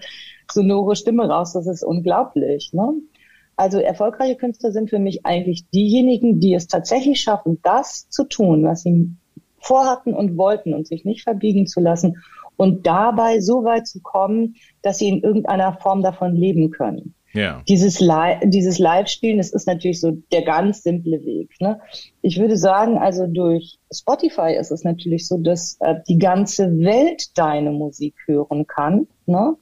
sonore 0.50 0.96
Stimme 0.96 1.28
raus. 1.28 1.52
Das 1.52 1.66
ist 1.66 1.84
unglaublich. 1.84 2.70
Ne? 2.72 2.94
Also 3.56 3.78
erfolgreiche 3.78 4.36
Künstler 4.36 4.72
sind 4.72 4.88
für 4.88 4.98
mich 4.98 5.26
eigentlich 5.26 5.68
diejenigen, 5.70 6.40
die 6.40 6.54
es 6.54 6.66
tatsächlich 6.66 7.20
schaffen, 7.20 7.58
das 7.62 8.08
zu 8.08 8.24
tun, 8.24 8.64
was 8.64 8.82
sie 8.82 9.14
vorhatten 9.58 10.14
und 10.14 10.36
wollten 10.38 10.74
und 10.74 10.86
sich 10.86 11.04
nicht 11.04 11.22
verbiegen 11.22 11.66
zu 11.66 11.80
lassen 11.80 12.16
und 12.56 12.86
dabei 12.86 13.40
so 13.40 13.64
weit 13.64 13.86
zu 13.86 14.00
kommen, 14.00 14.56
dass 14.82 14.98
sie 14.98 15.08
in 15.08 15.22
irgendeiner 15.22 15.74
Form 15.74 16.02
davon 16.02 16.34
leben 16.34 16.70
können. 16.70 17.14
Ja. 17.34 17.62
Dieses, 17.66 18.00
Li 18.00 18.36
dieses 18.44 18.78
Live-Spielen, 18.78 19.38
das 19.38 19.52
ist 19.52 19.66
natürlich 19.66 20.00
so 20.00 20.12
der 20.32 20.42
ganz 20.42 20.82
simple 20.82 21.24
Weg. 21.24 21.50
Ne? 21.60 21.80
Ich 22.20 22.38
würde 22.38 22.56
sagen, 22.56 22.98
also 22.98 23.26
durch 23.26 23.78
Spotify 23.92 24.54
ist 24.58 24.70
es 24.70 24.84
natürlich 24.84 25.26
so, 25.26 25.38
dass 25.38 25.78
äh, 25.80 25.94
die 26.08 26.18
ganze 26.18 26.78
Welt 26.78 27.36
deine 27.36 27.70
Musik 27.70 28.14
hören 28.26 28.66
kann. 28.66 29.06
Ne? 29.26 29.56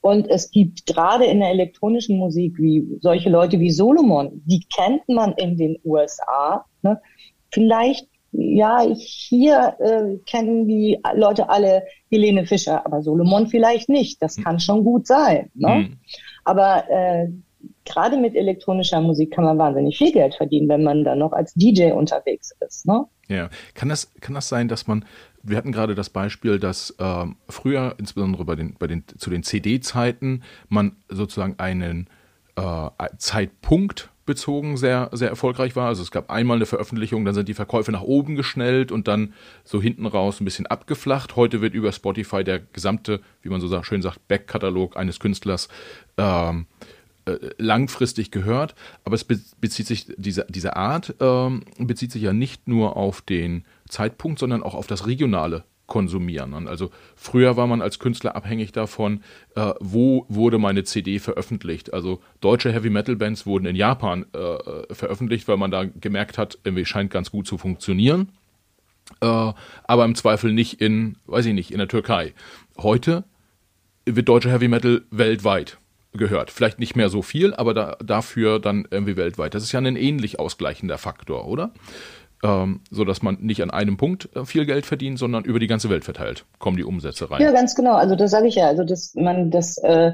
Und 0.00 0.28
es 0.28 0.50
gibt 0.50 0.86
gerade 0.86 1.26
in 1.26 1.40
der 1.40 1.50
elektronischen 1.50 2.16
Musik 2.16 2.56
wie 2.58 2.86
solche 3.00 3.28
Leute 3.28 3.60
wie 3.60 3.70
Solomon, 3.70 4.42
die 4.46 4.64
kennt 4.74 5.06
man 5.08 5.34
in 5.34 5.56
den 5.58 5.76
USA. 5.84 6.64
Ne? 6.82 7.00
Vielleicht, 7.50 8.08
ja, 8.32 8.82
hier 8.94 9.76
äh, 9.80 10.16
kennen 10.24 10.66
die 10.66 10.98
Leute 11.14 11.50
alle 11.50 11.84
Helene 12.10 12.46
Fischer, 12.46 12.86
aber 12.86 13.02
Solomon 13.02 13.48
vielleicht 13.48 13.90
nicht. 13.90 14.22
Das 14.22 14.36
hm. 14.36 14.44
kann 14.44 14.60
schon 14.60 14.84
gut 14.84 15.06
sein. 15.06 15.50
Ne? 15.54 15.68
Mhm. 15.68 15.98
Aber 16.44 16.84
äh, 16.88 17.28
gerade 17.84 18.16
mit 18.16 18.34
elektronischer 18.34 19.00
Musik 19.00 19.32
kann 19.32 19.44
man 19.44 19.58
wahnsinnig 19.58 19.98
viel 19.98 20.12
Geld 20.12 20.34
verdienen, 20.34 20.68
wenn 20.68 20.82
man 20.82 21.04
dann 21.04 21.18
noch 21.18 21.32
als 21.32 21.54
DJ 21.54 21.92
unterwegs 21.92 22.52
ist. 22.66 22.86
Ne? 22.86 23.04
Ja, 23.28 23.50
kann 23.74 23.88
das, 23.88 24.12
kann 24.20 24.34
das 24.34 24.48
sein, 24.48 24.68
dass 24.68 24.86
man, 24.86 25.04
wir 25.42 25.56
hatten 25.56 25.72
gerade 25.72 25.94
das 25.94 26.10
Beispiel, 26.10 26.58
dass 26.58 26.94
äh, 26.98 27.26
früher, 27.48 27.94
insbesondere 27.98 28.44
bei 28.44 28.56
den, 28.56 28.74
bei 28.78 28.86
den, 28.86 29.04
zu 29.06 29.30
den 29.30 29.42
CD-Zeiten, 29.42 30.42
man 30.68 30.96
sozusagen 31.08 31.54
einen 31.58 32.08
äh, 32.56 32.88
Zeitpunkt 33.18 34.10
bezogen 34.30 34.76
sehr, 34.76 35.10
sehr 35.12 35.28
erfolgreich 35.28 35.74
war. 35.74 35.88
Also 35.88 36.02
es 36.02 36.12
gab 36.12 36.30
einmal 36.30 36.56
eine 36.56 36.66
Veröffentlichung, 36.66 37.24
dann 37.24 37.34
sind 37.34 37.48
die 37.48 37.54
Verkäufe 37.54 37.90
nach 37.90 38.02
oben 38.02 38.36
geschnellt 38.36 38.92
und 38.92 39.08
dann 39.08 39.34
so 39.64 39.82
hinten 39.82 40.06
raus 40.06 40.40
ein 40.40 40.44
bisschen 40.44 40.68
abgeflacht. 40.68 41.34
Heute 41.34 41.60
wird 41.60 41.74
über 41.74 41.90
Spotify 41.90 42.44
der 42.44 42.60
gesamte, 42.60 43.20
wie 43.42 43.48
man 43.48 43.60
so 43.60 43.82
schön 43.82 44.02
sagt, 44.02 44.28
Backkatalog 44.28 44.96
eines 44.96 45.18
Künstlers 45.18 45.68
ähm, 46.16 46.66
äh, 47.24 47.38
langfristig 47.58 48.30
gehört. 48.30 48.76
Aber 49.04 49.16
es 49.16 49.24
bezieht 49.24 49.88
sich, 49.88 50.06
diese, 50.16 50.46
diese 50.48 50.76
Art 50.76 51.16
ähm, 51.18 51.64
bezieht 51.78 52.12
sich 52.12 52.22
ja 52.22 52.32
nicht 52.32 52.68
nur 52.68 52.96
auf 52.96 53.22
den 53.22 53.64
Zeitpunkt, 53.88 54.38
sondern 54.38 54.62
auch 54.62 54.74
auf 54.74 54.86
das 54.86 55.08
regionale 55.08 55.64
konsumieren. 55.90 56.68
Also 56.68 56.90
früher 57.16 57.58
war 57.58 57.66
man 57.66 57.82
als 57.82 57.98
Künstler 57.98 58.34
abhängig 58.34 58.72
davon, 58.72 59.22
äh, 59.56 59.72
wo 59.80 60.24
wurde 60.28 60.56
meine 60.56 60.84
CD 60.84 61.18
veröffentlicht. 61.18 61.92
Also 61.92 62.22
deutsche 62.40 62.72
Heavy 62.72 62.88
Metal 62.88 63.16
Bands 63.16 63.44
wurden 63.44 63.66
in 63.66 63.76
Japan 63.76 64.24
äh, 64.32 64.94
veröffentlicht, 64.94 65.48
weil 65.48 65.58
man 65.58 65.70
da 65.70 65.84
gemerkt 65.84 66.38
hat, 66.38 66.58
irgendwie 66.64 66.86
scheint 66.86 67.10
ganz 67.10 67.30
gut 67.30 67.46
zu 67.46 67.58
funktionieren. 67.58 68.30
Äh, 69.20 69.52
aber 69.84 70.04
im 70.04 70.14
Zweifel 70.14 70.54
nicht 70.54 70.80
in, 70.80 71.16
weiß 71.26 71.44
ich 71.44 71.54
nicht, 71.54 71.72
in 71.72 71.78
der 71.78 71.88
Türkei. 71.88 72.32
Heute 72.78 73.24
wird 74.06 74.28
deutsche 74.28 74.50
Heavy 74.50 74.68
Metal 74.68 75.02
weltweit 75.10 75.76
gehört. 76.12 76.50
Vielleicht 76.50 76.78
nicht 76.78 76.96
mehr 76.96 77.08
so 77.08 77.20
viel, 77.20 77.52
aber 77.54 77.74
da, 77.74 77.96
dafür 78.02 78.60
dann 78.60 78.86
irgendwie 78.90 79.16
weltweit. 79.16 79.54
Das 79.54 79.64
ist 79.64 79.72
ja 79.72 79.80
ein 79.80 79.96
ähnlich 79.96 80.38
ausgleichender 80.38 80.98
Faktor, 80.98 81.46
oder? 81.46 81.72
Ähm, 82.42 82.82
so 82.90 83.04
dass 83.04 83.22
man 83.22 83.38
nicht 83.40 83.62
an 83.62 83.70
einem 83.70 83.96
Punkt 83.96 84.34
äh, 84.34 84.44
viel 84.44 84.64
Geld 84.66 84.86
verdient, 84.86 85.18
sondern 85.18 85.44
über 85.44 85.58
die 85.58 85.66
ganze 85.66 85.90
Welt 85.90 86.04
verteilt 86.04 86.46
kommen 86.58 86.76
die 86.76 86.84
Umsätze 86.84 87.30
rein. 87.30 87.42
Ja, 87.42 87.52
ganz 87.52 87.74
genau. 87.74 87.94
Also 87.94 88.16
das 88.16 88.30
sage 88.30 88.48
ich 88.48 88.54
ja. 88.54 88.66
Also 88.66 88.84
dass 88.84 89.14
man 89.14 89.50
das 89.50 89.76
äh, 89.78 90.12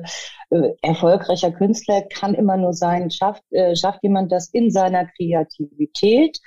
äh, 0.50 0.70
erfolgreicher 0.82 1.52
Künstler 1.52 2.02
kann 2.02 2.34
immer 2.34 2.56
nur 2.56 2.72
sein, 2.72 3.10
schafft 3.10 3.42
äh, 3.50 3.76
schafft 3.76 4.02
jemand 4.02 4.32
das 4.32 4.48
in 4.48 4.70
seiner 4.70 5.06
Kreativität 5.06 6.38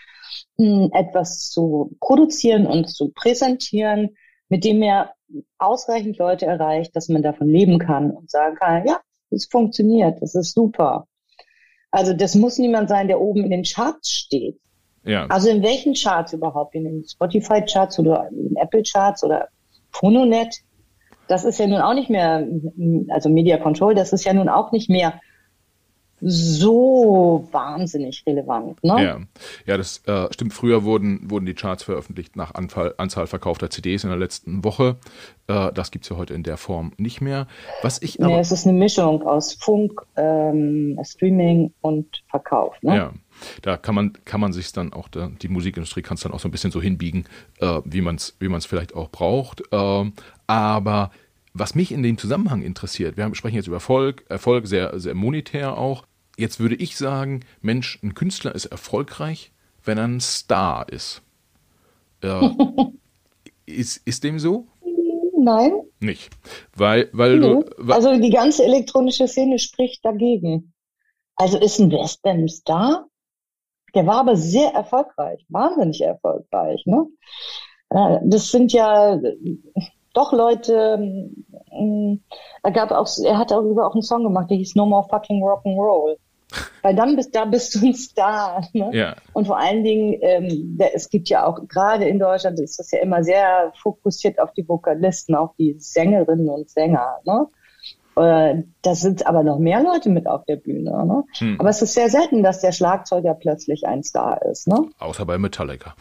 mh, 0.58 0.66
hm, 0.66 0.90
etwas 0.94 1.50
zu 1.50 1.96
produzieren 2.02 2.66
und 2.66 2.90
zu 2.90 3.12
präsentieren, 3.14 4.16
mit 4.50 4.66
dem 4.66 4.82
er 4.82 5.14
ausreichend 5.58 6.18
Leute 6.18 6.46
erreicht, 6.46 6.96
dass 6.96 7.08
man 7.08 7.22
davon 7.22 7.48
leben 7.48 7.80
kann 7.80 8.12
und 8.12 8.30
sagen 8.30 8.56
kann, 8.56 8.86
ja, 8.86 9.00
es 9.30 9.48
funktioniert, 9.50 10.22
das 10.22 10.36
ist 10.36 10.54
super. 10.54 11.08
Also 11.92 12.14
das 12.14 12.36
muss 12.36 12.58
niemand 12.58 12.90
sein, 12.90 13.08
der 13.08 13.22
oben 13.22 13.44
in 13.44 13.52
den 13.52 13.64
Charts 13.64 14.12
steht. 14.12 14.60
Ja. 15.04 15.26
Also 15.28 15.50
in 15.50 15.64
welchen 15.64 15.94
Charts 15.94 16.34
überhaupt? 16.34 16.76
In 16.76 16.84
den 16.84 17.04
Spotify-Charts 17.04 18.00
oder 18.00 18.30
in 18.32 18.56
Apple-Charts 18.56 19.24
oder 19.24 19.48
Phononet? 19.92 20.62
das 21.30 21.46
ist 21.46 21.60
ja 21.60 21.68
nun 21.68 21.80
auch 21.80 21.94
nicht 21.94 22.10
mehr, 22.10 22.46
also 23.10 23.30
Media 23.30 23.58
Control, 23.58 23.96
das 23.96 24.12
ist 24.12 24.26
ja 24.26 24.34
nun 24.34 24.50
auch 24.50 24.72
nicht 24.72 24.90
mehr 24.90 25.22
so 26.22 27.48
wahnsinnig 27.52 28.24
relevant. 28.28 28.84
Ne? 28.84 29.02
Ja, 29.02 29.20
ja 29.66 29.78
das 29.78 30.06
äh, 30.06 30.28
stimmt. 30.34 30.54
Früher 30.54 30.84
wurden, 30.84 31.32
wurden 31.32 31.46
die 31.46 31.54
Charts 31.54 31.84
veröffentlicht 31.84 32.36
nach 32.36 32.56
Anfall, 32.56 32.94
Anzahl 32.98 33.26
verkaufter 33.26 33.70
CDs 33.70 34.04
in 34.04 34.10
der 34.10 34.20
letzten 34.20 34.66
Woche. 34.66 34.98
Äh, 35.48 35.72
das 35.72 35.92
gibt's 35.92 36.10
ja 36.10 36.18
heute 36.18 36.34
in 36.34 36.44
der 36.44 36.58
Form 36.58 36.92
nicht 36.98 37.22
mehr. 37.22 37.48
Was 37.84 38.02
ich 38.02 38.20
aber, 38.20 38.34
nee, 38.34 38.40
es 38.40 38.52
ist 38.52 38.68
eine 38.68 38.78
Mischung 38.78 39.22
aus 39.22 39.54
Funk, 39.54 40.02
ähm, 40.18 41.00
Streaming 41.04 41.74
und 41.80 42.22
Verkauf. 42.28 42.76
Ne? 42.82 42.96
Ja. 42.98 43.14
Da 43.62 43.78
kann 43.78 43.96
man, 43.96 44.14
kann 44.26 44.42
man 44.42 44.54
sich 44.54 44.72
dann 44.72 44.94
auch, 44.94 45.08
da, 45.08 45.30
die 45.42 45.48
Musikindustrie 45.48 46.02
kann 46.02 46.16
es 46.16 46.22
dann 46.22 46.32
auch 46.32 46.40
so 46.40 46.48
ein 46.48 46.52
bisschen 46.52 46.72
so 46.72 46.82
hinbiegen, 46.82 47.26
äh, 47.60 47.82
wie 47.86 48.02
man 48.02 48.16
es 48.16 48.36
wie 48.40 48.48
man's 48.48 48.66
vielleicht 48.66 48.96
auch 48.96 49.10
braucht. 49.10 49.62
Äh, 49.72 50.12
aber 50.48 51.12
was 51.54 51.76
mich 51.76 51.92
in 51.92 52.04
dem 52.04 52.18
Zusammenhang 52.18 52.62
interessiert, 52.62 53.18
wir 53.18 53.34
sprechen 53.36 53.56
jetzt 53.56 53.68
über 53.68 53.78
Erfolg, 53.78 54.26
Erfolg 54.30 54.68
sehr, 54.68 55.00
sehr 55.00 55.16
monetär 55.16 55.78
auch. 55.78 56.06
Jetzt 56.38 56.60
würde 56.60 56.76
ich 56.76 56.96
sagen, 56.96 57.42
Mensch, 57.62 58.00
ein 58.02 58.14
Künstler 58.14 58.56
ist 58.56 58.66
erfolgreich, 58.66 59.52
wenn 59.84 59.98
er 59.98 60.06
ein 60.06 60.22
Star 60.22 60.88
ist. 60.90 61.22
Äh, 62.22 62.50
ist, 63.66 63.98
ist 64.06 64.24
dem 64.24 64.40
so? 64.40 64.68
Nein. 65.38 65.72
Nicht. 66.00 66.30
Weil, 66.76 67.10
weil 67.14 67.40
du. 67.40 67.66
Weil 67.78 67.96
also 67.96 68.20
die 68.20 68.30
ganze 68.30 68.64
elektronische 68.64 69.28
Szene 69.28 69.58
spricht 69.58 70.04
dagegen. 70.04 70.74
Also 71.36 71.58
ist 71.60 71.80
ein 71.80 71.92
Western 71.92 72.48
Star. 72.50 73.08
Der 73.96 74.06
war 74.06 74.20
aber 74.20 74.36
sehr 74.36 74.72
erfolgreich, 74.72 75.46
wahnsinnig 75.50 76.02
erfolgreich. 76.02 76.84
Ne? 76.86 77.06
Das 78.24 78.50
sind 78.50 78.72
ja 78.72 79.20
doch 80.14 80.34
Leute, 80.34 81.00
ähm, 81.72 82.24
er 82.64 82.72
gab 82.72 82.92
auch, 82.92 83.08
er 83.24 83.38
hat 83.38 83.52
darüber 83.52 83.88
auch 83.88 83.94
einen 83.94 84.02
Song 84.02 84.24
gemacht, 84.24 84.50
der 84.50 84.58
hieß 84.58 84.76
No 84.76 84.86
More 84.86 85.08
Fucking 85.10 85.44
Rock'n'Roll. 85.44 86.18
Weil 86.82 86.96
dann 86.96 87.16
bist, 87.16 87.36
da 87.36 87.46
bist 87.46 87.76
du 87.76 87.86
ein 87.86 87.94
Star. 87.94 88.68
Ne? 88.74 88.90
Ja. 88.94 89.16
Und 89.34 89.46
vor 89.46 89.58
allen 89.58 89.84
Dingen, 89.84 90.18
ähm, 90.22 90.78
der, 90.78 90.96
es 90.96 91.10
gibt 91.10 91.30
ja 91.30 91.46
auch, 91.46 91.60
gerade 91.68 92.06
in 92.06 92.18
Deutschland 92.18 92.60
ist 92.60 92.80
das 92.80 92.92
ja 92.92 93.00
immer 93.00 93.24
sehr 93.24 93.72
fokussiert 93.82 94.40
auf 94.40 94.52
die 94.54 94.68
Vokalisten, 94.68 95.36
auf 95.36 95.52
die 95.58 95.76
Sängerinnen 95.78 96.50
und 96.50 96.70
Sänger. 96.70 97.20
Ne? 97.26 97.48
Äh, 98.16 98.64
da 98.82 98.96
sind 98.96 99.28
aber 99.28 99.44
noch 99.44 99.60
mehr 99.60 99.82
Leute 99.82 100.10
mit 100.10 100.28
auf 100.28 100.44
der 100.46 100.58
Bühne. 100.58 101.06
Ne? 101.06 101.24
Hm. 101.38 101.56
Aber 101.60 101.70
es 101.70 101.82
ist 101.82 101.94
sehr 101.94 102.10
selten, 102.10 102.44
dass 102.44 102.62
der 102.62 102.72
Schlagzeuger 102.72 103.34
plötzlich 103.34 103.86
ein 103.88 104.04
Star 104.04 104.42
ist. 104.52 104.68
Ne? 104.68 104.90
Außer 105.00 105.26
bei 105.26 105.38
Metallica. 105.38 105.96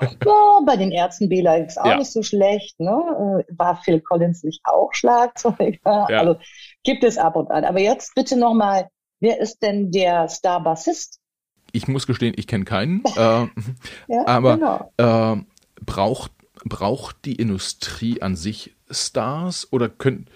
ja, 0.00 0.60
bei 0.66 0.76
den 0.76 0.90
Ärzten 0.90 1.28
Bela 1.28 1.56
ist 1.56 1.80
auch 1.80 1.86
ja. 1.86 1.98
nicht 1.98 2.12
so 2.12 2.22
schlecht. 2.22 2.78
Ne? 2.80 3.44
Äh, 3.48 3.54
war 3.56 3.80
Phil 3.82 4.00
Collins 4.00 4.42
nicht 4.42 4.60
auch 4.64 4.92
Schlagzeuger? 4.92 5.78
Ja. 5.84 6.18
Also 6.18 6.36
gibt 6.84 7.04
es 7.04 7.18
ab 7.18 7.36
und 7.36 7.50
an. 7.50 7.64
Aber 7.64 7.80
jetzt 7.80 8.14
bitte 8.14 8.38
nochmal 8.38 8.88
Wer 9.20 9.40
ist 9.40 9.62
denn 9.62 9.90
der 9.90 10.28
Star-Bassist? 10.28 11.20
Ich 11.72 11.88
muss 11.88 12.06
gestehen, 12.06 12.34
ich 12.36 12.46
kenne 12.46 12.64
keinen. 12.64 13.02
äh, 13.16 13.46
ja, 14.08 14.26
aber 14.26 14.56
genau. 14.56 14.92
äh, 15.36 15.42
braucht, 15.84 16.32
braucht 16.64 17.24
die 17.24 17.36
Industrie 17.36 18.20
an 18.22 18.36
sich 18.36 18.74
Stars 18.90 19.72
oder 19.72 19.88
können 19.88 20.26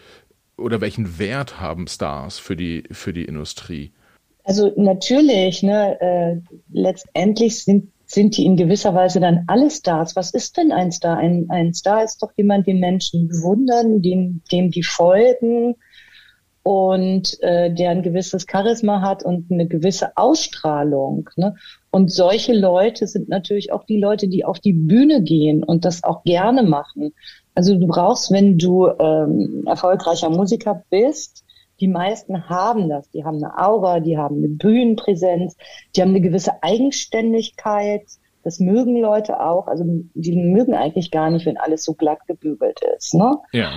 oder 0.61 0.81
welchen 0.81 1.19
Wert 1.19 1.61
haben 1.61 1.87
Stars 1.87 2.39
für 2.39 2.57
die, 2.57 2.85
für 2.91 3.13
die 3.13 3.25
Industrie? 3.25 3.93
Also 4.45 4.73
natürlich, 4.77 5.63
ne, 5.63 6.01
äh, 6.01 6.41
letztendlich 6.73 7.65
sind, 7.65 7.93
sind 8.07 8.37
die 8.37 8.45
in 8.45 8.57
gewisser 8.57 8.95
Weise 8.95 9.21
dann 9.21 9.45
alle 9.47 9.71
Stars. 9.71 10.17
Was 10.17 10.33
ist 10.33 10.57
denn 10.57 10.73
ein 10.73 10.93
Star? 10.93 11.19
Ein, 11.19 11.47
ein 11.49 11.75
Star 11.75 12.03
ist 12.03 12.23
doch 12.23 12.33
jemand, 12.37 12.67
den 12.67 12.81
Menschen 12.81 13.29
bewundern, 13.29 14.03
dem, 14.03 14.43
dem 14.51 14.71
die 14.71 14.83
folgen, 14.83 15.77
und 16.63 17.43
äh, 17.43 17.73
der 17.73 17.91
ein 17.91 18.03
gewisses 18.03 18.47
Charisma 18.51 19.01
hat 19.01 19.25
und 19.25 19.51
eine 19.51 19.67
gewisse 19.67 20.17
Ausstrahlung. 20.17 21.29
Ne? 21.37 21.55
Und 21.91 22.13
solche 22.13 22.53
Leute 22.53 23.07
sind 23.07 23.29
natürlich 23.29 23.73
auch 23.73 23.85
die 23.85 23.99
Leute, 23.99 24.29
die 24.29 24.45
auf 24.45 24.61
die 24.61 24.75
Bühne 24.75 25.23
gehen 25.23 25.65
und 25.65 25.85
das 25.85 26.05
auch 26.05 26.23
gerne 26.23 26.63
machen. 26.63 27.13
Also 27.55 27.77
du 27.77 27.87
brauchst, 27.87 28.31
wenn 28.31 28.59
du 28.59 28.89
ähm, 28.89 29.65
erfolgreicher 29.67 30.31
Musiker 30.31 30.85
bist, 30.91 31.45
die 31.81 31.89
meisten 31.89 32.49
haben 32.49 32.89
das. 32.89 33.11
Die 33.11 33.25
haben 33.25 33.43
eine 33.43 33.59
Aura, 33.59 34.01
die 34.01 34.19
haben 34.19 34.37
eine 34.37 34.49
Bühnenpräsenz, 34.49 35.57
die 35.97 36.03
haben 36.03 36.11
eine 36.11 36.21
gewisse 36.21 36.63
Eigenständigkeit, 36.63 38.03
das 38.43 38.59
mögen 38.59 39.01
Leute 39.01 39.41
auch. 39.41 39.67
Also 39.67 39.85
die 40.15 40.37
mögen 40.37 40.75
eigentlich 40.75 41.11
gar 41.11 41.31
nicht, 41.31 41.47
wenn 41.47 41.59
alles 41.59 41.85
so 41.85 41.95
glatt 41.95 42.27
gebügelt 42.27 42.81
ist. 42.97 43.15
Ne? 43.15 43.39
Ja. 43.53 43.71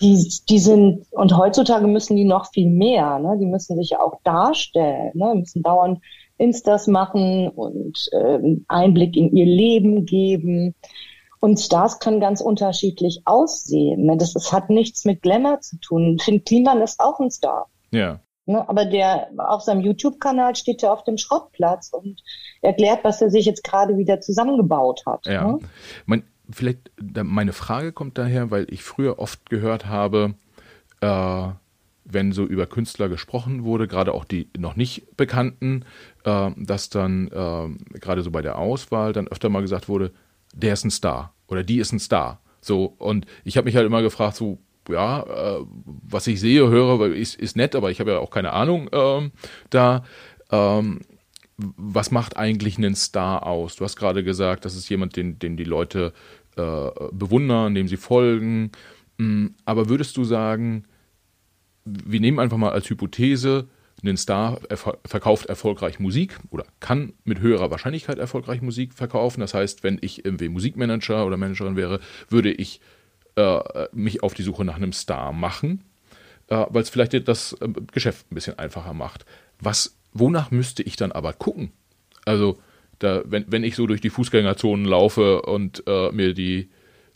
Die, 0.00 0.32
die 0.48 0.58
sind, 0.58 1.06
und 1.10 1.36
heutzutage 1.36 1.86
müssen 1.86 2.16
die 2.16 2.24
noch 2.24 2.50
viel 2.52 2.70
mehr. 2.70 3.18
Ne? 3.18 3.36
Die 3.38 3.46
müssen 3.46 3.76
sich 3.76 3.90
ja 3.90 4.00
auch 4.00 4.20
darstellen, 4.24 5.10
ne? 5.14 5.34
müssen 5.34 5.62
dauernd 5.62 6.00
Instas 6.38 6.86
machen 6.86 7.48
und 7.48 8.08
äh, 8.12 8.38
Einblick 8.68 9.16
in 9.16 9.34
ihr 9.34 9.46
Leben 9.46 10.04
geben. 10.04 10.74
Und 11.40 11.60
Stars 11.60 11.98
können 11.98 12.20
ganz 12.20 12.40
unterschiedlich 12.40 13.22
aussehen. 13.24 14.06
Ne? 14.06 14.16
Das, 14.16 14.32
das 14.32 14.52
hat 14.52 14.70
nichts 14.70 15.04
mit 15.04 15.22
Glamour 15.22 15.60
zu 15.60 15.78
tun. 15.78 16.18
Finn 16.18 16.44
Kliman 16.44 16.80
ist 16.80 16.98
auch 17.00 17.20
ein 17.20 17.30
Star. 17.30 17.66
Ja. 17.90 18.20
Ne, 18.48 18.66
aber 18.68 18.84
der 18.84 19.28
auf 19.38 19.62
seinem 19.62 19.80
YouTube-Kanal 19.80 20.54
steht 20.54 20.84
er 20.84 20.92
auf 20.92 21.02
dem 21.02 21.18
Schrottplatz 21.18 21.90
und 21.92 22.22
erklärt, 22.62 23.02
was 23.02 23.20
er 23.20 23.28
sich 23.28 23.44
jetzt 23.44 23.64
gerade 23.64 23.98
wieder 23.98 24.20
zusammengebaut 24.20 25.02
hat. 25.04 25.26
Ja. 25.26 25.48
Ne? 25.48 25.58
Mein, 26.06 26.22
vielleicht 26.48 26.92
meine 27.00 27.52
Frage 27.52 27.90
kommt 27.92 28.18
daher, 28.18 28.52
weil 28.52 28.66
ich 28.70 28.84
früher 28.84 29.18
oft 29.18 29.50
gehört 29.50 29.86
habe, 29.86 30.34
äh, 31.00 31.48
wenn 32.04 32.30
so 32.30 32.44
über 32.44 32.66
Künstler 32.66 33.08
gesprochen 33.08 33.64
wurde, 33.64 33.88
gerade 33.88 34.14
auch 34.14 34.24
die 34.24 34.48
noch 34.56 34.76
nicht 34.76 35.16
bekannten, 35.16 35.84
äh, 36.24 36.52
dass 36.56 36.88
dann 36.88 37.26
äh, 37.26 37.98
gerade 37.98 38.22
so 38.22 38.30
bei 38.30 38.42
der 38.42 38.58
Auswahl 38.58 39.12
dann 39.12 39.26
öfter 39.26 39.48
mal 39.48 39.62
gesagt 39.62 39.88
wurde, 39.88 40.12
der 40.56 40.72
ist 40.72 40.84
ein 40.84 40.90
Star 40.90 41.34
oder 41.46 41.62
die 41.62 41.78
ist 41.78 41.92
ein 41.92 42.00
Star. 42.00 42.40
So 42.60 42.94
und 42.98 43.26
ich 43.44 43.56
habe 43.56 43.66
mich 43.66 43.76
halt 43.76 43.86
immer 43.86 44.02
gefragt, 44.02 44.36
so 44.36 44.58
ja, 44.88 45.22
äh, 45.22 45.64
was 45.84 46.26
ich 46.26 46.40
sehe, 46.40 46.68
höre, 46.68 47.12
ist, 47.14 47.34
ist 47.36 47.56
nett, 47.56 47.74
aber 47.74 47.90
ich 47.90 48.00
habe 48.00 48.12
ja 48.12 48.18
auch 48.18 48.30
keine 48.30 48.52
Ahnung 48.52 48.88
ähm, 48.92 49.32
da. 49.70 50.04
Ähm, 50.50 51.00
was 51.58 52.10
macht 52.10 52.36
eigentlich 52.36 52.76
einen 52.76 52.94
Star 52.94 53.46
aus? 53.46 53.76
Du 53.76 53.84
hast 53.84 53.96
gerade 53.96 54.22
gesagt, 54.22 54.64
das 54.64 54.76
ist 54.76 54.88
jemand, 54.90 55.16
den, 55.16 55.38
den 55.38 55.56
die 55.56 55.64
Leute 55.64 56.12
äh, 56.56 56.90
bewundern, 57.12 57.74
dem 57.74 57.88
sie 57.88 57.96
folgen. 57.96 58.72
Mm, 59.16 59.48
aber 59.64 59.88
würdest 59.88 60.16
du 60.16 60.24
sagen, 60.24 60.84
wir 61.84 62.20
nehmen 62.20 62.40
einfach 62.40 62.58
mal 62.58 62.72
als 62.72 62.90
Hypothese, 62.90 63.68
ein 64.08 64.16
Star 64.16 64.60
verkauft 65.04 65.46
erfolgreich 65.46 65.98
Musik 66.00 66.38
oder 66.50 66.64
kann 66.80 67.12
mit 67.24 67.40
höherer 67.40 67.70
Wahrscheinlichkeit 67.70 68.18
erfolgreich 68.18 68.62
Musik 68.62 68.94
verkaufen. 68.94 69.40
Das 69.40 69.54
heißt, 69.54 69.82
wenn 69.82 69.98
ich 70.00 70.24
irgendwie 70.24 70.48
Musikmanager 70.48 71.26
oder 71.26 71.36
Managerin 71.36 71.76
wäre, 71.76 72.00
würde 72.28 72.52
ich 72.52 72.80
äh, 73.36 73.60
mich 73.92 74.22
auf 74.22 74.34
die 74.34 74.42
Suche 74.42 74.64
nach 74.64 74.76
einem 74.76 74.92
Star 74.92 75.32
machen, 75.32 75.84
äh, 76.48 76.64
weil 76.68 76.82
es 76.82 76.90
vielleicht 76.90 77.28
das 77.28 77.52
äh, 77.60 77.68
Geschäft 77.92 78.30
ein 78.30 78.34
bisschen 78.34 78.58
einfacher 78.58 78.94
macht. 78.94 79.24
Was, 79.60 79.96
wonach 80.12 80.50
müsste 80.50 80.82
ich 80.82 80.96
dann 80.96 81.12
aber 81.12 81.32
gucken? 81.32 81.72
Also, 82.24 82.58
da, 82.98 83.22
wenn, 83.26 83.44
wenn 83.48 83.62
ich 83.62 83.76
so 83.76 83.86
durch 83.86 84.00
die 84.00 84.10
Fußgängerzonen 84.10 84.86
laufe 84.86 85.42
und 85.42 85.82
äh, 85.86 86.10
mir 86.12 86.32
die, 86.32 86.70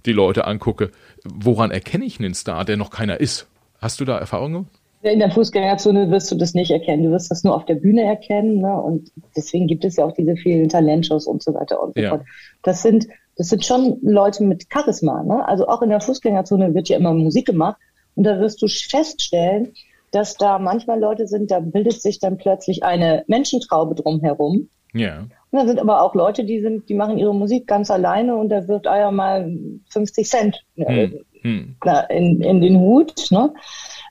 die 0.04 0.12
Leute 0.12 0.46
angucke, 0.46 0.90
woran 1.24 1.70
erkenne 1.70 2.04
ich 2.04 2.18
einen 2.18 2.34
Star, 2.34 2.64
der 2.64 2.76
noch 2.76 2.90
keiner 2.90 3.20
ist? 3.20 3.46
Hast 3.80 4.00
du 4.00 4.04
da 4.04 4.18
Erfahrungen? 4.18 4.68
In 5.02 5.18
der 5.18 5.30
Fußgängerzone 5.30 6.10
wirst 6.10 6.30
du 6.30 6.36
das 6.36 6.52
nicht 6.52 6.70
erkennen. 6.70 7.04
Du 7.04 7.10
wirst 7.10 7.30
das 7.30 7.42
nur 7.42 7.54
auf 7.54 7.64
der 7.64 7.76
Bühne 7.76 8.02
erkennen. 8.02 8.58
Ne? 8.60 8.80
Und 8.80 9.10
deswegen 9.34 9.66
gibt 9.66 9.84
es 9.84 9.96
ja 9.96 10.04
auch 10.04 10.12
diese 10.12 10.36
vielen 10.36 10.68
Talentshows 10.68 11.26
und 11.26 11.42
so 11.42 11.54
weiter 11.54 11.82
und 11.82 11.94
so 11.94 12.02
ja. 12.02 12.10
fort. 12.10 12.22
Das 12.62 12.82
sind 12.82 13.06
das 13.40 13.48
sind 13.48 13.64
schon 13.64 13.98
Leute 14.02 14.44
mit 14.44 14.66
Charisma. 14.70 15.22
Ne? 15.22 15.48
Also 15.48 15.66
auch 15.66 15.80
in 15.80 15.88
der 15.88 16.02
Fußgängerzone 16.02 16.74
wird 16.74 16.90
ja 16.90 16.98
immer 16.98 17.14
Musik 17.14 17.46
gemacht 17.46 17.80
und 18.14 18.24
da 18.24 18.38
wirst 18.38 18.60
du 18.60 18.66
feststellen, 18.68 19.72
dass 20.10 20.34
da 20.34 20.58
manchmal 20.58 21.00
Leute 21.00 21.26
sind, 21.26 21.50
da 21.50 21.60
bildet 21.60 22.02
sich 22.02 22.18
dann 22.18 22.36
plötzlich 22.36 22.84
eine 22.84 23.24
Menschentraube 23.28 23.94
drumherum. 23.94 24.68
Ja. 24.92 25.20
Und 25.20 25.58
da 25.58 25.66
sind 25.66 25.78
aber 25.78 26.02
auch 26.02 26.14
Leute, 26.14 26.44
die 26.44 26.60
sind, 26.60 26.90
die 26.90 26.94
machen 26.94 27.16
ihre 27.16 27.34
Musik 27.34 27.66
ganz 27.66 27.90
alleine 27.90 28.36
und 28.36 28.50
da 28.50 28.68
wird 28.68 28.84
ja 28.84 29.10
mal 29.10 29.50
50 29.88 30.28
Cent 30.28 30.64
äh, 30.76 31.06
hm. 31.06 31.24
Hm. 31.40 31.76
In, 32.10 32.42
in 32.42 32.60
den 32.60 32.78
Hut. 32.78 33.30
Ne? 33.30 33.54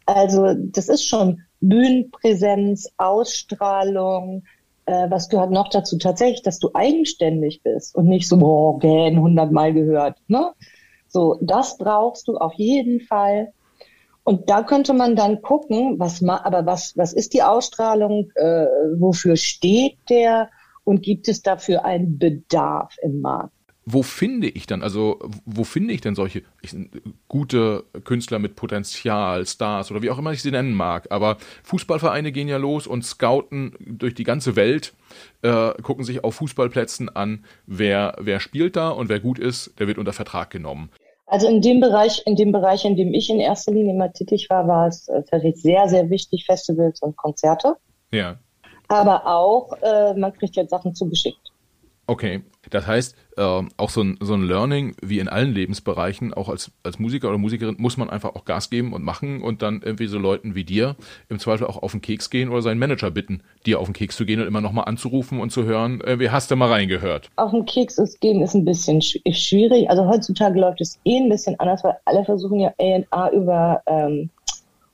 Also 0.09 0.55
das 0.57 0.89
ist 0.89 1.05
schon 1.05 1.43
Bühnenpräsenz, 1.61 2.91
Ausstrahlung, 2.97 4.43
äh, 4.85 5.07
was 5.11 5.29
gehört 5.29 5.51
noch 5.51 5.69
dazu? 5.69 5.99
Tatsächlich, 5.99 6.41
dass 6.41 6.57
du 6.57 6.71
eigenständig 6.73 7.61
bist 7.61 7.95
und 7.95 8.07
nicht 8.07 8.27
so, 8.27 8.37
boah, 8.37 8.79
gähn, 8.79 9.19
hundertmal 9.19 9.71
gehört. 9.71 10.17
Ne? 10.27 10.51
So, 11.07 11.37
das 11.41 11.77
brauchst 11.77 12.27
du 12.27 12.37
auf 12.37 12.53
jeden 12.53 13.01
Fall. 13.01 13.53
Und 14.23 14.49
da 14.49 14.63
könnte 14.63 14.93
man 14.93 15.15
dann 15.15 15.43
gucken, 15.43 15.99
was 15.99 16.21
ma 16.21 16.41
aber 16.43 16.65
was, 16.65 16.97
was 16.97 17.13
ist 17.13 17.35
die 17.35 17.43
Ausstrahlung, 17.43 18.31
äh, 18.33 18.65
wofür 18.97 19.35
steht 19.35 19.97
der 20.09 20.49
und 20.85 21.03
gibt 21.03 21.27
es 21.27 21.43
dafür 21.43 21.85
einen 21.85 22.17
Bedarf 22.17 22.95
im 23.03 23.21
Markt? 23.21 23.53
Wo 23.91 24.03
finde 24.03 24.47
ich 24.47 24.67
dann, 24.67 24.83
also 24.83 25.19
wo 25.45 25.63
finde 25.63 25.93
ich 25.93 26.01
denn 26.01 26.13
solche 26.13 26.43
ich, 26.61 26.75
gute 27.27 27.85
Künstler 28.03 28.37
mit 28.37 28.55
Potenzial, 28.55 29.45
Stars 29.45 29.89
oder 29.89 30.03
wie 30.03 30.11
auch 30.11 30.19
immer 30.19 30.31
ich 30.31 30.43
sie 30.43 30.51
nennen 30.51 30.73
mag? 30.73 31.07
Aber 31.11 31.37
Fußballvereine 31.63 32.31
gehen 32.31 32.47
ja 32.47 32.57
los 32.57 32.85
und 32.85 33.03
scouten 33.03 33.73
durch 33.79 34.13
die 34.13 34.23
ganze 34.23 34.55
Welt, 34.55 34.93
äh, 35.41 35.71
gucken 35.81 36.03
sich 36.03 36.23
auf 36.23 36.35
Fußballplätzen 36.35 37.09
an, 37.09 37.45
wer, 37.65 38.15
wer 38.19 38.39
spielt 38.39 38.75
da 38.75 38.89
und 38.89 39.09
wer 39.09 39.19
gut 39.19 39.39
ist, 39.39 39.79
der 39.79 39.87
wird 39.87 39.97
unter 39.97 40.13
Vertrag 40.13 40.51
genommen. 40.51 40.89
Also 41.25 41.47
in 41.47 41.61
dem 41.61 41.79
Bereich, 41.79 42.21
in 42.25 42.35
dem 42.35 42.51
Bereich, 42.51 42.85
in 42.85 42.95
dem 42.95 43.13
ich 43.13 43.29
in 43.29 43.39
erster 43.39 43.71
Linie 43.71 43.95
mal 43.95 44.09
tätig 44.09 44.49
war, 44.49 44.67
war 44.67 44.87
es 44.87 45.07
äh, 45.07 45.23
tatsächlich 45.23 45.61
sehr, 45.61 45.87
sehr 45.87 46.09
wichtig, 46.09 46.45
Festivals 46.45 47.01
und 47.01 47.17
Konzerte. 47.17 47.75
Ja. 48.11 48.37
Aber 48.87 49.25
auch, 49.25 49.73
äh, 49.81 50.13
man 50.15 50.33
kriegt 50.33 50.55
jetzt 50.55 50.71
Sachen 50.71 50.93
zugeschickt. 50.95 51.51
Okay, 52.09 52.41
das 52.71 52.87
heißt, 52.87 53.15
äh, 53.37 53.61
auch 53.77 53.89
so 53.91 54.01
ein, 54.01 54.17
so 54.19 54.33
ein 54.33 54.41
Learning 54.41 54.95
wie 54.99 55.19
in 55.19 55.27
allen 55.27 55.53
Lebensbereichen, 55.53 56.33
auch 56.33 56.49
als, 56.49 56.71
als 56.81 56.97
Musiker 56.97 57.29
oder 57.29 57.37
Musikerin, 57.37 57.75
muss 57.77 57.97
man 57.97 58.09
einfach 58.09 58.33
auch 58.33 58.45
Gas 58.45 58.71
geben 58.71 58.93
und 58.93 59.03
machen 59.03 59.43
und 59.43 59.61
dann 59.61 59.83
irgendwie 59.85 60.07
so 60.07 60.17
Leuten 60.17 60.55
wie 60.55 60.63
dir 60.63 60.95
im 61.29 61.37
Zweifel 61.37 61.67
auch 61.67 61.83
auf 61.83 61.91
den 61.91 62.01
Keks 62.01 62.31
gehen 62.31 62.49
oder 62.49 62.63
seinen 62.63 62.79
Manager 62.79 63.11
bitten, 63.11 63.43
dir 63.67 63.79
auf 63.79 63.85
den 63.85 63.93
Keks 63.93 64.17
zu 64.17 64.25
gehen 64.25 64.41
und 64.41 64.47
immer 64.47 64.59
nochmal 64.59 64.85
anzurufen 64.85 65.39
und 65.39 65.51
zu 65.51 65.65
hören, 65.65 66.01
wie 66.03 66.31
hast 66.31 66.49
du 66.49 66.55
mal 66.55 66.69
reingehört? 66.69 67.29
Auf 67.35 67.51
den 67.51 67.65
Keks 67.65 67.99
ist 67.99 68.19
gehen 68.21 68.41
ist 68.41 68.55
ein 68.55 68.65
bisschen 68.65 69.03
schwierig. 69.03 69.87
Also 69.87 70.07
heutzutage 70.07 70.59
läuft 70.59 70.81
es 70.81 70.99
eh 71.05 71.17
ein 71.17 71.29
bisschen 71.29 71.59
anders, 71.59 71.83
weil 71.83 71.93
alle 72.05 72.25
versuchen 72.25 72.59
ja 72.59 72.73
A&A 72.79 73.29
über 73.29 73.83
ähm, 73.85 74.31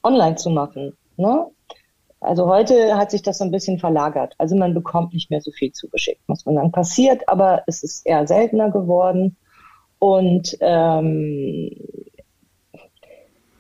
online 0.04 0.36
zu 0.36 0.50
machen. 0.50 0.92
Ne? 1.16 1.46
Also 2.22 2.48
heute 2.48 2.98
hat 2.98 3.12
sich 3.12 3.22
das 3.22 3.38
so 3.38 3.44
ein 3.44 3.52
bisschen 3.52 3.78
verlagert. 3.78 4.34
Also 4.38 4.56
man 4.56 4.74
bekommt 4.74 5.14
nicht 5.14 5.30
mehr 5.30 5.42
so 5.42 5.52
viel 5.52 5.72
zugeschickt, 5.72 6.28
muss 6.28 6.46
man 6.46 6.56
sagen. 6.56 6.72
Passiert, 6.72 7.28
aber 7.30 7.64
es 7.68 7.84
ist 7.84 8.06
eher 8.06 8.26
seltener 8.26 8.72
geworden. 8.72 9.38
Und 10.00 10.58
ähm, 10.62 11.70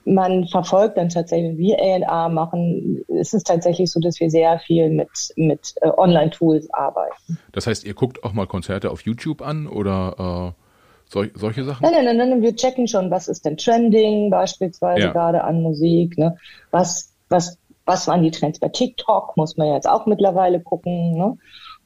man 0.06 0.47
verfolgt 0.47 0.97
dann 0.97 1.10
tatsächlich, 1.10 1.58
wie 1.58 1.76
A&A 1.76 2.30
machen, 2.30 3.03
ist 3.08 3.34
es 3.34 3.43
tatsächlich 3.43 3.91
so, 3.91 3.99
dass 3.99 4.20
wir 4.20 4.30
sehr 4.30 4.60
viel 4.60 4.89
mit, 4.89 5.10
mit 5.36 5.74
äh, 5.82 5.89
Online-Tools 5.89 6.72
arbeiten. 6.72 7.39
Das 7.51 7.68
heißt, 7.68 7.84
ihr 7.84 7.95
guckt 7.95 8.24
auch 8.24 8.34
mal 8.34 8.45
Konzerte 8.45 8.91
auf 8.91 9.01
YouTube 9.01 9.41
an 9.41 9.68
oder 9.68 10.53
äh, 10.56 11.12
sol 11.12 11.32
solche 11.34 11.64
Sachen? 11.64 11.84
Nein, 11.84 12.06
nein, 12.06 12.18
nein, 12.18 12.30
nein, 12.30 12.41
wir 12.41 12.56
checken 12.56 12.88
schon, 12.88 13.10
was 13.10 13.28
ist 13.28 13.45
denn 13.45 13.58
Trending 13.58 14.30
beispielsweise 14.30 15.01
ja. 15.01 15.12
gerade 15.12 15.43
an 15.43 15.62
Musik, 15.62 16.18
ne? 16.18 16.38
was, 16.72 17.12
was 17.30 17.58
was 17.86 18.07
waren 18.07 18.23
die 18.23 18.31
Trends 18.31 18.59
bei 18.59 18.69
TikTok, 18.69 19.38
muss 19.38 19.57
man 19.57 19.67
jetzt 19.73 19.88
auch 19.88 20.05
mittlerweile 20.05 20.59
gucken. 20.59 21.17
Ne? 21.17 21.38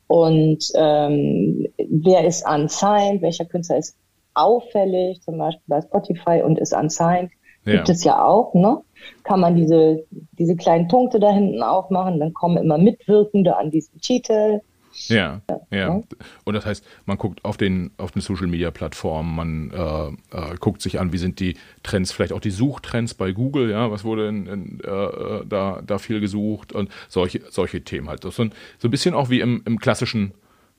Und 0.07 0.63
ähm, 0.75 1.67
wer 1.77 2.25
ist 2.25 2.47
unsigned, 2.47 3.21
welcher 3.21 3.45
Künstler 3.45 3.77
ist 3.77 3.97
auffällig, 4.33 5.21
zum 5.21 5.37
Beispiel 5.37 5.63
bei 5.67 5.81
Spotify 5.81 6.41
und 6.43 6.57
ist 6.57 6.73
unsigned, 6.73 7.31
ja. 7.65 7.75
gibt 7.75 7.89
es 7.89 8.03
ja 8.03 8.25
auch. 8.25 8.53
Ne? 8.53 8.81
Kann 9.23 9.39
man 9.39 9.55
diese, 9.55 10.05
diese 10.31 10.55
kleinen 10.55 10.87
Punkte 10.87 11.19
da 11.19 11.31
hinten 11.31 11.61
aufmachen, 11.61 12.19
dann 12.19 12.33
kommen 12.33 12.57
immer 12.57 12.77
Mitwirkende 12.77 13.57
an 13.57 13.71
diesem 13.71 13.99
Titel. 13.99 14.61
Ja, 15.07 15.41
ja. 15.71 16.01
Und 16.45 16.53
das 16.53 16.65
heißt, 16.65 16.83
man 17.05 17.17
guckt 17.17 17.43
auf 17.45 17.57
den, 17.57 17.91
auf 17.97 18.11
den 18.11 18.21
Social 18.21 18.47
Media 18.47 18.71
Plattformen, 18.71 19.35
man 19.35 19.71
äh, 19.71 20.37
äh, 20.37 20.55
guckt 20.59 20.81
sich 20.81 20.99
an, 20.99 21.13
wie 21.13 21.17
sind 21.17 21.39
die 21.39 21.55
Trends, 21.83 22.11
vielleicht 22.11 22.33
auch 22.33 22.39
die 22.39 22.51
Suchtrends 22.51 23.13
bei 23.13 23.31
Google, 23.31 23.69
ja, 23.69 23.91
was 23.91 24.03
wurde 24.03 24.27
in, 24.27 24.47
in, 24.47 24.79
äh, 24.81 25.45
da, 25.47 25.81
da 25.85 25.97
viel 25.97 26.19
gesucht 26.19 26.73
und 26.73 26.89
solche, 27.07 27.41
solche 27.49 27.83
Themen 27.83 28.09
halt. 28.09 28.23
Das 28.23 28.35
so 28.35 28.43
ein, 28.43 28.53
so 28.77 28.87
ein 28.87 28.91
bisschen 28.91 29.13
auch 29.13 29.29
wie 29.29 29.39
im, 29.39 29.61
im 29.65 29.79
klassischen 29.79 30.33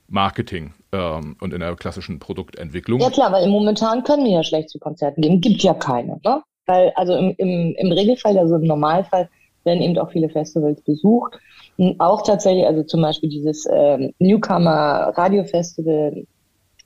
Marketing 0.07 0.73
ähm, 0.91 1.37
und 1.39 1.53
in 1.53 1.61
der 1.61 1.75
klassischen 1.75 2.19
Produktentwicklung. 2.19 2.99
Ja 2.99 3.09
klar, 3.09 3.31
weil 3.31 3.47
momentan 3.47 4.03
können 4.03 4.25
wir 4.25 4.31
ja 4.31 4.43
schlecht 4.43 4.69
zu 4.69 4.79
Konzerten 4.79 5.21
gehen. 5.21 5.41
Gibt 5.41 5.63
ja 5.63 5.73
keine, 5.73 6.19
ne? 6.23 6.43
Weil, 6.65 6.91
also 6.95 7.15
im, 7.15 7.33
im, 7.37 7.75
im 7.77 7.91
Regelfall, 7.91 8.37
also 8.37 8.55
im 8.55 8.63
Normalfall, 8.63 9.29
werden 9.63 9.81
eben 9.81 9.97
auch 9.97 10.11
viele 10.11 10.29
Festivals 10.29 10.81
besucht 10.81 11.37
auch 11.99 12.21
tatsächlich, 12.23 12.65
also 12.65 12.83
zum 12.83 13.01
Beispiel 13.01 13.29
dieses 13.29 13.67
ähm, 13.71 14.13
Newcomer 14.19 15.13
Radio 15.15 15.43
Festival 15.43 16.25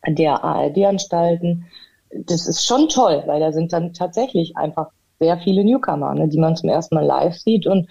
der 0.07 0.43
ARD-Anstalten, 0.43 1.65
das 2.11 2.47
ist 2.47 2.65
schon 2.65 2.87
toll, 2.87 3.23
weil 3.25 3.39
da 3.39 3.51
sind 3.51 3.73
dann 3.73 3.93
tatsächlich 3.93 4.55
einfach 4.55 4.87
sehr 5.19 5.37
viele 5.39 5.63
Newcomer, 5.63 6.13
ne, 6.13 6.27
die 6.27 6.39
man 6.39 6.55
zum 6.55 6.69
ersten 6.69 6.95
Mal 6.95 7.05
live 7.05 7.35
sieht 7.35 7.67
und 7.67 7.87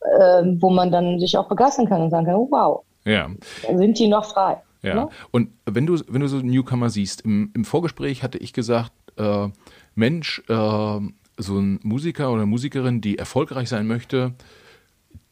äh, 0.00 0.42
wo 0.60 0.70
man 0.70 0.90
dann 0.90 1.18
sich 1.18 1.38
auch 1.38 1.48
begeistern 1.48 1.88
kann 1.88 2.02
und 2.02 2.10
sagen 2.10 2.26
kann, 2.26 2.34
oh, 2.34 2.48
wow, 2.50 2.84
ja. 3.04 3.30
sind 3.74 3.98
die 3.98 4.08
noch 4.08 4.24
frei. 4.24 4.58
Ja. 4.82 4.94
Ne? 4.94 5.08
Und 5.30 5.50
wenn 5.64 5.86
du, 5.86 5.98
wenn 6.08 6.20
du 6.20 6.26
so 6.28 6.38
Newcomer 6.38 6.90
siehst, 6.90 7.22
im, 7.22 7.50
im 7.54 7.64
Vorgespräch 7.64 8.22
hatte 8.22 8.38
ich 8.38 8.52
gesagt, 8.52 8.92
äh, 9.16 9.48
Mensch, 9.94 10.42
äh, 10.48 11.00
so 11.36 11.58
ein 11.58 11.80
Musiker 11.82 12.32
oder 12.32 12.46
Musikerin, 12.46 13.00
die 13.00 13.18
erfolgreich 13.18 13.68
sein 13.68 13.86
möchte, 13.86 14.34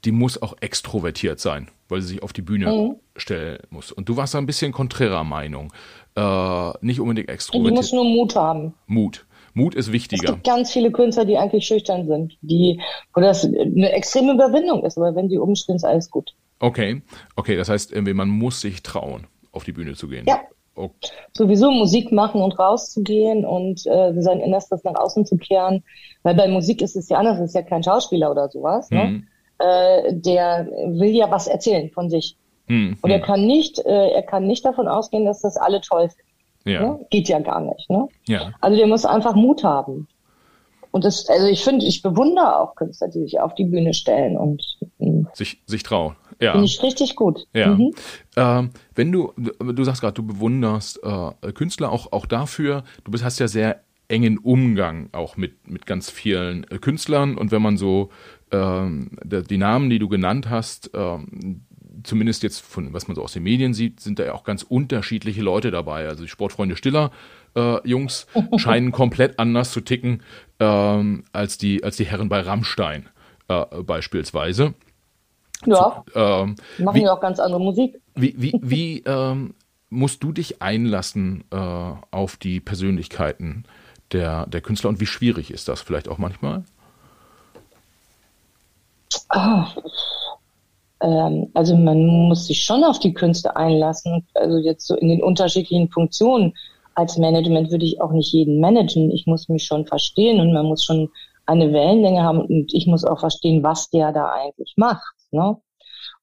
die 0.04 0.12
muss 0.12 0.40
auch 0.40 0.54
extrovertiert 0.60 1.40
sein, 1.40 1.68
weil 1.88 2.00
sie 2.00 2.08
sich 2.08 2.22
auf 2.22 2.32
die 2.32 2.42
Bühne 2.42 2.66
mhm. 2.66 2.96
stellen 3.16 3.58
muss. 3.70 3.92
Und 3.92 4.08
du 4.08 4.16
warst 4.16 4.34
da 4.34 4.38
ein 4.38 4.46
bisschen 4.46 4.72
konträrer 4.72 5.24
Meinung. 5.24 5.72
Äh, 6.16 6.70
nicht 6.80 7.00
unbedingt 7.00 7.28
extrovertiert. 7.28 7.70
Du 7.70 7.76
musst 7.76 7.92
nur 7.92 8.04
Mut 8.04 8.34
haben. 8.36 8.74
Mut. 8.86 9.24
Mut 9.54 9.74
ist 9.74 9.92
wichtiger. 9.92 10.24
Es 10.24 10.30
gibt 10.30 10.44
ganz 10.44 10.72
viele 10.72 10.90
Künstler, 10.90 11.24
die 11.24 11.36
eigentlich 11.36 11.66
schüchtern 11.66 12.06
sind, 12.06 12.36
die, 12.40 12.80
wo 13.14 13.20
das 13.20 13.44
eine 13.44 13.92
extreme 13.92 14.32
Überwindung 14.32 14.84
ist, 14.84 14.96
aber 14.96 15.14
wenn 15.14 15.28
die 15.28 15.38
umstehen, 15.38 15.76
ist 15.76 15.84
alles 15.84 16.10
gut. 16.10 16.34
Okay, 16.58 17.02
okay, 17.36 17.56
das 17.56 17.68
heißt, 17.68 17.94
man 17.94 18.28
muss 18.28 18.60
sich 18.60 18.82
trauen, 18.82 19.26
auf 19.50 19.64
die 19.64 19.72
Bühne 19.72 19.94
zu 19.94 20.08
gehen. 20.08 20.24
Ja. 20.26 20.40
Okay. 20.74 21.10
Sowieso 21.36 21.70
Musik 21.70 22.12
machen 22.12 22.40
und 22.40 22.58
rauszugehen 22.58 23.44
und 23.44 23.86
äh, 23.86 24.14
sein 24.22 24.40
Innerstes 24.40 24.82
nach 24.84 24.94
außen 24.94 25.26
zu 25.26 25.36
kehren. 25.36 25.84
Weil 26.22 26.34
bei 26.34 26.48
Musik 26.48 26.80
ist 26.80 26.96
es 26.96 27.10
ja 27.10 27.18
anders, 27.18 27.38
es 27.40 27.50
ist 27.50 27.54
ja 27.54 27.62
kein 27.62 27.82
Schauspieler 27.82 28.30
oder 28.30 28.48
sowas. 28.48 28.90
Ne? 28.90 29.04
Mhm. 29.04 29.26
Äh, 29.62 30.14
der 30.14 30.66
will 30.86 31.10
ja 31.10 31.30
was 31.30 31.46
erzählen 31.46 31.90
von 31.90 32.10
sich. 32.10 32.36
Hm, 32.66 32.96
und 33.00 33.10
er 33.10 33.18
hm. 33.18 33.24
kann 33.24 33.46
nicht, 33.46 33.78
äh, 33.84 34.10
er 34.10 34.22
kann 34.22 34.46
nicht 34.46 34.64
davon 34.64 34.88
ausgehen, 34.88 35.24
dass 35.24 35.40
das 35.42 35.56
alle 35.56 35.80
toll 35.80 36.08
finden. 36.08 36.32
Ja. 36.64 36.82
Ne? 36.82 37.06
Geht 37.10 37.28
ja 37.28 37.38
gar 37.38 37.60
nicht. 37.60 37.88
Ne? 37.90 38.08
Ja. 38.26 38.52
Also 38.60 38.76
der 38.76 38.86
muss 38.86 39.04
einfach 39.04 39.34
Mut 39.34 39.62
haben. 39.62 40.08
Und 40.90 41.04
das, 41.04 41.28
also 41.28 41.46
ich 41.46 41.64
finde, 41.64 41.86
ich 41.86 42.02
bewundere 42.02 42.60
auch 42.60 42.74
Künstler, 42.74 43.08
die 43.08 43.20
sich 43.20 43.40
auf 43.40 43.54
die 43.54 43.64
Bühne 43.64 43.94
stellen 43.94 44.36
und 44.36 44.62
hm. 44.98 45.28
sich, 45.32 45.62
sich 45.66 45.82
trauen. 45.82 46.16
Ja. 46.40 46.52
Finde 46.52 46.66
ich 46.66 46.82
richtig 46.82 47.14
gut. 47.14 47.46
Ja. 47.54 47.68
Mhm. 47.68 47.94
Ähm, 48.36 48.70
wenn 48.94 49.12
du, 49.12 49.32
du 49.36 49.84
sagst 49.84 50.00
gerade, 50.00 50.14
du 50.14 50.26
bewunderst 50.26 51.00
äh, 51.04 51.52
Künstler 51.52 51.92
auch, 51.92 52.12
auch 52.12 52.26
dafür, 52.26 52.82
du 53.04 53.12
bist, 53.12 53.22
hast 53.22 53.38
ja 53.38 53.46
sehr 53.46 53.80
engen 54.08 54.38
Umgang 54.38 55.08
auch 55.12 55.36
mit, 55.36 55.68
mit 55.68 55.86
ganz 55.86 56.10
vielen 56.10 56.64
äh, 56.70 56.78
Künstlern 56.78 57.38
und 57.38 57.50
wenn 57.52 57.62
man 57.62 57.76
so 57.76 58.10
die 58.52 59.58
Namen, 59.58 59.88
die 59.88 59.98
du 59.98 60.08
genannt 60.08 60.50
hast, 60.50 60.90
ähm, 60.92 61.62
zumindest 62.04 62.42
jetzt 62.42 62.60
von 62.60 62.92
was 62.92 63.08
man 63.08 63.14
so 63.14 63.22
aus 63.22 63.32
den 63.32 63.42
Medien 63.42 63.74
sieht, 63.74 64.00
sind 64.00 64.18
da 64.18 64.24
ja 64.24 64.34
auch 64.34 64.44
ganz 64.44 64.62
unterschiedliche 64.62 65.42
Leute 65.42 65.70
dabei. 65.70 66.08
Also 66.08 66.24
die 66.24 66.28
Sportfreunde 66.28 66.76
Stiller 66.76 67.10
äh, 67.54 67.86
Jungs 67.88 68.26
scheinen 68.56 68.92
komplett 68.92 69.38
anders 69.38 69.72
zu 69.72 69.80
ticken 69.80 70.22
ähm, 70.60 71.24
als 71.32 71.58
die 71.58 71.84
als 71.84 71.96
die 71.96 72.04
Herren 72.04 72.28
bei 72.28 72.40
Rammstein 72.40 73.08
äh, 73.48 73.64
beispielsweise. 73.82 74.74
Ja. 75.64 76.02
Zu, 76.12 76.18
ähm, 76.18 76.56
machen 76.78 76.96
wie, 76.96 77.02
ja 77.02 77.12
auch 77.12 77.20
ganz 77.20 77.38
andere 77.38 77.60
Musik. 77.60 78.00
Wie 78.14 78.34
wie 78.36 78.52
wie 78.60 79.02
ähm, 79.06 79.54
musst 79.90 80.22
du 80.22 80.32
dich 80.32 80.62
einlassen 80.62 81.44
äh, 81.50 81.56
auf 81.56 82.36
die 82.36 82.60
Persönlichkeiten 82.60 83.64
der 84.12 84.46
der 84.46 84.60
Künstler 84.60 84.90
und 84.90 85.00
wie 85.00 85.06
schwierig 85.06 85.50
ist 85.50 85.68
das 85.68 85.80
vielleicht 85.80 86.08
auch 86.08 86.18
manchmal? 86.18 86.64
Oh, 89.34 89.64
ähm, 91.02 91.50
also 91.54 91.76
man 91.76 92.06
muss 92.06 92.46
sich 92.46 92.62
schon 92.62 92.84
auf 92.84 92.98
die 92.98 93.14
Künste 93.14 93.56
einlassen. 93.56 94.26
Also 94.34 94.58
jetzt 94.58 94.86
so 94.86 94.96
in 94.96 95.08
den 95.08 95.22
unterschiedlichen 95.22 95.90
Funktionen. 95.90 96.54
Als 96.94 97.16
Management 97.16 97.70
würde 97.70 97.86
ich 97.86 98.00
auch 98.00 98.12
nicht 98.12 98.32
jeden 98.32 98.60
managen. 98.60 99.10
Ich 99.10 99.26
muss 99.26 99.48
mich 99.48 99.64
schon 99.64 99.86
verstehen 99.86 100.40
und 100.40 100.52
man 100.52 100.66
muss 100.66 100.84
schon 100.84 101.08
eine 101.46 101.72
Wellenlänge 101.72 102.22
haben 102.22 102.40
und 102.40 102.72
ich 102.72 102.86
muss 102.86 103.04
auch 103.04 103.18
verstehen, 103.18 103.62
was 103.62 103.90
der 103.90 104.12
da 104.12 104.30
eigentlich 104.30 104.74
macht. 104.76 105.14
Ne? 105.30 105.56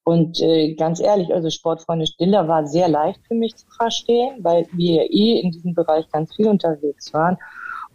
Und 0.03 0.39
äh, 0.41 0.73
ganz 0.75 0.99
ehrlich, 0.99 1.33
also 1.33 1.49
Sportfreunde 1.49 2.07
Stiller 2.07 2.47
war 2.47 2.65
sehr 2.65 2.87
leicht 2.87 3.19
für 3.27 3.35
mich 3.35 3.55
zu 3.55 3.67
verstehen, 3.77 4.37
weil 4.41 4.67
wir 4.71 5.11
eh 5.11 5.39
in 5.39 5.51
diesem 5.51 5.73
Bereich 5.73 6.09
ganz 6.11 6.33
viel 6.35 6.47
unterwegs 6.47 7.13
waren. 7.13 7.37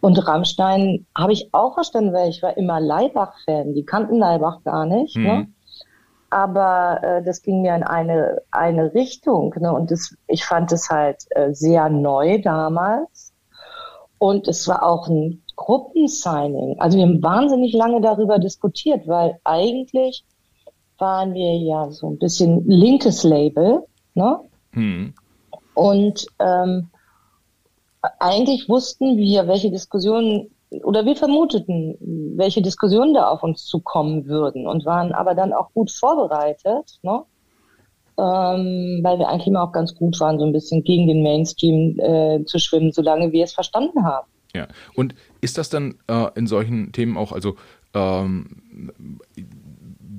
Und 0.05 0.27
Rammstein 0.27 1.07
habe 1.17 1.33
ich 1.33 1.49
auch 1.51 1.73
verstanden, 1.73 2.13
weil 2.13 2.29
ich 2.29 2.43
war 2.43 2.55
immer 2.57 2.79
Leibach-Fan. 2.79 3.73
Die 3.73 3.85
kannten 3.85 4.19
Leibach 4.19 4.63
gar 4.63 4.85
nicht. 4.85 5.17
Ne? 5.17 5.23
Mhm. 5.23 5.39
Ne? 5.39 5.47
Aber 6.29 6.99
äh, 7.01 7.23
das 7.23 7.41
ging 7.41 7.63
mir 7.63 7.73
in 7.73 7.81
eine, 7.81 8.37
eine 8.51 8.93
Richtung. 8.93 9.55
Ne? 9.59 9.73
Und 9.73 9.89
das, 9.89 10.15
ich 10.27 10.45
fand 10.45 10.71
es 10.71 10.91
halt 10.91 11.23
äh, 11.31 11.53
sehr 11.53 11.89
neu 11.89 12.39
damals. 12.39 13.33
Und 14.19 14.47
es 14.47 14.67
war 14.67 14.83
auch 14.83 15.07
ein 15.07 15.41
Gruppensigning. 15.55 16.79
Also 16.79 16.99
wir 16.99 17.05
haben 17.07 17.23
wahnsinnig 17.23 17.73
lange 17.73 17.99
darüber 17.99 18.37
diskutiert, 18.37 19.07
weil 19.07 19.39
eigentlich 19.43 20.23
waren 20.99 21.33
wir 21.33 21.57
ja 21.57 21.89
so 21.89 22.11
ein 22.11 22.19
bisschen 22.19 22.63
linkes 22.67 23.23
Label. 23.23 23.81
Ne? 24.13 24.39
Mhm. 24.73 25.15
Und 25.73 26.27
ähm, 26.37 26.91
eigentlich 28.19 28.67
wussten 28.69 29.17
wir, 29.17 29.47
welche 29.47 29.71
Diskussionen 29.71 30.49
oder 30.83 31.05
wir 31.05 31.15
vermuteten, 31.15 31.97
welche 32.37 32.61
Diskussionen 32.61 33.13
da 33.13 33.29
auf 33.29 33.43
uns 33.43 33.65
zukommen 33.65 34.25
würden 34.25 34.67
und 34.67 34.85
waren 34.85 35.13
aber 35.13 35.35
dann 35.35 35.53
auch 35.53 35.71
gut 35.73 35.91
vorbereitet, 35.91 36.99
ne? 37.01 37.23
ähm, 38.17 38.99
weil 39.03 39.19
wir 39.19 39.27
eigentlich 39.27 39.47
immer 39.47 39.63
auch 39.63 39.71
ganz 39.71 39.93
gut 39.95 40.19
waren, 40.19 40.39
so 40.39 40.45
ein 40.45 40.53
bisschen 40.53 40.83
gegen 40.83 41.07
den 41.07 41.21
Mainstream 41.21 41.99
äh, 41.99 42.43
zu 42.45 42.59
schwimmen, 42.59 42.91
solange 42.91 43.31
wir 43.31 43.43
es 43.43 43.53
verstanden 43.53 44.05
haben. 44.05 44.27
Ja, 44.53 44.67
und 44.95 45.15
ist 45.41 45.57
das 45.57 45.69
dann 45.69 45.95
äh, 46.07 46.27
in 46.35 46.47
solchen 46.47 46.91
Themen 46.93 47.17
auch, 47.17 47.31
also 47.31 47.55
ähm, 47.93 48.61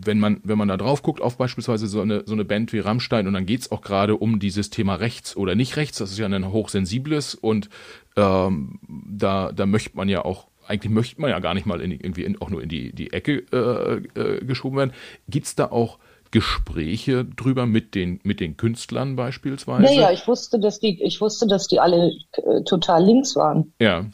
wenn 0.06 0.18
man, 0.18 0.40
wenn 0.44 0.58
man 0.58 0.68
da 0.68 0.76
drauf 0.76 1.02
guckt 1.02 1.20
auf 1.20 1.36
beispielsweise 1.36 1.86
so 1.86 2.00
eine, 2.00 2.22
so 2.26 2.32
eine 2.32 2.44
Band 2.44 2.72
wie 2.72 2.78
Rammstein 2.78 3.26
und 3.26 3.34
dann 3.34 3.46
geht 3.46 3.60
es 3.60 3.72
auch 3.72 3.82
gerade 3.82 4.16
um 4.16 4.38
dieses 4.38 4.70
Thema 4.70 4.94
rechts 4.94 5.36
oder 5.36 5.54
nicht 5.54 5.76
rechts, 5.76 5.98
das 5.98 6.10
ist 6.10 6.18
ja 6.18 6.26
ein 6.26 6.52
hochsensibles 6.52 7.34
und 7.34 7.68
ähm, 8.16 8.78
da, 8.88 9.52
da 9.52 9.66
möchte 9.66 9.96
man 9.96 10.08
ja 10.08 10.24
auch, 10.24 10.46
eigentlich 10.66 10.92
möchte 10.92 11.20
man 11.20 11.30
ja 11.30 11.38
gar 11.38 11.54
nicht 11.54 11.66
mal 11.66 11.80
in, 11.80 11.92
irgendwie 11.92 12.24
in, 12.24 12.40
auch 12.40 12.50
nur 12.50 12.62
in 12.62 12.68
die, 12.68 12.92
die 12.92 13.12
Ecke 13.12 13.44
äh, 13.52 14.20
äh, 14.20 14.44
geschoben 14.44 14.78
werden. 14.78 14.92
Gibt 15.28 15.46
es 15.46 15.54
da 15.54 15.66
auch 15.70 15.98
Gespräche 16.30 17.24
drüber 17.24 17.66
mit 17.66 17.94
den, 17.94 18.20
mit 18.24 18.40
den 18.40 18.56
Künstlern 18.56 19.16
beispielsweise? 19.16 19.84
Ja, 19.84 20.00
ja, 20.00 20.10
ich 20.10 20.26
wusste, 20.26 20.58
dass 20.58 20.80
die, 20.80 21.02
ich 21.02 21.20
wusste, 21.20 21.46
dass 21.46 21.68
die 21.68 21.80
alle 21.80 22.12
äh, 22.32 22.62
total 22.64 23.04
links 23.04 23.36
waren. 23.36 23.72
Ja. 23.80 24.06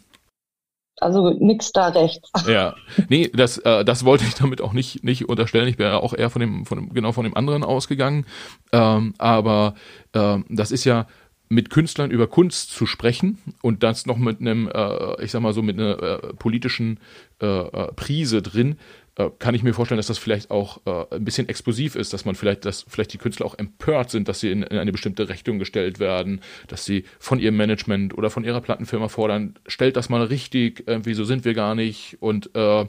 Also 1.02 1.30
nix 1.38 1.72
da 1.72 1.88
rechts. 1.88 2.30
Ja, 2.46 2.74
nee, 3.08 3.30
das, 3.32 3.58
äh, 3.58 3.84
das 3.84 4.04
wollte 4.04 4.24
ich 4.24 4.34
damit 4.34 4.60
auch 4.60 4.72
nicht, 4.72 5.04
nicht 5.04 5.28
unterstellen. 5.28 5.68
Ich 5.68 5.78
wäre 5.78 6.02
auch 6.02 6.14
eher 6.14 6.30
von 6.30 6.40
dem, 6.40 6.66
von 6.66 6.78
dem, 6.78 6.94
genau 6.94 7.12
von 7.12 7.24
dem 7.24 7.36
anderen 7.36 7.64
ausgegangen. 7.64 8.26
Ähm, 8.72 9.14
aber 9.18 9.74
ähm, 10.14 10.44
das 10.48 10.70
ist 10.70 10.84
ja 10.84 11.06
mit 11.48 11.68
Künstlern 11.68 12.10
über 12.10 12.28
Kunst 12.28 12.70
zu 12.70 12.86
sprechen 12.86 13.38
und 13.60 13.82
das 13.82 14.06
noch 14.06 14.16
mit 14.16 14.40
einem, 14.40 14.68
äh, 14.68 15.22
ich 15.22 15.30
sag 15.30 15.42
mal 15.42 15.52
so, 15.52 15.62
mit 15.62 15.78
einer 15.78 16.02
äh, 16.02 16.32
politischen 16.34 16.98
äh, 17.42 17.46
äh 17.46 17.92
Prise 17.92 18.40
drin, 18.40 18.76
äh, 19.16 19.28
kann 19.38 19.54
ich 19.54 19.62
mir 19.62 19.74
vorstellen, 19.74 19.98
dass 19.98 20.06
das 20.06 20.18
vielleicht 20.18 20.50
auch 20.50 20.80
äh, 20.86 21.16
ein 21.16 21.24
bisschen 21.24 21.48
explosiv 21.48 21.96
ist, 21.96 22.12
dass 22.12 22.24
man 22.24 22.34
vielleicht, 22.34 22.64
dass 22.64 22.86
vielleicht 22.88 23.12
die 23.12 23.18
Künstler 23.18 23.44
auch 23.44 23.58
empört 23.58 24.10
sind, 24.10 24.28
dass 24.28 24.40
sie 24.40 24.50
in, 24.50 24.62
in, 24.62 24.78
eine 24.78 24.92
bestimmte 24.92 25.28
Richtung 25.28 25.58
gestellt 25.58 26.00
werden, 26.00 26.40
dass 26.68 26.84
sie 26.84 27.04
von 27.18 27.38
ihrem 27.38 27.56
Management 27.56 28.16
oder 28.16 28.30
von 28.30 28.44
ihrer 28.44 28.60
Plattenfirma 28.60 29.08
fordern, 29.08 29.54
stellt 29.66 29.96
das 29.96 30.08
mal 30.08 30.22
richtig, 30.22 30.84
irgendwie 30.86 31.14
so 31.14 31.24
sind 31.24 31.44
wir 31.44 31.52
gar 31.52 31.74
nicht 31.74 32.16
und 32.20 32.54
äh, 32.54 32.82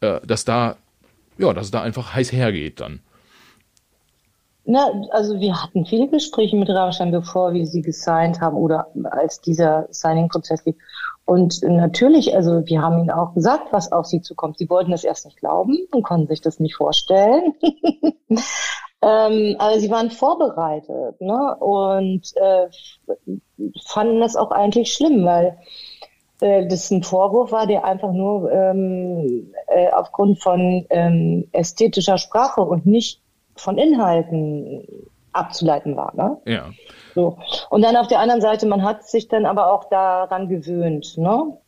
äh, 0.00 0.20
dass 0.26 0.44
da, 0.44 0.76
ja, 1.38 1.52
dass 1.52 1.66
es 1.66 1.70
da 1.70 1.82
einfach 1.82 2.14
heiß 2.14 2.32
hergeht 2.32 2.80
dann. 2.80 3.00
Na, 4.64 4.90
also 5.12 5.40
wir 5.40 5.62
hatten 5.62 5.86
viele 5.86 6.08
Gespräche 6.08 6.56
mit 6.56 6.68
Rammstein, 6.68 7.10
bevor 7.10 7.54
wir 7.54 7.66
sie 7.66 7.82
gesigned 7.82 8.40
haben 8.40 8.56
oder 8.56 8.88
als 9.10 9.40
dieser 9.40 9.86
Signing-Prozess 9.90 10.64
lief. 10.64 10.76
Und 11.30 11.62
natürlich, 11.62 12.34
also 12.34 12.66
wir 12.66 12.82
haben 12.82 12.98
ihnen 12.98 13.12
auch 13.12 13.34
gesagt, 13.34 13.68
was 13.72 13.92
auf 13.92 14.04
sie 14.04 14.20
zukommt. 14.20 14.58
Sie 14.58 14.68
wollten 14.68 14.90
das 14.90 15.04
erst 15.04 15.26
nicht 15.26 15.36
glauben 15.36 15.78
und 15.92 16.02
konnten 16.02 16.26
sich 16.26 16.40
das 16.40 16.58
nicht 16.58 16.74
vorstellen. 16.74 17.54
ähm, 19.00 19.54
aber 19.60 19.78
sie 19.78 19.92
waren 19.92 20.10
vorbereitet 20.10 21.20
ne? 21.20 21.56
und 21.60 22.22
äh, 22.34 22.66
fanden 23.86 24.18
das 24.18 24.34
auch 24.34 24.50
eigentlich 24.50 24.92
schlimm, 24.92 25.24
weil 25.24 25.56
äh, 26.40 26.66
das 26.66 26.90
ein 26.90 27.04
Vorwurf 27.04 27.52
war, 27.52 27.68
der 27.68 27.84
einfach 27.84 28.10
nur 28.10 28.50
ähm, 28.50 29.52
äh, 29.68 29.88
aufgrund 29.92 30.42
von 30.42 30.84
ähm, 30.90 31.46
ästhetischer 31.52 32.18
Sprache 32.18 32.62
und 32.62 32.86
nicht 32.86 33.22
von 33.54 33.78
Inhalten 33.78 34.84
abzuleiten 35.32 35.96
war. 35.96 36.14
Ne? 36.14 36.38
Ja. 36.44 36.70
So. 37.14 37.38
Und 37.70 37.82
dann 37.82 37.96
auf 37.96 38.08
der 38.08 38.20
anderen 38.20 38.40
Seite, 38.40 38.66
man 38.66 38.82
hat 38.82 39.04
sich 39.04 39.28
dann 39.28 39.46
aber 39.46 39.72
auch 39.72 39.84
daran 39.88 40.48
gewöhnt. 40.48 41.16
Ne? 41.16 41.58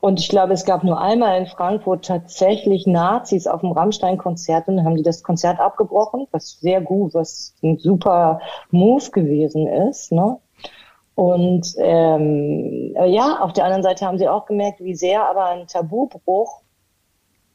Und 0.00 0.18
ich 0.18 0.28
glaube, 0.28 0.54
es 0.54 0.64
gab 0.64 0.82
nur 0.82 1.00
einmal 1.00 1.38
in 1.38 1.46
Frankfurt 1.46 2.06
tatsächlich 2.06 2.86
Nazis 2.86 3.46
auf 3.46 3.60
dem 3.60 3.72
Rammstein-Konzert 3.72 4.68
und 4.68 4.78
dann 4.78 4.86
haben 4.86 4.96
die 4.96 5.02
das 5.02 5.22
Konzert 5.22 5.60
abgebrochen, 5.60 6.26
was 6.30 6.58
sehr 6.60 6.80
gut, 6.80 7.12
was 7.12 7.54
ein 7.62 7.78
super 7.78 8.40
Move 8.70 9.10
gewesen 9.10 9.66
ist. 9.66 10.10
Ne? 10.10 10.38
Und 11.14 11.74
ähm, 11.76 12.94
ja, 13.06 13.40
auf 13.40 13.52
der 13.52 13.64
anderen 13.64 13.82
Seite 13.82 14.06
haben 14.06 14.16
sie 14.16 14.28
auch 14.28 14.46
gemerkt, 14.46 14.80
wie 14.80 14.94
sehr 14.94 15.28
aber 15.28 15.46
ein 15.46 15.66
Tabubruch 15.66 16.62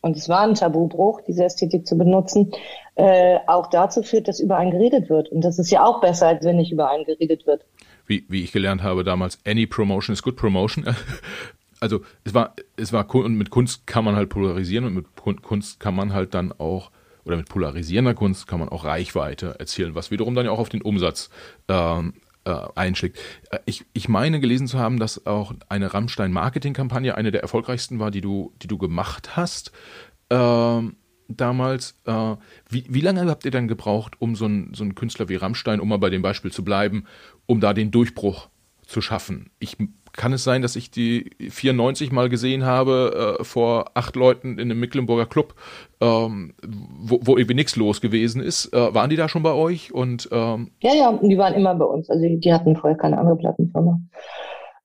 und 0.05 0.15
es 0.15 0.29
war 0.29 0.41
ein 0.41 0.53
Tabubruch, 0.53 1.21
diese 1.21 1.45
Ästhetik 1.45 1.87
zu 1.87 1.97
benutzen, 1.97 2.51
äh, 2.93 3.39
auch 3.47 3.71
dazu 3.71 4.03
führt, 4.03 4.27
dass 4.27 4.39
über 4.39 4.55
einen 4.55 4.69
geredet 4.69 5.09
wird. 5.09 5.29
Und 5.29 5.41
das 5.41 5.57
ist 5.57 5.71
ja 5.71 5.83
auch 5.83 5.99
besser, 5.99 6.27
als 6.27 6.45
wenn 6.45 6.57
nicht 6.57 6.71
über 6.71 6.91
einen 6.91 7.05
geredet 7.05 7.47
wird. 7.47 7.65
Wie, 8.05 8.23
wie 8.29 8.43
ich 8.43 8.51
gelernt 8.51 8.83
habe 8.83 9.03
damals, 9.03 9.39
any 9.47 9.65
promotion 9.65 10.13
is 10.13 10.21
good 10.21 10.35
promotion. 10.35 10.85
Also 11.81 12.01
es 12.23 12.33
war, 12.33 12.55
es 12.77 12.93
war 12.93 13.13
und 13.13 13.35
mit 13.35 13.49
Kunst 13.49 13.85
kann 13.85 14.05
man 14.05 14.15
halt 14.15 14.29
polarisieren 14.29 14.85
und 14.85 14.95
mit 14.95 15.41
Kunst 15.43 15.79
kann 15.79 15.93
man 15.93 16.13
halt 16.13 16.33
dann 16.33 16.53
auch 16.53 16.89
oder 17.25 17.35
mit 17.35 17.49
polarisierender 17.49 18.13
Kunst 18.13 18.47
kann 18.47 18.59
man 18.59 18.69
auch 18.69 18.85
Reichweite 18.85 19.55
erzielen, 19.59 19.93
was 19.93 20.09
wiederum 20.09 20.35
dann 20.35 20.45
ja 20.45 20.51
auch 20.51 20.59
auf 20.59 20.69
den 20.69 20.81
Umsatz 20.81 21.29
ähm, 21.67 22.13
äh, 22.45 22.55
einschlägt. 22.75 23.19
Äh, 23.49 23.59
ich, 23.65 23.85
ich 23.93 24.07
meine 24.07 24.39
gelesen 24.39 24.67
zu 24.67 24.79
haben, 24.79 24.99
dass 24.99 25.25
auch 25.25 25.53
eine 25.69 25.93
Rammstein-Marketing-Kampagne 25.93 27.15
eine 27.15 27.31
der 27.31 27.41
erfolgreichsten 27.41 27.99
war, 27.99 28.11
die 28.11 28.21
du, 28.21 28.53
die 28.61 28.67
du 28.67 28.77
gemacht 28.77 29.35
hast. 29.35 29.71
Ähm, 30.29 30.95
damals. 31.27 31.95
Äh, 32.05 32.35
wie, 32.69 32.85
wie 32.87 33.01
lange 33.01 33.27
habt 33.29 33.45
ihr 33.45 33.51
dann 33.51 33.67
gebraucht, 33.67 34.15
um 34.19 34.35
so 34.35 34.45
einen 34.45 34.73
so 34.73 34.87
Künstler 34.89 35.29
wie 35.29 35.35
Rammstein, 35.35 35.79
um 35.79 35.89
mal 35.89 35.97
bei 35.97 36.09
dem 36.09 36.21
Beispiel 36.21 36.51
zu 36.51 36.63
bleiben, 36.63 37.05
um 37.45 37.59
da 37.59 37.73
den 37.73 37.91
Durchbruch 37.91 38.49
zu 38.85 39.01
schaffen? 39.01 39.49
Ich 39.59 39.77
kann 40.15 40.33
es 40.33 40.43
sein, 40.43 40.61
dass 40.61 40.75
ich 40.75 40.91
die 40.91 41.31
94 41.49 42.11
mal 42.11 42.29
gesehen 42.29 42.65
habe 42.65 43.37
äh, 43.39 43.43
vor 43.43 43.91
acht 43.93 44.15
Leuten 44.15 44.53
in 44.53 44.71
einem 44.71 44.79
Mecklenburger 44.79 45.25
Club, 45.25 45.55
ähm, 46.01 46.53
wo, 46.63 47.19
wo 47.21 47.37
irgendwie 47.37 47.55
nichts 47.55 47.75
los 47.75 48.01
gewesen 48.01 48.41
ist. 48.41 48.73
Äh, 48.73 48.93
waren 48.93 49.09
die 49.09 49.15
da 49.15 49.29
schon 49.29 49.43
bei 49.43 49.53
euch? 49.53 49.93
Und 49.93 50.29
ähm 50.31 50.71
ja, 50.81 50.93
ja, 50.93 51.19
die 51.21 51.37
waren 51.37 51.53
immer 51.53 51.75
bei 51.75 51.85
uns. 51.85 52.09
Also 52.09 52.25
die 52.27 52.53
hatten 52.53 52.75
vorher 52.75 52.97
keine 52.97 53.17
andere 53.17 53.37
Plattenfirma. 53.37 53.99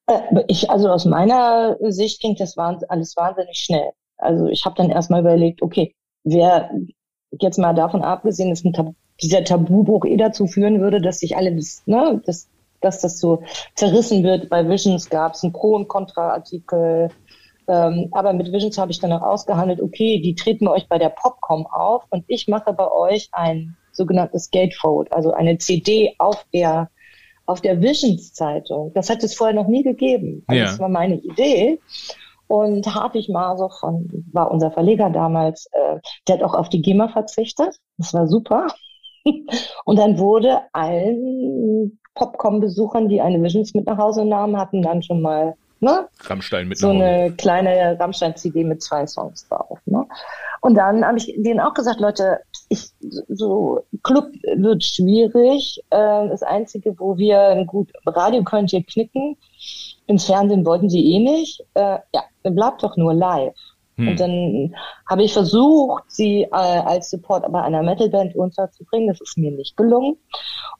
Äh, 0.06 0.44
ich, 0.48 0.70
also 0.70 0.88
aus 0.88 1.04
meiner 1.04 1.76
Sicht 1.88 2.20
ging 2.20 2.36
das 2.36 2.56
alles 2.58 3.16
wahnsinnig 3.16 3.56
schnell. 3.56 3.90
Also 4.18 4.46
ich 4.46 4.64
habe 4.64 4.76
dann 4.76 4.90
erstmal 4.90 5.20
überlegt, 5.20 5.62
okay, 5.62 5.94
wer 6.24 6.70
jetzt 7.40 7.58
mal 7.58 7.74
davon 7.74 8.02
abgesehen, 8.02 8.50
dass 8.50 8.62
Tab 8.62 8.94
dieser 9.22 9.44
Tabubruch 9.44 10.04
eh 10.06 10.16
dazu 10.16 10.46
führen 10.46 10.80
würde, 10.80 11.00
dass 11.00 11.20
sich 11.20 11.36
alle 11.36 11.54
das, 11.54 11.82
ne, 11.86 12.22
das 12.24 12.48
dass 12.80 13.00
das 13.00 13.18
so 13.18 13.42
zerrissen 13.74 14.22
wird. 14.22 14.48
Bei 14.48 14.68
Visions 14.68 15.08
gab 15.08 15.34
es 15.34 15.42
einen 15.42 15.52
Pro- 15.52 15.76
und 15.76 15.88
Kontra-Artikel. 15.88 17.08
Ähm, 17.68 18.08
aber 18.12 18.32
mit 18.32 18.52
Visions 18.52 18.78
habe 18.78 18.90
ich 18.90 19.00
dann 19.00 19.12
auch 19.12 19.22
ausgehandelt, 19.22 19.80
okay, 19.80 20.20
die 20.20 20.34
treten 20.34 20.66
euch 20.66 20.88
bei 20.88 20.98
der 20.98 21.10
Popcom 21.10 21.66
auf 21.66 22.04
und 22.10 22.24
ich 22.26 22.48
mache 22.48 22.72
bei 22.72 22.90
euch 22.90 23.28
ein 23.32 23.76
sogenanntes 23.92 24.50
Gatefold, 24.50 25.12
also 25.12 25.32
eine 25.32 25.58
CD 25.58 26.14
auf 26.18 26.44
der 26.52 26.90
auf 27.46 27.60
der 27.60 27.80
Visions-Zeitung. 27.80 28.92
Das 28.94 29.10
hat 29.10 29.24
es 29.24 29.34
vorher 29.34 29.54
noch 29.54 29.66
nie 29.66 29.82
gegeben. 29.82 30.44
Also 30.46 30.58
ja. 30.58 30.66
Das 30.66 30.78
war 30.78 30.88
meine 30.88 31.16
Idee. 31.16 31.80
Und 32.46 32.86
Hartwig 32.92 33.28
Maser 33.28 33.70
von, 33.70 34.08
war 34.32 34.50
unser 34.50 34.70
Verleger 34.70 35.10
damals, 35.10 35.66
äh, 35.72 35.98
der 36.26 36.36
hat 36.36 36.42
auch 36.42 36.54
auf 36.54 36.68
die 36.68 36.82
GEMA 36.82 37.08
verzichtet. 37.08 37.76
Das 37.96 38.14
war 38.14 38.26
super. 38.26 38.68
Und 39.84 39.98
dann 39.98 40.18
wurde 40.18 40.62
allen 40.72 41.99
Popcorn-Besuchern, 42.14 43.08
die 43.08 43.20
eine 43.20 43.42
Visions 43.42 43.74
mit 43.74 43.86
nach 43.86 43.98
Hause 43.98 44.24
nahmen, 44.24 44.56
hatten 44.56 44.82
dann 44.82 45.02
schon 45.02 45.22
mal 45.22 45.54
ne? 45.80 46.08
Rammstein 46.20 46.68
mit 46.68 46.78
so 46.78 46.90
eine 46.90 47.32
kleine 47.36 47.98
Rammstein-CD 47.98 48.64
mit 48.64 48.82
zwei 48.82 49.06
Songs 49.06 49.48
drauf. 49.48 49.78
Ne? 49.86 50.06
Und 50.60 50.74
dann 50.74 51.04
habe 51.04 51.18
ich 51.18 51.34
denen 51.38 51.60
auch 51.60 51.74
gesagt, 51.74 52.00
Leute, 52.00 52.40
ich, 52.68 52.90
so 53.28 53.80
Club 54.02 54.28
wird 54.54 54.84
schwierig. 54.84 55.82
Äh, 55.90 56.28
das 56.28 56.42
Einzige, 56.42 56.98
wo 56.98 57.16
wir 57.16 57.64
gut 57.66 57.90
Radio 58.06 58.44
könnt 58.44 58.72
ihr 58.72 58.84
knicken. 58.84 59.36
Ins 60.06 60.26
Fernsehen 60.26 60.66
wollten 60.66 60.90
sie 60.90 61.14
eh 61.14 61.18
nicht. 61.18 61.64
Äh, 61.74 61.98
ja, 62.14 62.24
dann 62.42 62.54
bleibt 62.54 62.82
doch 62.82 62.96
nur 62.96 63.14
live. 63.14 63.54
Hm. 64.00 64.08
Und 64.08 64.20
dann 64.20 64.74
habe 65.08 65.22
ich 65.22 65.32
versucht, 65.32 66.04
sie 66.08 66.42
äh, 66.42 66.48
als 66.50 67.10
Support 67.10 67.50
bei 67.52 67.62
einer 67.62 67.82
Metalband 67.82 68.34
unterzubringen. 68.34 69.08
Das 69.08 69.20
ist 69.20 69.36
mir 69.36 69.50
nicht 69.50 69.76
gelungen. 69.76 70.16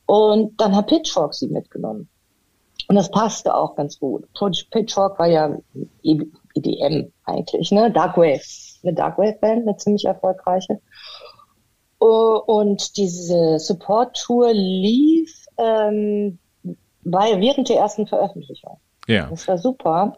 Und 0.07 0.59
dann 0.61 0.75
hat 0.75 0.87
Pitchfork 0.87 1.35
sie 1.35 1.49
mitgenommen. 1.49 2.09
Und 2.89 2.97
das 2.97 3.11
passte 3.11 3.55
auch 3.55 3.77
ganz 3.77 4.01
gut. 4.01 4.27
Pitchfork 4.71 5.19
war 5.19 5.29
ja 5.29 5.57
EDM 6.03 7.13
eigentlich, 7.25 7.71
ne? 7.71 7.91
Darkwave. 7.93 8.41
Eine 8.83 8.95
Darkwave-Band, 8.95 9.69
eine 9.69 9.77
ziemlich 9.77 10.07
erfolgreiche. 10.07 10.81
Und 11.99 12.97
diese 12.97 13.59
Support-Tour 13.59 14.53
lief 14.55 15.47
ähm, 15.59 16.39
war 17.03 17.27
während 17.41 17.69
der 17.69 17.77
ersten 17.77 18.07
Veröffentlichung. 18.07 18.79
Ja. 19.07 19.27
Das 19.29 19.47
war 19.47 19.59
super 19.59 20.17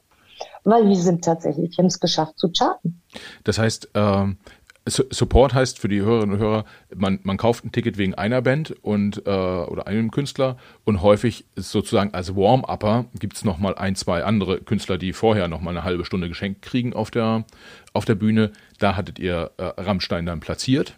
weil 0.65 0.89
wir 0.89 0.97
sind 0.97 1.25
tatsächlich, 1.25 1.77
haben 1.79 1.87
es 1.87 2.01
geschafft 2.01 2.39
zu 2.39 2.51
charten. 2.51 3.01
Das 3.45 3.59
heißt, 3.59 3.91
ähm, 3.95 4.39
Support 4.85 5.55
heißt 5.55 5.79
für 5.79 5.87
die 5.87 6.01
Hörerinnen 6.01 6.35
und 6.35 6.41
Hörer, 6.41 6.65
man, 6.95 7.21
man 7.23 7.37
kauft 7.37 7.65
ein 7.65 7.71
Ticket 7.71 7.99
wegen 7.99 8.15
einer 8.15 8.43
Band 8.43 8.73
und 8.83 9.25
äh, 9.27 9.31
oder 9.31 9.87
einem 9.87 10.11
Künstler 10.11 10.57
und 10.85 11.03
häufig 11.03 11.45
ist 11.55 11.71
sozusagen 11.71 12.15
als 12.15 12.35
Warm-Upper 12.35 13.05
gibt's 13.19 13.45
noch 13.45 13.59
mal 13.59 13.77
ein, 13.77 13.95
zwei 13.95 14.25
andere 14.25 14.61
Künstler, 14.61 14.99
die 14.99 15.13
vorher 15.13 15.47
noch 15.47 15.61
mal 15.61 15.71
eine 15.71 15.85
halbe 15.85 16.05
Stunde 16.05 16.29
geschenkt 16.29 16.63
kriegen 16.63 16.95
auf 16.95 17.13
der 17.13 17.45
auf 17.93 18.05
der 18.07 18.17
Bühne. 18.17 18.51
Da 18.81 18.97
hattet 18.97 19.21
ihr 19.21 19.53
äh, 19.57 19.63
Rammstein 19.81 20.27
dann 20.27 20.41
platziert 20.41 20.97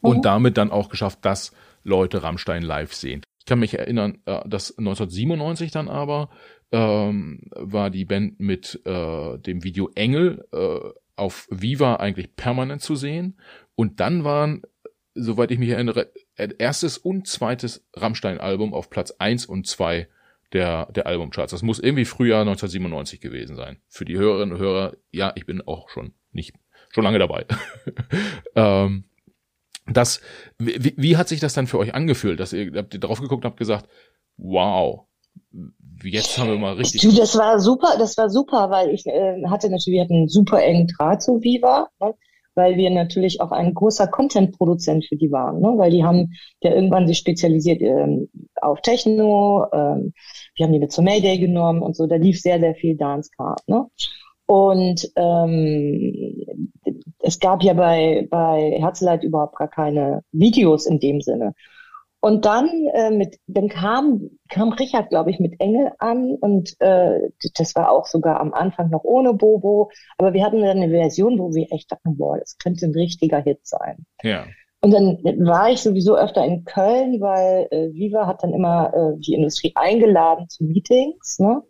und 0.00 0.18
mhm. 0.18 0.22
damit 0.22 0.56
dann 0.56 0.70
auch 0.70 0.88
geschafft, 0.88 1.18
dass 1.22 1.52
Leute 1.82 2.22
Rammstein 2.22 2.62
live 2.62 2.94
sehen. 2.94 3.22
Ich 3.40 3.46
kann 3.46 3.58
mich 3.58 3.76
erinnern, 3.76 4.18
äh, 4.24 4.48
dass 4.48 4.78
1997 4.78 5.72
dann 5.72 5.88
aber 5.88 6.30
ähm, 6.72 7.40
war 7.50 7.90
die 7.90 8.04
Band 8.04 8.40
mit 8.40 8.80
äh, 8.84 9.38
dem 9.38 9.64
Video 9.64 9.90
Engel 9.94 10.46
äh, 10.52 10.78
auf 11.16 11.46
Viva 11.50 11.96
eigentlich 11.96 12.34
permanent 12.36 12.82
zu 12.82 12.96
sehen. 12.96 13.38
Und 13.74 14.00
dann 14.00 14.24
waren, 14.24 14.62
soweit 15.14 15.50
ich 15.50 15.58
mich 15.58 15.70
erinnere, 15.70 16.12
erstes 16.36 16.98
und 16.98 17.26
zweites 17.26 17.86
Rammstein-Album 17.94 18.74
auf 18.74 18.90
Platz 18.90 19.12
eins 19.18 19.46
und 19.46 19.66
zwei 19.66 20.08
der, 20.52 20.86
der 20.92 21.06
Albumcharts. 21.06 21.50
Das 21.50 21.62
muss 21.62 21.80
irgendwie 21.80 22.04
Frühjahr 22.04 22.40
1997 22.40 23.20
gewesen 23.20 23.56
sein. 23.56 23.78
Für 23.88 24.04
die 24.04 24.16
Hörerinnen 24.16 24.54
und 24.54 24.60
Hörer, 24.60 24.96
ja, 25.10 25.32
ich 25.34 25.46
bin 25.46 25.62
auch 25.62 25.88
schon 25.88 26.14
nicht, 26.32 26.54
schon 26.90 27.04
lange 27.04 27.18
dabei. 27.18 27.44
ähm, 28.54 29.04
das, 29.86 30.20
wie, 30.58 30.94
wie 30.96 31.16
hat 31.16 31.28
sich 31.28 31.40
das 31.40 31.54
dann 31.54 31.66
für 31.66 31.78
euch 31.78 31.94
angefühlt, 31.94 32.40
dass 32.40 32.52
ihr, 32.52 32.72
habt 32.74 32.94
ihr 32.94 33.00
drauf 33.00 33.20
geguckt 33.20 33.44
und 33.44 33.50
habt 33.50 33.58
gesagt, 33.58 33.88
wow, 34.36 35.06
jetzt 36.02 36.38
haben 36.38 36.50
wir 36.50 36.58
mal 36.58 36.74
richtig. 36.74 37.02
Du, 37.02 37.12
das 37.12 37.36
war 37.36 37.58
super, 37.60 37.96
das 37.98 38.16
war 38.16 38.28
super, 38.28 38.70
weil 38.70 38.90
ich 38.90 39.06
äh, 39.06 39.42
hatte 39.46 39.70
natürlich, 39.70 39.96
wir 39.96 40.02
hatten 40.02 40.14
einen 40.14 40.28
super 40.28 40.62
engen 40.62 40.86
Draht 40.88 41.22
zu 41.22 41.42
Viva, 41.42 41.88
ne? 42.00 42.14
weil 42.54 42.76
wir 42.76 42.90
natürlich 42.90 43.40
auch 43.40 43.50
ein 43.50 43.74
großer 43.74 44.06
Content-Produzent 44.06 45.06
für 45.06 45.16
die 45.16 45.32
waren, 45.32 45.60
ne? 45.60 45.74
weil 45.76 45.90
die 45.90 46.04
haben 46.04 46.34
ja 46.62 46.72
irgendwann 46.72 47.06
sich 47.06 47.18
spezialisiert 47.18 47.82
ähm, 47.82 48.28
auf 48.60 48.80
Techno, 48.80 49.66
ähm, 49.72 50.12
wir 50.56 50.66
haben 50.66 50.72
die 50.72 50.78
mit 50.78 50.92
zur 50.92 51.04
Mayday 51.04 51.38
genommen 51.38 51.82
und 51.82 51.96
so, 51.96 52.06
da 52.06 52.16
lief 52.16 52.40
sehr, 52.40 52.60
sehr 52.60 52.74
viel 52.74 52.96
Dancecard, 52.96 53.60
ne? 53.66 53.86
Und 54.46 55.10
ähm, 55.16 56.70
es 57.20 57.38
gab 57.38 57.62
ja 57.62 57.72
bei, 57.72 58.26
bei 58.30 58.76
Herzleit 58.78 59.24
überhaupt 59.24 59.56
gar 59.56 59.68
keine 59.68 60.22
Videos 60.32 60.84
in 60.84 61.00
dem 61.00 61.22
Sinne. 61.22 61.54
Und 62.24 62.46
dann 62.46 62.70
äh, 62.94 63.10
mit, 63.10 63.38
dann 63.48 63.68
kam 63.68 64.30
kam 64.48 64.72
Richard, 64.72 65.10
glaube 65.10 65.30
ich, 65.30 65.40
mit 65.40 65.60
Engel 65.60 65.92
an 65.98 66.36
und 66.40 66.74
äh, 66.80 67.20
das 67.54 67.74
war 67.74 67.90
auch 67.90 68.06
sogar 68.06 68.40
am 68.40 68.54
Anfang 68.54 68.88
noch 68.88 69.04
ohne 69.04 69.34
Bobo, 69.34 69.90
aber 70.16 70.32
wir 70.32 70.42
hatten 70.42 70.62
dann 70.62 70.78
eine 70.78 70.88
Version, 70.88 71.38
wo 71.38 71.52
wir 71.52 71.70
echt 71.70 71.92
dachten, 71.92 72.16
boah, 72.16 72.38
das 72.38 72.56
könnte 72.56 72.86
ein 72.86 72.94
richtiger 72.94 73.42
Hit 73.42 73.66
sein. 73.66 74.06
Ja. 74.22 74.46
Und 74.80 74.92
dann 74.92 75.18
war 75.44 75.70
ich 75.70 75.82
sowieso 75.82 76.16
öfter 76.16 76.42
in 76.46 76.64
Köln, 76.64 77.20
weil 77.20 77.68
äh, 77.70 77.92
Viva 77.92 78.26
hat 78.26 78.42
dann 78.42 78.54
immer 78.54 78.94
äh, 78.94 79.20
die 79.20 79.34
Industrie 79.34 79.72
eingeladen 79.74 80.48
zu 80.48 80.64
Meetings, 80.64 81.38
ne? 81.40 81.60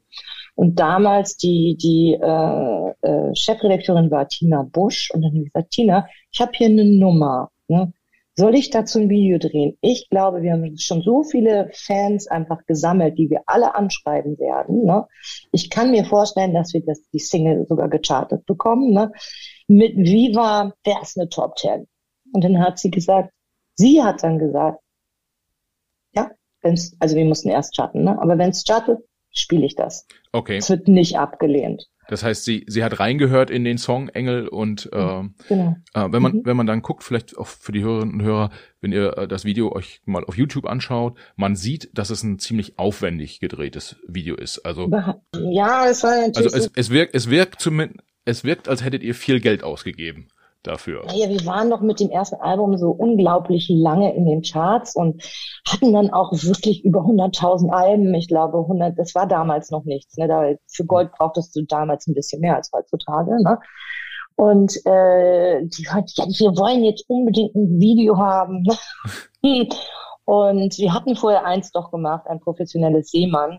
Und 0.55 0.79
damals 0.79 1.37
die 1.37 1.77
die 1.83 2.17
äh, 2.23 2.93
äh, 3.03 3.35
Chefredakteurin 3.35 4.13
war 4.13 4.29
Tina 4.29 4.63
Busch 4.63 5.11
und 5.13 5.23
dann 5.23 5.33
habe 5.33 5.39
ich 5.47 5.53
gesagt, 5.53 5.71
Tina, 5.73 6.07
ich 6.31 6.41
habe 6.41 6.53
hier 6.55 6.69
eine 6.69 6.85
Nummer. 6.85 7.51
Ne? 7.67 7.93
Soll 8.37 8.57
ich 8.57 8.71
dazu 8.71 8.99
ein 8.99 9.09
Video 9.09 9.39
drehen? 9.39 9.79
Ich 9.81 10.09
glaube, 10.11 10.43
wir 10.43 10.53
haben 10.53 10.77
schon 10.77 11.03
so 11.03 11.23
viele 11.23 11.71
Fans 11.73 12.27
einfach 12.27 12.67
gesammelt, 12.67 13.17
die 13.17 13.31
wir 13.31 13.43
alle 13.47 13.77
anschreiben 13.77 14.39
werden. 14.39 14.85
Ne? 14.85 15.07
Ich 15.53 15.71
kann 15.71 15.93
mir 15.93 16.05
vorstellen, 16.05 16.53
dass 16.53 16.75
wir 16.75 16.85
das, 16.85 17.01
die 17.13 17.21
Single 17.21 17.65
sogar 17.69 17.89
gechartet 17.89 18.45
bekommen. 18.45 18.93
Ne? 18.93 19.13
Mit 19.69 19.97
Viva 19.97 20.73
wäre 20.85 20.99
es 21.03 21.17
eine 21.17 21.29
Top 21.29 21.55
Ten. 21.57 21.87
Und 22.33 22.43
dann 22.43 22.59
hat 22.59 22.81
sie 22.81 22.91
gesagt, 22.91 23.33
sie 23.77 24.03
hat 24.03 24.25
dann 24.25 24.41
gesagt, 24.41 24.81
ja, 26.13 26.33
wenn's, 26.63 26.97
also 26.99 27.15
wir 27.15 27.25
mussten 27.25 27.51
erst 27.51 27.75
chatten, 27.75 28.03
ne? 28.03 28.21
aber 28.21 28.37
wenn 28.37 28.51
es 28.51 28.65
chartet, 28.65 28.99
spiele 29.35 29.67
ich 29.67 29.75
das. 29.75 30.07
Okay. 30.33 30.57
Es 30.57 30.71
wird 30.71 30.89
nicht 30.89 31.19
abgelehnt. 31.19 31.89
Das 32.09 32.23
heißt, 32.23 32.45
sie, 32.45 32.65
sie 32.69 32.85
hat 32.85 33.01
reingehört 33.01 33.51
in 33.51 33.65
den 33.65 33.79
Song 33.79 34.09
Engel 34.11 34.49
und 34.49 34.87
äh, 34.93 35.23
genau. 35.49 35.77
äh, 35.95 36.13
wenn 36.13 36.23
man 36.23 36.33
mhm. 36.33 36.43
wenn 36.45 36.57
man 36.57 36.67
dann 36.67 36.83
guckt, 36.83 37.03
vielleicht 37.03 37.37
auch 37.39 37.47
für 37.47 37.73
die 37.73 37.83
Hörerinnen 37.83 38.15
und 38.15 38.23
Hörer, 38.23 38.51
wenn 38.81 38.93
ihr 38.93 39.17
äh, 39.17 39.29
das 39.29 39.45
Video 39.45 39.73
euch 39.73 40.03
mal 40.05 40.25
auf 40.25 40.37
YouTube 40.37 40.67
anschaut, 40.67 41.17
man 41.37 41.57
sieht, 41.57 41.91
dass 41.97 42.11
es 42.11 42.23
ein 42.23 42.39
ziemlich 42.39 42.79
aufwendig 42.79 43.41
gedrehtes 43.41 43.97
Video 44.07 44.37
ist. 44.37 44.59
Also 44.67 44.91
ja, 45.51 45.89
es 45.89 46.03
war 46.03 46.11
natürlich 46.11 46.37
also 46.37 46.57
es, 46.57 46.71
es 46.75 46.91
wirkt 46.91 47.15
es 47.15 47.31
wirkt 47.31 47.61
zumindest 47.61 48.01
es 48.27 48.43
wirkt, 48.43 48.69
als 48.69 48.83
hättet 48.83 49.03
ihr 49.03 49.15
viel 49.15 49.41
Geld 49.41 49.63
ausgegeben 49.63 50.29
dafür. 50.67 51.05
Naja, 51.07 51.29
wir 51.29 51.45
waren 51.47 51.69
noch 51.69 51.81
mit 51.81 52.01
dem 52.01 52.11
ersten 52.11 52.37
Album 52.37 52.77
so 52.77 52.91
unglaublich 52.91 53.69
lange 53.69 54.15
in 54.15 54.27
den 54.27 54.43
Charts 54.43 54.97
und 54.97 55.23
hatten 55.69 55.93
dann 55.93 56.11
auch 56.11 56.33
wirklich 56.33 56.85
über 56.85 57.01
100.000 57.01 57.71
Alben. 57.71 58.13
Ich 58.15 58.29
glaube, 58.29 58.59
100, 58.59 58.99
das 58.99 59.15
war 59.15 59.27
damals 59.27 59.71
noch 59.71 59.85
nichts. 59.85 60.17
Ne? 60.17 60.29
Da, 60.29 60.55
für 60.67 60.85
Gold 60.85 61.13
brauchtest 61.13 61.55
du 61.55 61.63
damals 61.63 62.07
ein 62.07 62.15
bisschen 62.15 62.41
mehr 62.41 62.57
als 62.57 62.71
heutzutage. 62.73 63.31
Ne? 63.43 63.59
Und 64.37 64.75
äh, 64.87 65.65
die 65.65 65.89
hat, 65.89 66.11
ja, 66.15 66.25
wir 66.27 66.57
wollen 66.57 66.83
jetzt 66.83 67.05
unbedingt 67.09 67.55
ein 67.55 67.79
Video 67.79 68.17
haben. 68.19 68.63
Ne? 68.63 68.77
und 70.25 70.79
wir 70.79 70.93
hatten 70.93 71.15
vorher 71.15 71.45
eins 71.45 71.71
doch 71.71 71.91
gemacht, 71.91 72.27
ein 72.27 72.41
professionelles 72.41 73.11
Seemann. 73.11 73.59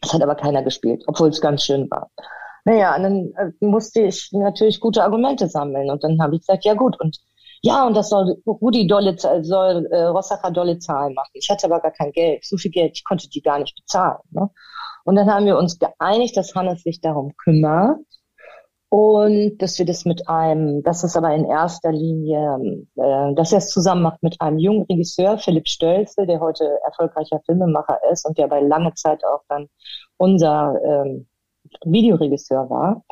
Das 0.00 0.12
hat 0.12 0.22
aber 0.22 0.36
keiner 0.36 0.62
gespielt, 0.62 1.02
obwohl 1.08 1.30
es 1.30 1.40
ganz 1.40 1.64
schön 1.64 1.90
war. 1.90 2.10
Naja, 2.64 2.96
und 2.96 3.02
dann 3.02 3.32
äh, 3.36 3.66
musste 3.66 4.02
ich 4.02 4.30
natürlich 4.32 4.80
gute 4.80 5.02
Argumente 5.02 5.48
sammeln. 5.48 5.90
Und 5.90 6.04
dann 6.04 6.20
habe 6.20 6.34
ich 6.36 6.42
gesagt, 6.42 6.64
ja 6.64 6.74
gut, 6.74 6.98
und 7.00 7.18
ja, 7.62 7.86
und 7.86 7.96
das 7.96 8.08
soll 8.10 8.40
Rudi 8.46 8.86
dolle, 8.86 9.16
soll 9.42 9.86
äh, 9.90 10.04
Rossacher 10.04 10.50
dolle 10.50 10.78
Zahlen 10.78 11.14
machen. 11.14 11.30
Ich 11.32 11.48
hatte 11.50 11.66
aber 11.66 11.80
gar 11.80 11.90
kein 11.90 12.12
Geld, 12.12 12.44
so 12.44 12.56
viel 12.56 12.70
Geld, 12.70 12.92
ich 12.94 13.04
konnte 13.04 13.28
die 13.28 13.42
gar 13.42 13.58
nicht 13.58 13.74
bezahlen. 13.76 14.20
Ne? 14.30 14.48
Und 15.04 15.16
dann 15.16 15.32
haben 15.32 15.46
wir 15.46 15.58
uns 15.58 15.78
geeinigt, 15.78 16.36
dass 16.36 16.54
Hannes 16.54 16.82
sich 16.82 17.00
darum 17.00 17.34
kümmert 17.36 17.98
und 18.90 19.58
dass 19.58 19.78
wir 19.78 19.86
das 19.86 20.04
mit 20.04 20.28
einem, 20.28 20.82
das 20.82 21.04
ist 21.04 21.16
aber 21.16 21.34
in 21.34 21.44
erster 21.44 21.92
Linie, 21.92 22.58
äh, 22.96 23.34
dass 23.34 23.52
er 23.52 23.58
es 23.58 23.70
zusammen 23.70 24.02
macht 24.02 24.22
mit 24.22 24.40
einem 24.40 24.58
jungen 24.58 24.86
Regisseur, 24.88 25.38
Philipp 25.38 25.68
Stölze, 25.68 26.26
der 26.26 26.40
heute 26.40 26.78
erfolgreicher 26.84 27.40
Filmemacher 27.44 27.98
ist 28.10 28.26
und 28.26 28.38
der 28.38 28.48
bei 28.48 28.60
lange 28.60 28.94
Zeit 28.94 29.24
auch 29.24 29.42
dann 29.48 29.68
unser 30.16 30.74
ähm, 30.84 31.27
Videoregisseur 31.84 32.68
war. 32.70 33.04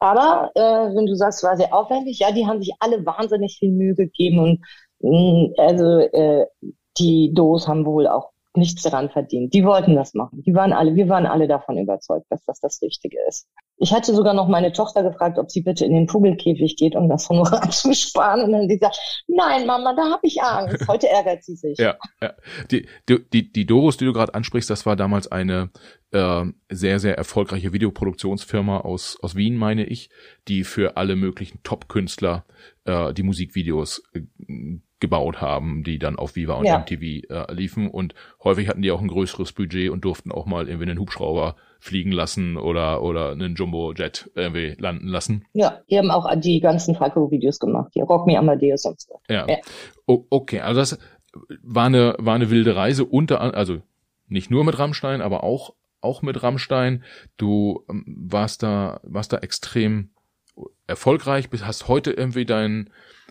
Aber 0.00 0.50
äh, 0.54 0.94
wenn 0.94 1.06
du 1.06 1.14
sagst, 1.14 1.42
war 1.44 1.56
sehr 1.56 1.74
aufwendig, 1.74 2.18
ja, 2.18 2.32
die 2.32 2.46
haben 2.46 2.60
sich 2.60 2.74
alle 2.80 3.04
wahnsinnig 3.06 3.58
viel 3.58 3.70
Mühe 3.70 3.94
gegeben 3.94 4.38
und 4.40 4.60
mh, 5.00 5.10
mm, 5.10 5.54
also 5.56 5.98
äh, 5.98 6.46
die 6.98 7.32
Dos 7.32 7.68
haben 7.68 7.86
wohl 7.86 8.08
auch 8.08 8.29
nichts 8.56 8.82
daran 8.82 9.10
verdient. 9.10 9.54
Die 9.54 9.64
wollten 9.64 9.94
das 9.94 10.14
machen. 10.14 10.42
Die 10.42 10.54
waren 10.54 10.72
alle, 10.72 10.94
wir 10.94 11.08
waren 11.08 11.26
alle 11.26 11.46
davon 11.46 11.78
überzeugt, 11.78 12.26
dass 12.30 12.42
das 12.44 12.60
das 12.60 12.82
Richtige 12.82 13.16
ist. 13.28 13.46
Ich 13.76 13.92
hatte 13.92 14.14
sogar 14.14 14.34
noch 14.34 14.48
meine 14.48 14.72
Tochter 14.72 15.02
gefragt, 15.02 15.38
ob 15.38 15.50
sie 15.50 15.62
bitte 15.62 15.84
in 15.84 15.94
den 15.94 16.08
Vogelkäfig 16.08 16.76
geht, 16.76 16.96
um 16.96 17.08
das 17.08 17.28
Honorar 17.28 17.70
zu 17.70 17.94
sparen. 17.94 18.42
Und 18.42 18.52
dann 18.52 18.68
sie 18.68 18.78
gesagt, 18.78 18.98
nein, 19.28 19.66
Mama, 19.66 19.94
da 19.94 20.10
habe 20.10 20.26
ich 20.26 20.42
Angst. 20.42 20.86
Heute 20.88 21.08
ärgert 21.08 21.44
sie 21.44 21.54
sich. 21.54 21.78
ja, 21.78 21.96
ja. 22.20 22.34
Die, 22.70 22.86
die, 23.08 23.52
die, 23.52 23.66
Doros, 23.66 23.96
die 23.96 24.04
du 24.04 24.12
gerade 24.12 24.34
ansprichst, 24.34 24.68
das 24.68 24.84
war 24.84 24.96
damals 24.96 25.30
eine 25.30 25.70
äh, 26.10 26.44
sehr, 26.68 26.98
sehr 26.98 27.16
erfolgreiche 27.16 27.72
Videoproduktionsfirma 27.72 28.80
aus, 28.80 29.16
aus 29.22 29.36
Wien, 29.36 29.56
meine 29.56 29.84
ich, 29.84 30.10
die 30.48 30.64
für 30.64 30.96
alle 30.96 31.14
möglichen 31.14 31.62
Top-Künstler 31.62 32.44
äh, 32.84 33.14
die 33.14 33.22
Musikvideos 33.22 34.02
äh, 34.12 34.22
gebaut 35.00 35.40
haben, 35.40 35.82
die 35.82 35.98
dann 35.98 36.16
auf 36.16 36.36
Viva 36.36 36.54
und 36.54 36.66
ja. 36.66 36.78
MTV 36.78 37.02
äh, 37.02 37.52
liefen. 37.52 37.90
Und 37.90 38.14
häufig 38.44 38.68
hatten 38.68 38.82
die 38.82 38.90
auch 38.90 39.00
ein 39.00 39.08
größeres 39.08 39.52
Budget 39.52 39.90
und 39.90 40.04
durften 40.04 40.30
auch 40.30 40.46
mal 40.46 40.68
irgendwie 40.68 40.90
einen 40.90 40.98
Hubschrauber 40.98 41.56
fliegen 41.80 42.12
lassen 42.12 42.58
oder, 42.58 43.02
oder 43.02 43.32
einen 43.32 43.54
Jumbo-Jet 43.54 44.30
irgendwie 44.34 44.76
landen 44.78 45.08
lassen. 45.08 45.46
Ja, 45.54 45.80
die 45.90 45.98
haben 45.98 46.10
auch 46.10 46.30
die 46.36 46.60
ganzen 46.60 46.94
Falco-Videos 46.94 47.58
gemacht, 47.58 47.92
die 47.94 48.02
Rock 48.02 48.26
Me 48.26 48.38
Amadeus 48.38 48.84
und 48.84 49.00
so. 49.00 49.20
Ja. 49.28 49.46
ja. 49.48 49.56
Okay, 50.06 50.60
also 50.60 50.80
das 50.80 50.98
war 51.62 51.86
eine, 51.86 52.14
war 52.18 52.34
eine 52.34 52.50
wilde 52.50 52.76
Reise 52.76 53.04
unter, 53.04 53.40
also 53.40 53.78
nicht 54.28 54.50
nur 54.50 54.64
mit 54.64 54.78
Rammstein, 54.78 55.22
aber 55.22 55.42
auch, 55.42 55.74
auch 56.02 56.22
mit 56.22 56.42
Rammstein. 56.42 57.02
Du 57.38 57.84
ähm, 57.88 58.04
warst 58.06 58.62
da, 58.62 59.00
warst 59.02 59.32
da 59.32 59.38
extrem 59.38 60.10
erfolgreich, 60.86 61.48
hast 61.62 61.88
heute 61.88 62.10
irgendwie 62.10 62.44
dein, 62.44 62.90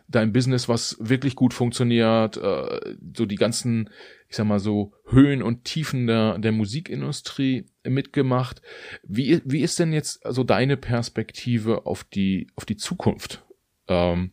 dein 0.09 0.33
Business, 0.33 0.67
was 0.67 0.97
wirklich 0.99 1.35
gut 1.35 1.53
funktioniert, 1.53 2.35
äh, 2.37 2.95
so 3.15 3.25
die 3.25 3.35
ganzen, 3.35 3.89
ich 4.27 4.35
sag 4.35 4.45
mal 4.45 4.59
so, 4.59 4.93
Höhen 5.07 5.41
und 5.41 5.63
Tiefen 5.63 6.07
der, 6.07 6.37
der 6.39 6.51
Musikindustrie 6.51 7.65
mitgemacht. 7.83 8.61
Wie, 9.03 9.41
wie 9.45 9.61
ist 9.61 9.79
denn 9.79 9.93
jetzt 9.93 10.25
also 10.25 10.43
deine 10.43 10.77
Perspektive 10.77 11.85
auf 11.85 12.03
die, 12.03 12.47
auf 12.55 12.65
die 12.65 12.77
Zukunft? 12.77 13.45
Ähm, 13.87 14.31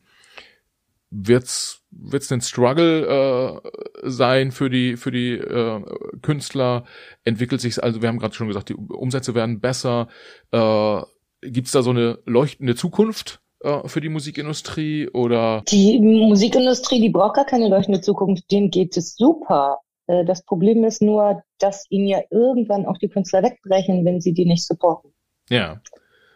wird's 1.11 1.83
wird's 1.91 2.31
ein 2.33 2.41
Struggle 2.41 3.07
äh, 3.07 3.71
sein 4.03 4.51
für 4.51 4.69
die 4.69 4.97
für 4.97 5.11
die 5.13 5.33
äh, 5.35 5.83
Künstler 6.21 6.85
entwickelt 7.25 7.61
sich 7.61 7.83
also 7.83 8.03
wir 8.03 8.09
haben 8.09 8.19
gerade 8.19 8.35
schon 8.35 8.49
gesagt 8.49 8.69
die 8.69 8.75
Umsätze 8.75 9.35
werden 9.35 9.61
besser 9.61 10.09
äh, 10.51 11.01
gibt's 11.43 11.71
da 11.71 11.83
so 11.83 11.91
eine 11.91 12.19
leuchtende 12.27 12.75
Zukunft 12.75 13.41
äh, 13.67 13.89
für 13.89 14.01
die 14.01 14.09
Musikindustrie 14.09 15.09
oder? 15.09 15.63
Die 15.69 15.99
Musikindustrie, 15.99 17.01
die 17.01 17.11
braucht 17.11 17.35
gar 17.35 17.45
keine 17.45 17.69
leuchtende 17.69 18.01
Zukunft, 18.01 18.51
denen 18.51 18.71
geht 18.71 18.97
es 18.97 19.17
super. 19.17 19.81
Äh, 20.07 20.25
das 20.25 20.45
Problem 20.45 20.85
ist 20.85 21.03
nur, 21.03 21.43
dass 21.59 21.85
ihnen 21.91 22.07
ja 22.07 22.21
irgendwann 22.31 22.87
auch 22.87 22.99
die 22.99 23.09
Künstler 23.09 23.43
wegbrechen, 23.43 24.05
wenn 24.05 24.21
sie 24.21 24.33
die 24.33 24.47
nicht 24.47 24.65
supporten. 24.65 25.13
Ja. 25.51 25.81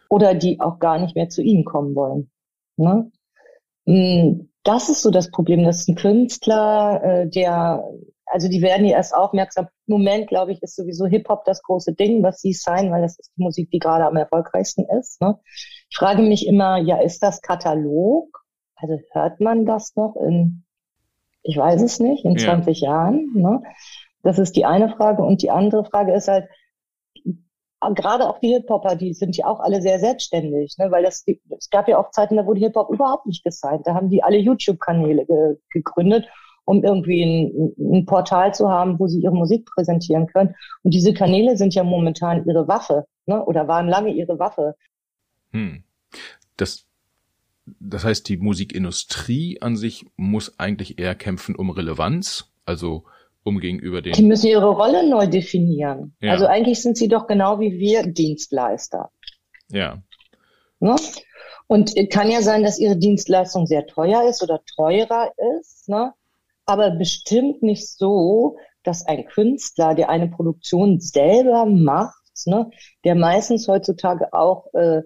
Oder 0.09 0.35
die 0.35 0.61
auch 0.61 0.79
gar 0.81 0.99
nicht 0.99 1.15
mehr 1.15 1.29
zu 1.29 1.43
ihnen 1.43 1.65
kommen 1.65 1.95
wollen. 1.95 2.31
Ne? 2.77 3.11
Mm, 3.87 4.49
das 4.65 4.89
ist 4.89 5.03
so 5.03 5.11
das 5.11 5.31
Problem, 5.31 5.65
dass 5.65 5.87
ein 5.87 5.95
Künstler, 5.95 7.01
äh, 7.03 7.29
der, 7.29 7.85
also 8.27 8.49
die 8.49 8.61
werden 8.61 8.87
ja 8.87 8.97
erst 8.97 9.15
aufmerksam. 9.15 9.69
Im 9.87 9.99
Moment, 9.99 10.29
glaube 10.29 10.53
ich, 10.53 10.63
ist 10.63 10.77
sowieso 10.77 11.07
Hip-Hop 11.07 11.45
das 11.45 11.63
große 11.63 11.95
Ding, 11.95 12.23
was 12.23 12.41
sie 12.41 12.53
sein, 12.53 12.91
weil 12.91 13.03
das 13.03 13.19
ist 13.19 13.33
die 13.37 13.43
Musik, 13.43 13.71
die 13.71 13.79
gerade 13.79 14.05
am 14.07 14.17
erfolgreichsten 14.17 14.85
ist. 14.99 15.21
Ne? 15.21 15.39
Ich 15.91 15.99
frage 15.99 16.23
mich 16.23 16.47
immer, 16.47 16.79
ja, 16.79 17.01
ist 17.01 17.23
das 17.23 17.43
Katalog? 17.43 18.45
Also 18.77 18.99
hört 19.13 19.41
man 19.41 19.67
das 19.67 19.95
noch 19.97 20.17
in, 20.17 20.65
ich 21.43 21.57
weiß 21.57 21.83
es 21.83 22.01
nicht, 22.01 22.25
in 22.25 22.37
ja. 22.37 22.45
20 22.47 22.81
Jahren? 22.81 23.31
Ne? 23.35 23.63
Das 24.23 24.39
ist 24.39 24.57
die 24.57 24.65
eine 24.65 24.89
Frage. 24.89 25.23
Und 25.23 25.43
die 25.43 25.51
andere 25.51 25.85
Frage 25.85 26.15
ist 26.15 26.29
halt, 26.29 26.49
gerade 27.95 28.29
auch 28.29 28.39
die 28.39 28.53
Hip-Hopper, 28.53 28.97
die 28.97 29.15
sind 29.15 29.37
ja 29.37 29.47
auch 29.47 29.61
alle 29.61 29.81
sehr 29.81 29.99
selbstständig, 29.99 30.77
ne? 30.79 30.91
weil 30.91 31.03
das, 31.03 31.25
es 31.59 31.71
gab 31.71 31.89
ja 31.89 31.99
auch 31.99 32.11
Zeiten, 32.11 32.37
da 32.37 32.47
wurde 32.47 32.61
Hip-Hop 32.61 32.91
überhaupt 32.91 33.27
nicht 33.27 33.43
gesigned. 33.43 33.87
Da 33.87 33.95
haben 33.95 34.11
die 34.11 34.23
alle 34.23 34.37
YouTube-Kanäle 34.37 35.25
ge 35.27 35.57
gegründet, 35.73 36.29
um 36.67 36.85
irgendwie 36.85 37.23
ein, 37.23 37.75
ein, 37.79 38.07
Portal 38.07 38.55
zu 38.55 38.69
haben, 38.69 38.99
wo 38.99 39.07
sie 39.07 39.21
ihre 39.21 39.35
Musik 39.35 39.67
präsentieren 39.67 40.27
können. 40.27 40.55
Und 40.83 40.93
diese 40.93 41.15
Kanäle 41.15 41.57
sind 41.57 41.75
ja 41.75 41.83
momentan 41.83 42.45
ihre 42.47 42.69
Waffe, 42.69 43.07
ne? 43.27 43.45
oder 43.45 43.67
waren 43.67 43.89
lange 43.89 44.11
ihre 44.11 44.39
Waffe. 44.39 44.75
Hm. 45.53 45.85
Das, 46.57 46.87
das 47.67 48.05
heißt, 48.05 48.29
die 48.29 48.37
Musikindustrie 48.37 49.61
an 49.61 49.77
sich 49.77 50.07
muss 50.17 50.59
eigentlich 50.59 50.99
eher 50.99 51.15
kämpfen 51.15 51.55
um 51.55 51.71
Relevanz, 51.71 52.51
also 52.65 53.05
um 53.43 53.59
gegenüber 53.59 54.03
den. 54.03 54.13
Die 54.13 54.23
müssen 54.23 54.49
ihre 54.49 54.69
Rolle 54.69 55.09
neu 55.09 55.27
definieren. 55.27 56.15
Ja. 56.21 56.33
Also 56.33 56.47
eigentlich 56.47 56.83
sind 56.83 56.97
sie 56.97 57.09
doch 57.09 57.27
genau 57.27 57.61
wie 57.61 57.79
wir 57.79 58.07
Dienstleister. 58.07 59.11
Ja. 59.71 60.03
Ne? 60.79 60.97
Und 61.67 61.95
kann 62.11 62.31
ja 62.31 62.43
sein, 62.43 62.65
dass 62.65 62.79
ihre 62.79 62.97
Dienstleistung 62.97 63.67
sehr 63.67 63.87
teuer 63.87 64.29
ist 64.29 64.43
oder 64.43 64.61
teurer 64.77 65.33
ist, 65.59 65.89
ne? 65.89 66.13
aber 66.67 66.91
bestimmt 66.91 67.63
nicht 67.63 67.89
so, 67.89 68.57
dass 68.83 69.07
ein 69.07 69.27
Künstler, 69.27 69.95
der 69.95 70.09
eine 70.09 70.29
Produktion 70.29 71.01
selber 71.01 71.67
macht, 71.67 72.15
ne, 72.47 72.71
der 73.05 73.15
meistens 73.15 73.69
heutzutage 73.69 74.33
auch, 74.33 74.73
äh, 74.75 75.03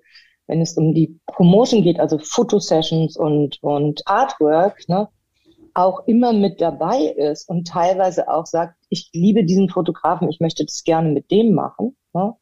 wenn 0.46 0.60
es 0.60 0.76
um 0.76 0.94
die 0.94 1.18
Promotion 1.26 1.82
geht, 1.82 2.00
also 2.00 2.18
Fotosessions 2.18 3.16
und, 3.16 3.62
und 3.62 4.02
Artwork, 4.06 4.88
ne, 4.88 5.08
auch 5.74 6.06
immer 6.06 6.32
mit 6.32 6.60
dabei 6.60 6.98
ist 7.16 7.48
und 7.48 7.66
teilweise 7.66 8.28
auch 8.28 8.46
sagt, 8.46 8.76
ich 8.88 9.10
liebe 9.12 9.44
diesen 9.44 9.68
Fotografen, 9.68 10.30
ich 10.30 10.40
möchte 10.40 10.64
das 10.64 10.84
gerne 10.84 11.10
mit 11.10 11.30
dem 11.30 11.52
machen, 11.52 11.96
ne? 12.12 12.34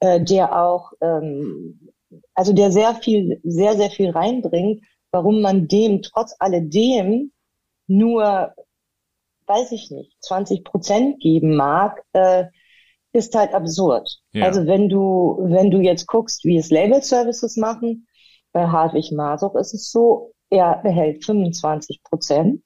äh, 0.00 0.22
der 0.22 0.62
auch, 0.62 0.92
ähm, 1.00 1.90
also 2.34 2.52
der 2.52 2.70
sehr 2.70 2.94
viel, 2.94 3.40
sehr, 3.44 3.76
sehr 3.76 3.90
viel 3.90 4.10
reinbringt, 4.10 4.84
warum 5.10 5.40
man 5.40 5.68
dem 5.68 6.02
trotz 6.02 6.36
alledem 6.38 7.32
nur, 7.86 8.54
weiß 9.46 9.72
ich 9.72 9.90
nicht, 9.90 10.16
20 10.22 10.62
Prozent 10.62 11.20
geben 11.20 11.56
mag, 11.56 12.04
äh, 12.12 12.44
ist 13.12 13.34
halt 13.34 13.54
absurd. 13.54 14.08
Ja. 14.32 14.46
Also 14.46 14.66
wenn 14.66 14.88
du, 14.88 15.38
wenn 15.42 15.70
du 15.70 15.80
jetzt 15.80 16.06
guckst, 16.06 16.44
wie 16.44 16.56
es 16.56 16.70
Label 16.70 17.02
Services 17.02 17.56
machen, 17.56 18.06
bei 18.52 18.66
Hartwig 18.66 19.12
Masuch 19.12 19.54
ist 19.56 19.74
es 19.74 19.90
so, 19.90 20.32
er 20.48 20.80
behält 20.82 21.24
25 21.24 22.02
Prozent 22.02 22.62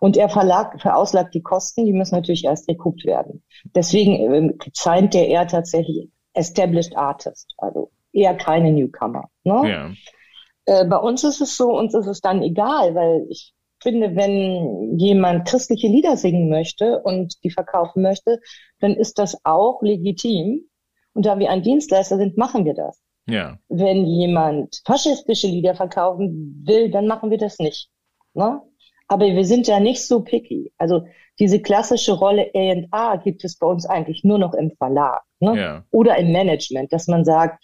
und 0.00 0.16
er 0.16 0.28
verlag, 0.28 0.80
verauslagt 0.80 1.34
die 1.34 1.42
Kosten, 1.42 1.84
die 1.84 1.92
müssen 1.92 2.14
natürlich 2.14 2.44
erst 2.44 2.68
rekupt 2.68 3.04
werden. 3.04 3.44
Deswegen 3.74 4.32
äh, 4.32 4.54
scheint 4.76 5.14
der 5.14 5.28
eher 5.28 5.46
tatsächlich 5.46 6.08
Established 6.34 6.96
Artist, 6.96 7.54
also 7.58 7.90
eher 8.12 8.34
keine 8.34 8.72
Newcomer. 8.72 9.28
Ne? 9.44 9.70
Ja. 9.70 9.90
Äh, 10.64 10.86
bei 10.86 10.96
uns 10.96 11.24
ist 11.24 11.40
es 11.40 11.56
so, 11.56 11.76
uns 11.76 11.94
ist 11.94 12.06
es 12.06 12.20
dann 12.20 12.42
egal, 12.42 12.94
weil 12.94 13.26
ich 13.28 13.52
finde, 13.82 14.16
wenn 14.16 14.98
jemand 14.98 15.46
christliche 15.46 15.88
Lieder 15.88 16.16
singen 16.16 16.48
möchte 16.48 17.00
und 17.02 17.42
die 17.44 17.50
verkaufen 17.50 18.02
möchte, 18.02 18.40
dann 18.80 18.94
ist 18.94 19.18
das 19.18 19.38
auch 19.44 19.82
legitim. 19.82 20.68
Und 21.14 21.26
da 21.26 21.38
wir 21.38 21.50
ein 21.50 21.62
Dienstleister 21.62 22.16
sind, 22.16 22.38
machen 22.38 22.64
wir 22.64 22.74
das. 22.74 23.02
Ja. 23.28 23.58
Wenn 23.68 24.06
jemand 24.06 24.80
faschistische 24.84 25.46
Lieder 25.46 25.74
verkaufen 25.74 26.62
will, 26.66 26.90
dann 26.90 27.06
machen 27.06 27.30
wir 27.30 27.38
das 27.38 27.58
nicht. 27.58 27.90
Ne? 28.34 28.60
Aber 29.08 29.26
wir 29.26 29.44
sind 29.44 29.66
ja 29.66 29.78
nicht 29.78 30.06
so 30.06 30.22
picky. 30.22 30.72
Also 30.78 31.04
diese 31.38 31.60
klassische 31.60 32.12
Rolle 32.12 32.50
A&A 32.54 33.16
gibt 33.16 33.44
es 33.44 33.58
bei 33.58 33.66
uns 33.66 33.86
eigentlich 33.86 34.24
nur 34.24 34.38
noch 34.38 34.54
im 34.54 34.70
Verlag 34.76 35.22
ne? 35.40 35.56
ja. 35.56 35.84
oder 35.90 36.16
im 36.16 36.32
Management, 36.32 36.92
dass 36.92 37.08
man 37.08 37.24
sagt, 37.24 37.62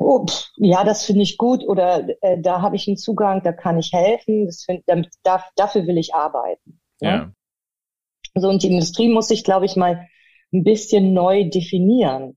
oh, 0.00 0.26
pff, 0.26 0.50
ja, 0.56 0.82
das 0.84 1.04
finde 1.04 1.22
ich 1.22 1.36
gut 1.36 1.62
oder 1.62 2.08
äh, 2.22 2.40
da 2.40 2.62
habe 2.62 2.76
ich 2.76 2.88
einen 2.88 2.96
Zugang, 2.96 3.42
da 3.42 3.52
kann 3.52 3.78
ich 3.78 3.92
helfen, 3.92 4.46
das 4.46 4.64
find, 4.64 4.82
damit, 4.86 5.08
da, 5.22 5.44
dafür 5.56 5.86
will 5.86 5.98
ich 5.98 6.14
arbeiten. 6.14 6.80
Ne? 7.00 7.08
Ja. 7.08 7.32
So, 8.34 8.48
und 8.48 8.62
die 8.62 8.68
Industrie 8.68 9.08
muss 9.08 9.28
sich, 9.28 9.44
glaube 9.44 9.66
ich, 9.66 9.76
mal 9.76 10.08
ein 10.52 10.64
bisschen 10.64 11.12
neu 11.12 11.48
definieren. 11.48 12.36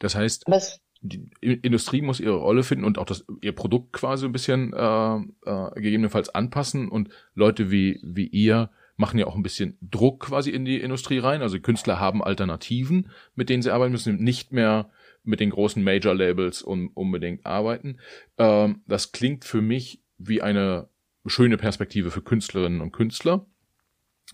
Das 0.00 0.14
heißt, 0.14 0.44
Was, 0.46 0.80
die 1.00 1.30
Industrie 1.40 2.02
muss 2.02 2.20
ihre 2.20 2.36
Rolle 2.36 2.62
finden 2.62 2.84
und 2.84 2.98
auch 2.98 3.04
das 3.04 3.24
ihr 3.40 3.54
Produkt 3.54 3.92
quasi 3.92 4.26
ein 4.26 4.32
bisschen 4.32 4.72
äh, 4.72 5.16
äh, 5.16 5.70
gegebenenfalls 5.74 6.28
anpassen 6.30 6.88
und 6.88 7.10
Leute 7.34 7.70
wie 7.70 8.00
wie 8.02 8.26
ihr 8.26 8.70
machen 8.96 9.18
ja 9.18 9.26
auch 9.26 9.36
ein 9.36 9.44
bisschen 9.44 9.78
Druck 9.80 10.26
quasi 10.26 10.50
in 10.50 10.64
die 10.64 10.80
Industrie 10.80 11.18
rein. 11.18 11.40
Also 11.40 11.60
Künstler 11.60 12.00
haben 12.00 12.22
Alternativen, 12.22 13.10
mit 13.36 13.48
denen 13.48 13.62
sie 13.62 13.70
arbeiten 13.70 13.92
müssen, 13.92 14.16
nicht 14.16 14.52
mehr 14.52 14.90
mit 15.28 15.40
den 15.40 15.50
großen 15.50 15.84
Major 15.84 16.14
Labels 16.14 16.62
um, 16.62 16.90
unbedingt 16.94 17.44
arbeiten. 17.44 17.98
Ähm, 18.38 18.82
das 18.86 19.12
klingt 19.12 19.44
für 19.44 19.60
mich 19.60 20.02
wie 20.16 20.42
eine 20.42 20.88
schöne 21.26 21.58
Perspektive 21.58 22.10
für 22.10 22.22
Künstlerinnen 22.22 22.80
und 22.80 22.92
Künstler. 22.92 23.46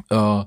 Äh, 0.09 0.45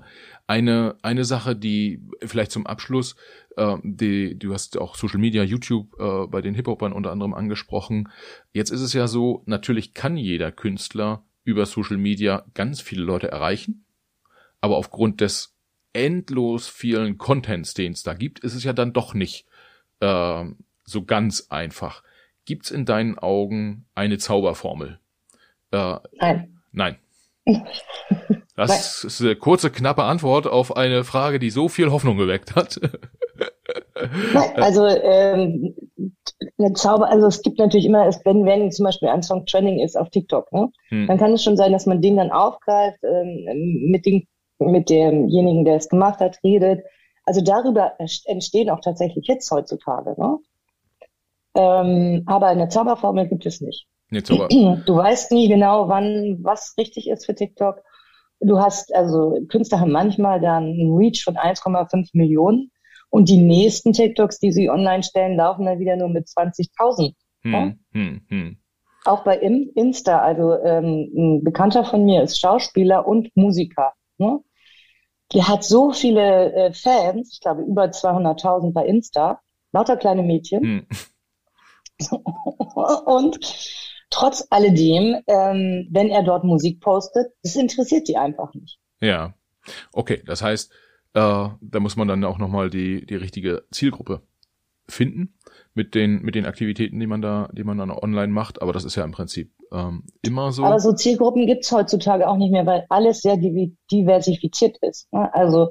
eine, 0.48 0.96
eine 1.02 1.26
Sache, 1.26 1.56
die 1.56 2.02
vielleicht 2.26 2.52
zum 2.52 2.66
Abschluss, 2.66 3.18
äh, 3.58 3.76
die, 3.84 4.40
du 4.40 4.54
hast 4.54 4.78
auch 4.78 4.96
Social 4.96 5.20
Media, 5.20 5.44
YouTube 5.44 6.00
äh, 6.00 6.28
bei 6.28 6.42
den 6.42 6.56
Hip-Hopern 6.56 6.94
unter 6.94 7.12
anderem 7.12 7.34
angesprochen. 7.34 8.10
Jetzt 8.54 8.72
ist 8.72 8.82
es 8.82 8.94
ja 8.94 9.08
so, 9.08 9.44
natürlich 9.46 9.94
kann 9.94 10.16
jeder 10.16 10.54
Künstler 10.54 11.26
über 11.44 11.66
Social 11.66 11.98
Media 11.98 12.46
ganz 12.54 12.80
viele 12.80 13.04
Leute 13.04 13.30
erreichen, 13.30 13.86
aber 14.62 14.78
aufgrund 14.78 15.20
des 15.20 15.58
endlos 15.92 16.70
vielen 16.70 17.18
Contents, 17.18 17.74
den 17.74 17.92
es 17.92 18.04
da 18.04 18.14
gibt, 18.14 18.40
ist 18.40 18.54
es 18.54 18.64
ja 18.64 18.72
dann 18.72 18.94
doch 18.94 19.14
nicht 19.14 19.46
äh, 20.00 20.46
so 20.84 21.04
ganz 21.06 21.48
einfach. 21.50 22.04
Gibt's 22.46 22.72
in 22.72 22.86
deinen 22.86 23.18
Augen 23.20 23.86
eine 23.94 24.18
Zauberformel? 24.18 25.00
Äh, 25.72 25.96
nein. 26.20 26.58
Nein. 26.72 26.98
Das 28.58 29.04
ist 29.04 29.22
eine 29.22 29.36
kurze, 29.36 29.70
knappe 29.70 30.02
Antwort 30.02 30.48
auf 30.48 30.76
eine 30.76 31.04
Frage, 31.04 31.38
die 31.38 31.52
so 31.52 31.70
viel 31.70 31.92
Hoffnung 31.92 32.18
geweckt 32.18 32.56
hat. 32.56 32.80
Nein, 34.34 34.52
also 34.56 34.88
ähm, 34.88 35.76
eine 36.58 36.74
Zauber, 36.74 37.10
also 37.10 37.28
es 37.28 37.44
gibt 37.44 37.60
natürlich 37.60 37.86
immer, 37.86 38.10
wenn, 38.26 38.46
wenn 38.46 38.72
zum 38.72 38.86
Beispiel 38.86 39.10
ein 39.10 39.22
Song 39.22 39.46
Trending 39.46 39.80
ist 39.80 39.96
auf 39.96 40.10
TikTok, 40.10 40.52
ne, 40.52 40.70
hm. 40.90 41.06
dann 41.06 41.18
kann 41.20 41.34
es 41.34 41.44
schon 41.44 41.56
sein, 41.56 41.72
dass 41.72 41.86
man 41.86 42.02
den 42.02 42.18
dann 42.18 42.32
aufgreift, 42.32 42.98
ähm, 43.04 43.92
mit, 43.92 44.08
dem, 44.08 44.26
mit 44.58 44.90
demjenigen, 44.90 45.64
der 45.64 45.76
es 45.76 45.90
gemacht 45.90 46.20
hat, 46.20 46.40
redet. 46.44 46.84
Also 47.28 47.42
darüber 47.42 47.92
entstehen 48.26 48.70
auch 48.70 48.80
tatsächlich 48.80 49.26
Hits 49.26 49.52
heutzutage. 49.52 50.16
Ne? 50.18 50.38
Ähm, 51.56 52.24
aber 52.26 52.48
eine 52.48 52.70
Zauberformel 52.70 53.28
gibt 53.28 53.46
es 53.46 53.60
nicht. 53.60 53.86
Nee, 54.10 54.24
Zauber. 54.24 54.48
Du 54.86 54.96
weißt 54.96 55.34
nie 55.34 55.50
genau, 55.50 55.90
wann 55.90 56.38
was 56.42 56.76
richtig 56.78 57.10
ist 57.10 57.26
für 57.26 57.36
TikTok. 57.36 57.84
Du 58.40 58.60
hast, 58.60 58.96
also 58.96 59.38
Künstler 59.50 59.82
haben 59.82 59.92
manchmal 59.92 60.40
dann 60.40 60.64
einen 60.64 60.96
Reach 60.96 61.22
von 61.26 61.36
1,5 61.36 62.12
Millionen 62.14 62.72
und 63.10 63.28
die 63.28 63.42
nächsten 63.42 63.92
TikToks, 63.92 64.40
die 64.40 64.54
sie 64.54 64.70
online 64.70 65.04
stellen, 65.04 65.36
laufen 65.36 65.66
dann 65.66 65.80
wieder 65.80 65.98
nur 65.98 66.08
mit 66.08 66.28
20.000. 66.28 67.14
Hm, 67.44 67.52
ja? 67.52 67.74
hm, 67.92 68.22
hm. 68.30 68.58
Auch 69.04 69.26
bei 69.26 69.38
Insta, 69.38 70.20
also 70.20 70.54
ähm, 70.64 71.12
ein 71.14 71.44
Bekannter 71.44 71.84
von 71.84 72.06
mir 72.06 72.24
ist 72.24 72.40
Schauspieler 72.40 73.06
und 73.06 73.36
Musiker. 73.36 73.92
Ne? 74.18 74.40
Der 75.34 75.48
hat 75.48 75.64
so 75.64 75.92
viele 75.92 76.54
äh, 76.54 76.74
Fans, 76.74 77.32
ich 77.34 77.42
glaube 77.42 77.64
über 77.64 77.86
200.000 77.86 78.74
bei 78.74 78.86
Insta, 78.86 79.42
lauter 79.74 79.98
kleine 79.98 80.24
Mädchen. 80.24 80.62
Hm. 80.62 80.88
und 83.06 83.40
Trotz 84.10 84.48
alledem, 84.50 85.22
ähm, 85.28 85.88
wenn 85.92 86.10
er 86.10 86.24
dort 86.24 86.44
Musik 86.44 86.80
postet, 86.80 87.28
das 87.44 87.56
interessiert 87.56 88.08
die 88.08 88.18
einfach 88.18 88.54
nicht. 88.54 88.80
Ja, 89.02 89.34
okay, 89.92 90.24
das 90.26 90.42
heißt, 90.42 90.72
äh, 91.14 91.50
da 91.60 91.80
muss 91.80 91.98
man 91.98 92.08
dann 92.08 92.24
auch 92.24 92.38
nochmal 92.38 92.70
die, 92.70 93.06
die 93.06 93.16
richtige 93.16 93.66
Zielgruppe 93.72 94.22
finden. 94.88 95.37
Mit 95.78 95.94
den, 95.96 96.24
mit 96.24 96.36
den 96.36 96.46
Aktivitäten, 96.46 97.00
die 97.00 97.08
man 97.08 97.22
da, 97.22 97.50
die 97.54 97.64
man 97.64 97.78
dann 97.78 97.92
online 97.92 98.34
macht. 98.34 98.62
Aber 98.62 98.74
das 98.74 98.84
ist 98.84 98.96
ja 98.96 99.06
im 99.06 99.12
Prinzip 99.12 99.52
ähm, 99.72 100.04
immer 100.24 100.52
so. 100.52 100.64
Aber 100.64 100.80
so 100.80 100.92
Zielgruppen 100.92 101.46
gibt's 101.46 101.72
heutzutage 101.72 102.28
auch 102.28 102.36
nicht 102.36 102.52
mehr, 102.52 102.66
weil 102.66 102.86
alles 102.90 103.22
sehr 103.22 103.38
diversifiziert 103.38 104.78
ist. 104.82 105.08
Ne? 105.14 105.34
Also 105.34 105.70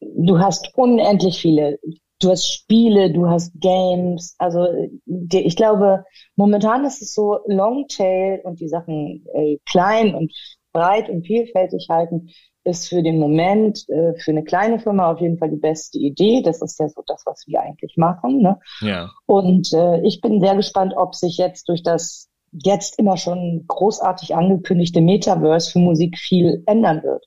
du 0.00 0.38
hast 0.38 0.72
unendlich 0.74 1.38
viele. 1.38 1.78
Du 2.20 2.30
hast 2.30 2.48
Spiele, 2.48 3.12
du 3.12 3.28
hast 3.28 3.52
Games. 3.60 4.34
Also 4.38 4.66
die, 5.04 5.42
ich 5.42 5.54
glaube, 5.54 6.04
momentan 6.34 6.84
ist 6.84 7.02
es 7.02 7.12
so 7.12 7.40
Longtail 7.46 8.40
und 8.42 8.58
die 8.58 8.68
Sachen 8.68 9.24
äh, 9.34 9.58
klein 9.70 10.14
und 10.14 10.32
breit 10.72 11.10
und 11.10 11.26
vielfältig 11.26 11.88
halten, 11.90 12.30
ist 12.68 12.88
für 12.88 13.02
den 13.02 13.18
Moment, 13.18 13.88
äh, 13.88 14.14
für 14.14 14.30
eine 14.30 14.44
kleine 14.44 14.78
Firma 14.78 15.10
auf 15.10 15.20
jeden 15.20 15.38
Fall 15.38 15.50
die 15.50 15.56
beste 15.56 15.98
Idee. 15.98 16.42
Das 16.42 16.62
ist 16.62 16.78
ja 16.78 16.88
so 16.88 17.02
das, 17.06 17.22
was 17.26 17.44
wir 17.46 17.60
eigentlich 17.60 17.96
machen. 17.96 18.40
Ne? 18.40 18.60
Ja. 18.80 19.10
Und 19.26 19.72
äh, 19.72 20.00
ich 20.02 20.20
bin 20.20 20.40
sehr 20.40 20.54
gespannt, 20.54 20.94
ob 20.96 21.14
sich 21.14 21.38
jetzt 21.38 21.68
durch 21.68 21.82
das 21.82 22.28
jetzt 22.52 22.98
immer 22.98 23.16
schon 23.16 23.64
großartig 23.66 24.34
angekündigte 24.34 25.00
Metaverse 25.00 25.72
für 25.72 25.78
Musik 25.80 26.18
viel 26.18 26.62
ändern 26.66 27.02
wird. 27.02 27.26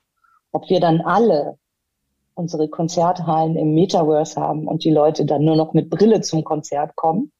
Ob 0.52 0.70
wir 0.70 0.80
dann 0.80 1.02
alle 1.02 1.58
unsere 2.34 2.70
Konzerthallen 2.70 3.56
im 3.56 3.74
Metaverse 3.74 4.40
haben 4.40 4.68
und 4.68 4.84
die 4.84 4.92
Leute 4.92 5.26
dann 5.26 5.44
nur 5.44 5.56
noch 5.56 5.74
mit 5.74 5.90
Brille 5.90 6.22
zum 6.22 6.44
Konzert 6.44 6.96
kommen. 6.96 7.32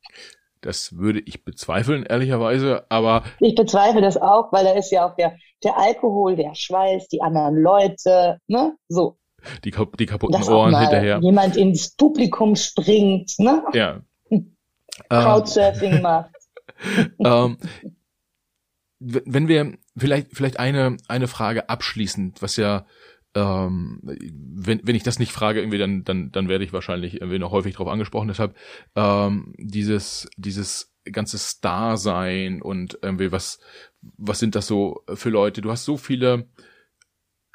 Das 0.62 0.96
würde 0.98 1.20
ich 1.20 1.44
bezweifeln, 1.44 2.04
ehrlicherweise, 2.04 2.86
aber. 2.90 3.24
Ich 3.40 3.56
bezweifle 3.56 4.02
das 4.02 4.18
auch, 4.18 4.52
weil 4.54 4.64
da 4.64 4.72
ist 4.74 4.92
ja 4.92 5.10
auch 5.10 5.16
der, 5.16 5.36
der 5.64 5.78
Alkohol, 5.78 6.36
der 6.36 6.54
Schweiß, 6.54 7.08
die 7.08 7.22
anderen 7.22 7.56
Leute, 7.56 8.40
ne, 8.48 8.76
so. 8.88 9.18
Die, 9.66 9.72
die 9.72 10.06
kaputten 10.06 10.44
Ohren 10.44 10.78
hinterher. 10.78 11.20
Jemand 11.22 11.58
ins 11.58 11.96
Publikum 11.96 12.56
springt, 12.56 13.34
ne? 13.40 13.64
Ja. 13.74 14.02
Crowdsurfing 15.10 16.02
macht. 16.02 16.30
ähm, 17.26 17.58
wenn 19.00 19.48
wir 19.48 19.74
vielleicht 19.98 20.36
vielleicht 20.36 20.60
eine 20.60 20.98
eine 21.08 21.28
Frage 21.28 21.70
abschließend, 21.70 22.42
was 22.42 22.56
ja 22.56 22.86
ähm, 23.36 24.00
wenn, 24.04 24.82
wenn 24.84 24.96
ich 24.96 25.04
das 25.04 25.20
nicht 25.20 25.32
frage, 25.32 25.60
irgendwie, 25.60 25.78
dann, 25.78 26.04
dann, 26.04 26.32
dann 26.32 26.50
werde 26.50 26.64
ich 26.64 26.74
wahrscheinlich 26.74 27.22
irgendwie 27.22 27.40
noch 27.40 27.52
häufig 27.52 27.74
darauf 27.74 27.88
angesprochen. 27.88 28.28
Deshalb 28.28 28.56
ähm, 28.96 29.54
dieses, 29.58 30.30
dieses 30.38 30.94
ganze 31.06 31.38
Star-Sein 31.38 32.62
und 32.62 33.00
irgendwie 33.02 33.32
was, 33.32 33.60
was 34.02 34.40
sind 34.40 34.56
das 34.56 34.68
so 34.68 35.04
für 35.14 35.30
Leute? 35.30 35.62
Du 35.62 35.72
hast 35.72 35.86
so 35.86 35.98
viele 35.98 36.48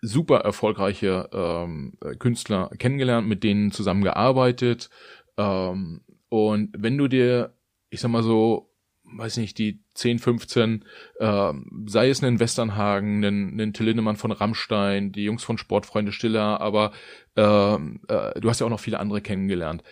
super 0.03 0.39
erfolgreiche 0.39 1.29
ähm, 1.33 1.99
Künstler 2.18 2.70
kennengelernt, 2.79 3.29
mit 3.29 3.45
denen 3.45 3.72
zusammengearbeitet. 3.72 4.91
Ähm, 5.37 6.03
und 6.29 6.74
wenn 6.77 6.99
du 6.99 7.09
dir, 7.09 7.55
ich 7.91 8.01
sag 8.01 8.11
mal 8.11 8.22
so, 8.22 8.66
weiß 9.13 9.37
nicht, 9.39 9.59
die 9.59 9.81
10, 9.95 10.19
15, 10.19 10.85
äh, 11.21 11.53
sei 11.87 12.09
es 12.09 12.23
einen 12.23 12.41
Westernhagen, 12.41 13.25
einen, 13.25 13.53
einen 13.53 13.73
Till 13.73 13.87
Lindemann 13.87 14.17
von 14.17 14.33
Rammstein, 14.33 15.13
die 15.13 15.25
Jungs 15.25 15.45
von 15.45 15.59
Sportfreunde 15.59 16.13
Stiller, 16.13 16.61
aber 16.61 16.93
äh, 17.37 17.75
äh, 17.75 18.41
du 18.41 18.49
hast 18.49 18.61
ja 18.61 18.67
auch 18.67 18.71
noch 18.71 18.81
viele 18.81 19.01
andere 19.01 19.21
kennengelernt. 19.21 19.83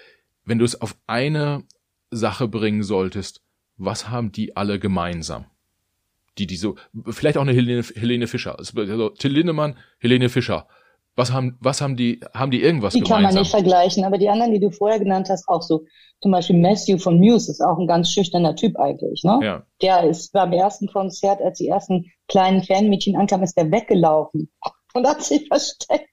Wenn 0.44 0.58
du 0.58 0.64
es 0.64 0.80
auf 0.80 0.96
eine 1.06 1.64
Sache 2.10 2.48
bringen 2.48 2.82
solltest, 2.82 3.42
was 3.76 4.08
haben 4.08 4.32
die 4.32 4.56
alle 4.56 4.78
gemeinsam? 4.78 5.46
Die, 6.38 6.46
die 6.46 6.56
so, 6.56 6.76
vielleicht 7.08 7.36
auch 7.36 7.42
eine 7.42 7.52
Helene, 7.52 7.82
Helene 7.82 8.26
Fischer. 8.26 8.58
Also 8.58 9.08
Till 9.10 9.32
Lindemann, 9.32 9.78
Helene 9.98 10.28
Fischer. 10.28 10.66
Was 11.16 11.32
haben, 11.32 11.56
was 11.60 11.80
haben 11.80 11.96
die, 11.96 12.20
haben 12.34 12.50
die 12.50 12.60
irgendwas 12.60 12.92
die 12.92 13.00
gemeinsam? 13.00 13.18
Die 13.18 13.24
kann 13.24 13.34
man 13.34 13.42
nicht 13.42 13.50
vergleichen, 13.50 14.04
aber 14.04 14.18
die 14.18 14.28
anderen, 14.28 14.52
die 14.52 14.58
du 14.58 14.70
vorher 14.70 14.98
genannt 14.98 15.28
hast, 15.30 15.48
auch 15.48 15.62
so. 15.62 15.84
Zum 16.20 16.32
Beispiel 16.32 16.58
Matthew 16.58 16.98
von 16.98 17.18
Muse 17.18 17.50
ist 17.50 17.60
auch 17.60 17.78
ein 17.78 17.86
ganz 17.86 18.10
schüchterner 18.10 18.56
Typ 18.56 18.76
eigentlich, 18.78 19.22
ne? 19.24 19.40
Ja. 19.42 19.62
Der 19.82 20.04
ist 20.08 20.32
beim 20.32 20.52
ersten 20.52 20.86
Konzert, 20.88 21.40
als 21.42 21.58
die 21.58 21.68
ersten 21.68 22.10
kleinen 22.28 22.62
Fanmädchen 22.62 23.16
ankamen, 23.16 23.44
ist 23.44 23.56
der 23.56 23.70
weggelaufen 23.70 24.50
und 24.94 25.06
hat 25.06 25.22
sich 25.22 25.46
versteckt. 25.46 26.08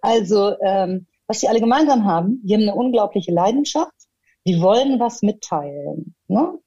Also, 0.00 0.54
ähm, 0.64 1.06
was 1.26 1.40
sie 1.40 1.48
alle 1.48 1.60
gemeinsam 1.60 2.04
haben, 2.04 2.40
die 2.44 2.54
haben 2.54 2.62
eine 2.62 2.74
unglaubliche 2.74 3.32
Leidenschaft, 3.32 3.92
die 4.46 4.60
wollen 4.60 5.00
was 5.00 5.22
mitteilen, 5.22 6.14
ne? 6.28 6.58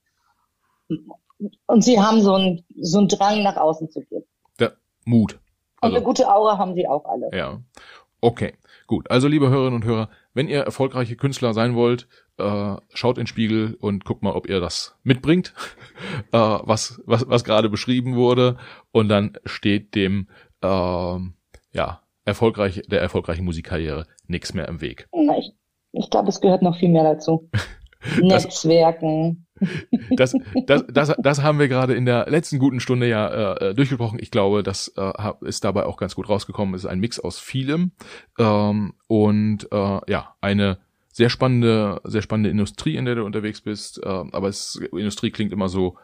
Und 1.67 1.83
sie 1.83 1.99
haben 1.99 2.21
so 2.21 2.33
einen, 2.33 2.65
so 2.79 2.97
einen 2.99 3.07
Drang 3.07 3.43
nach 3.43 3.57
außen 3.57 3.91
zu 3.91 4.01
gehen. 4.01 4.23
Der 4.59 4.77
Mut. 5.05 5.39
Also, 5.79 5.93
und 5.93 5.97
eine 5.97 6.05
gute 6.05 6.27
Aura 6.27 6.57
haben 6.57 6.75
sie 6.75 6.87
auch 6.87 7.05
alle. 7.05 7.29
Ja. 7.33 7.59
Okay, 8.19 8.53
gut. 8.87 9.09
Also 9.11 9.27
liebe 9.27 9.49
Hörerinnen 9.49 9.75
und 9.81 9.85
Hörer, 9.85 10.09
wenn 10.33 10.47
ihr 10.47 10.61
erfolgreiche 10.61 11.15
Künstler 11.15 11.53
sein 11.53 11.75
wollt, 11.75 12.07
äh, 12.37 12.75
schaut 12.93 13.17
in 13.17 13.23
den 13.23 13.27
Spiegel 13.27 13.75
und 13.79 14.05
guckt 14.05 14.23
mal, 14.23 14.33
ob 14.33 14.49
ihr 14.49 14.59
das 14.59 14.95
mitbringt, 15.03 15.53
äh, 16.31 16.37
was, 16.37 17.01
was, 17.05 17.27
was 17.29 17.43
gerade 17.43 17.69
beschrieben 17.69 18.15
wurde. 18.15 18.57
Und 18.91 19.09
dann 19.09 19.37
steht 19.45 19.95
dem 19.95 20.27
äh, 20.61 20.67
ja, 20.67 22.01
erfolgreich, 22.25 22.81
der 22.87 23.01
erfolgreichen 23.01 23.45
Musikkarriere 23.45 24.05
nichts 24.27 24.53
mehr 24.53 24.67
im 24.67 24.81
Weg. 24.81 25.07
Ich, 25.37 25.53
ich 25.91 26.09
glaube, 26.09 26.29
es 26.29 26.41
gehört 26.41 26.61
noch 26.61 26.77
viel 26.77 26.89
mehr 26.89 27.03
dazu. 27.03 27.49
Netzwerken. 28.21 29.46
Das, 30.15 30.33
das, 30.65 30.85
das, 30.87 31.15
das 31.17 31.41
haben 31.41 31.59
wir 31.59 31.67
gerade 31.67 31.93
in 31.93 32.05
der 32.05 32.29
letzten 32.29 32.59
guten 32.59 32.79
Stunde 32.79 33.07
ja 33.07 33.53
äh, 33.55 33.75
durchgesprochen. 33.75 34.19
Ich 34.21 34.31
glaube, 34.31 34.63
das 34.63 34.93
äh, 34.97 35.11
ist 35.41 35.63
dabei 35.63 35.85
auch 35.85 35.97
ganz 35.97 36.15
gut 36.15 36.29
rausgekommen. 36.29 36.75
Es 36.75 36.83
ist 36.83 36.89
ein 36.89 36.99
Mix 36.99 37.19
aus 37.19 37.39
vielem 37.39 37.91
ähm, 38.39 38.93
und 39.07 39.67
äh, 39.71 39.99
ja, 40.11 40.35
eine 40.41 40.79
sehr 41.11 41.29
spannende, 41.29 42.01
sehr 42.03 42.21
spannende 42.21 42.49
Industrie, 42.49 42.95
in 42.95 43.05
der 43.05 43.15
du 43.15 43.23
unterwegs 43.23 43.61
bist. 43.61 44.01
Äh, 44.03 44.07
aber 44.07 44.47
es, 44.47 44.79
Industrie 44.91 45.31
klingt 45.31 45.51
immer 45.51 45.69
so 45.69 45.97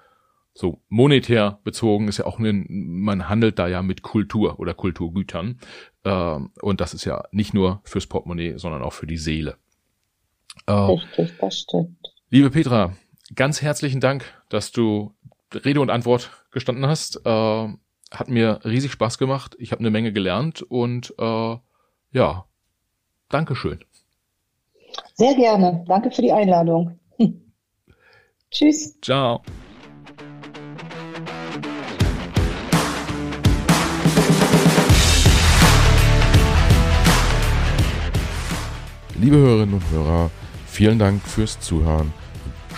so 0.54 0.82
monetär 0.88 1.60
bezogen 1.64 2.08
ist 2.08 2.20
ja 2.20 2.26
auch 2.26 2.39
ein, 2.39 2.66
man 2.70 3.28
handelt 3.28 3.58
da 3.58 3.68
ja 3.68 3.82
mit 3.82 4.04
Kultur 4.04 4.60
oder 4.60 4.74
Kulturgütern 4.74 5.60
äh, 6.04 6.39
und 6.62 6.82
das 6.82 6.93
ist 6.93 7.06
ja 7.06 7.24
nicht 7.32 7.54
nur 7.54 7.82
fürs 7.84 8.06
Portemonnaie, 8.06 8.58
sondern 8.58 8.84
auch 8.84 8.93
für 8.93 9.08
die 9.08 9.18
Seele. 9.18 9.58
Äh, 10.68 10.74
Richtig, 10.74 11.34
das 11.39 11.60
stimmt. 11.60 11.97
Liebe 12.30 12.51
Petra, 12.51 12.95
ganz 13.36 13.61
herzlichen 13.61 13.99
Dank, 13.99 14.25
dass 14.49 14.71
du 14.71 15.13
Rede 15.53 15.81
und 15.81 15.89
Antwort 15.89 16.31
gestanden 16.51 16.86
hast. 16.86 17.21
Äh, 17.25 17.67
hat 18.11 18.29
mir 18.29 18.59
riesig 18.63 18.91
Spaß 18.91 19.17
gemacht. 19.17 19.55
Ich 19.59 19.71
habe 19.71 19.79
eine 19.79 19.89
Menge 19.89 20.13
gelernt 20.13 20.61
und 20.61 21.13
äh, 21.17 21.57
ja, 22.11 22.45
Dankeschön. 23.29 23.79
Sehr 25.15 25.34
gerne. 25.36 25.84
Danke 25.88 26.11
für 26.11 26.21
die 26.21 26.31
Einladung. 26.31 26.99
Tschüss. 28.51 28.99
Ciao. 29.01 29.41
Liebe 39.19 39.38
Hörerinnen 39.38 39.75
und 39.75 39.89
Hörer, 39.89 40.29
vielen 40.67 40.99
Dank 40.99 41.23
fürs 41.23 41.59
Zuhören. 41.59 42.13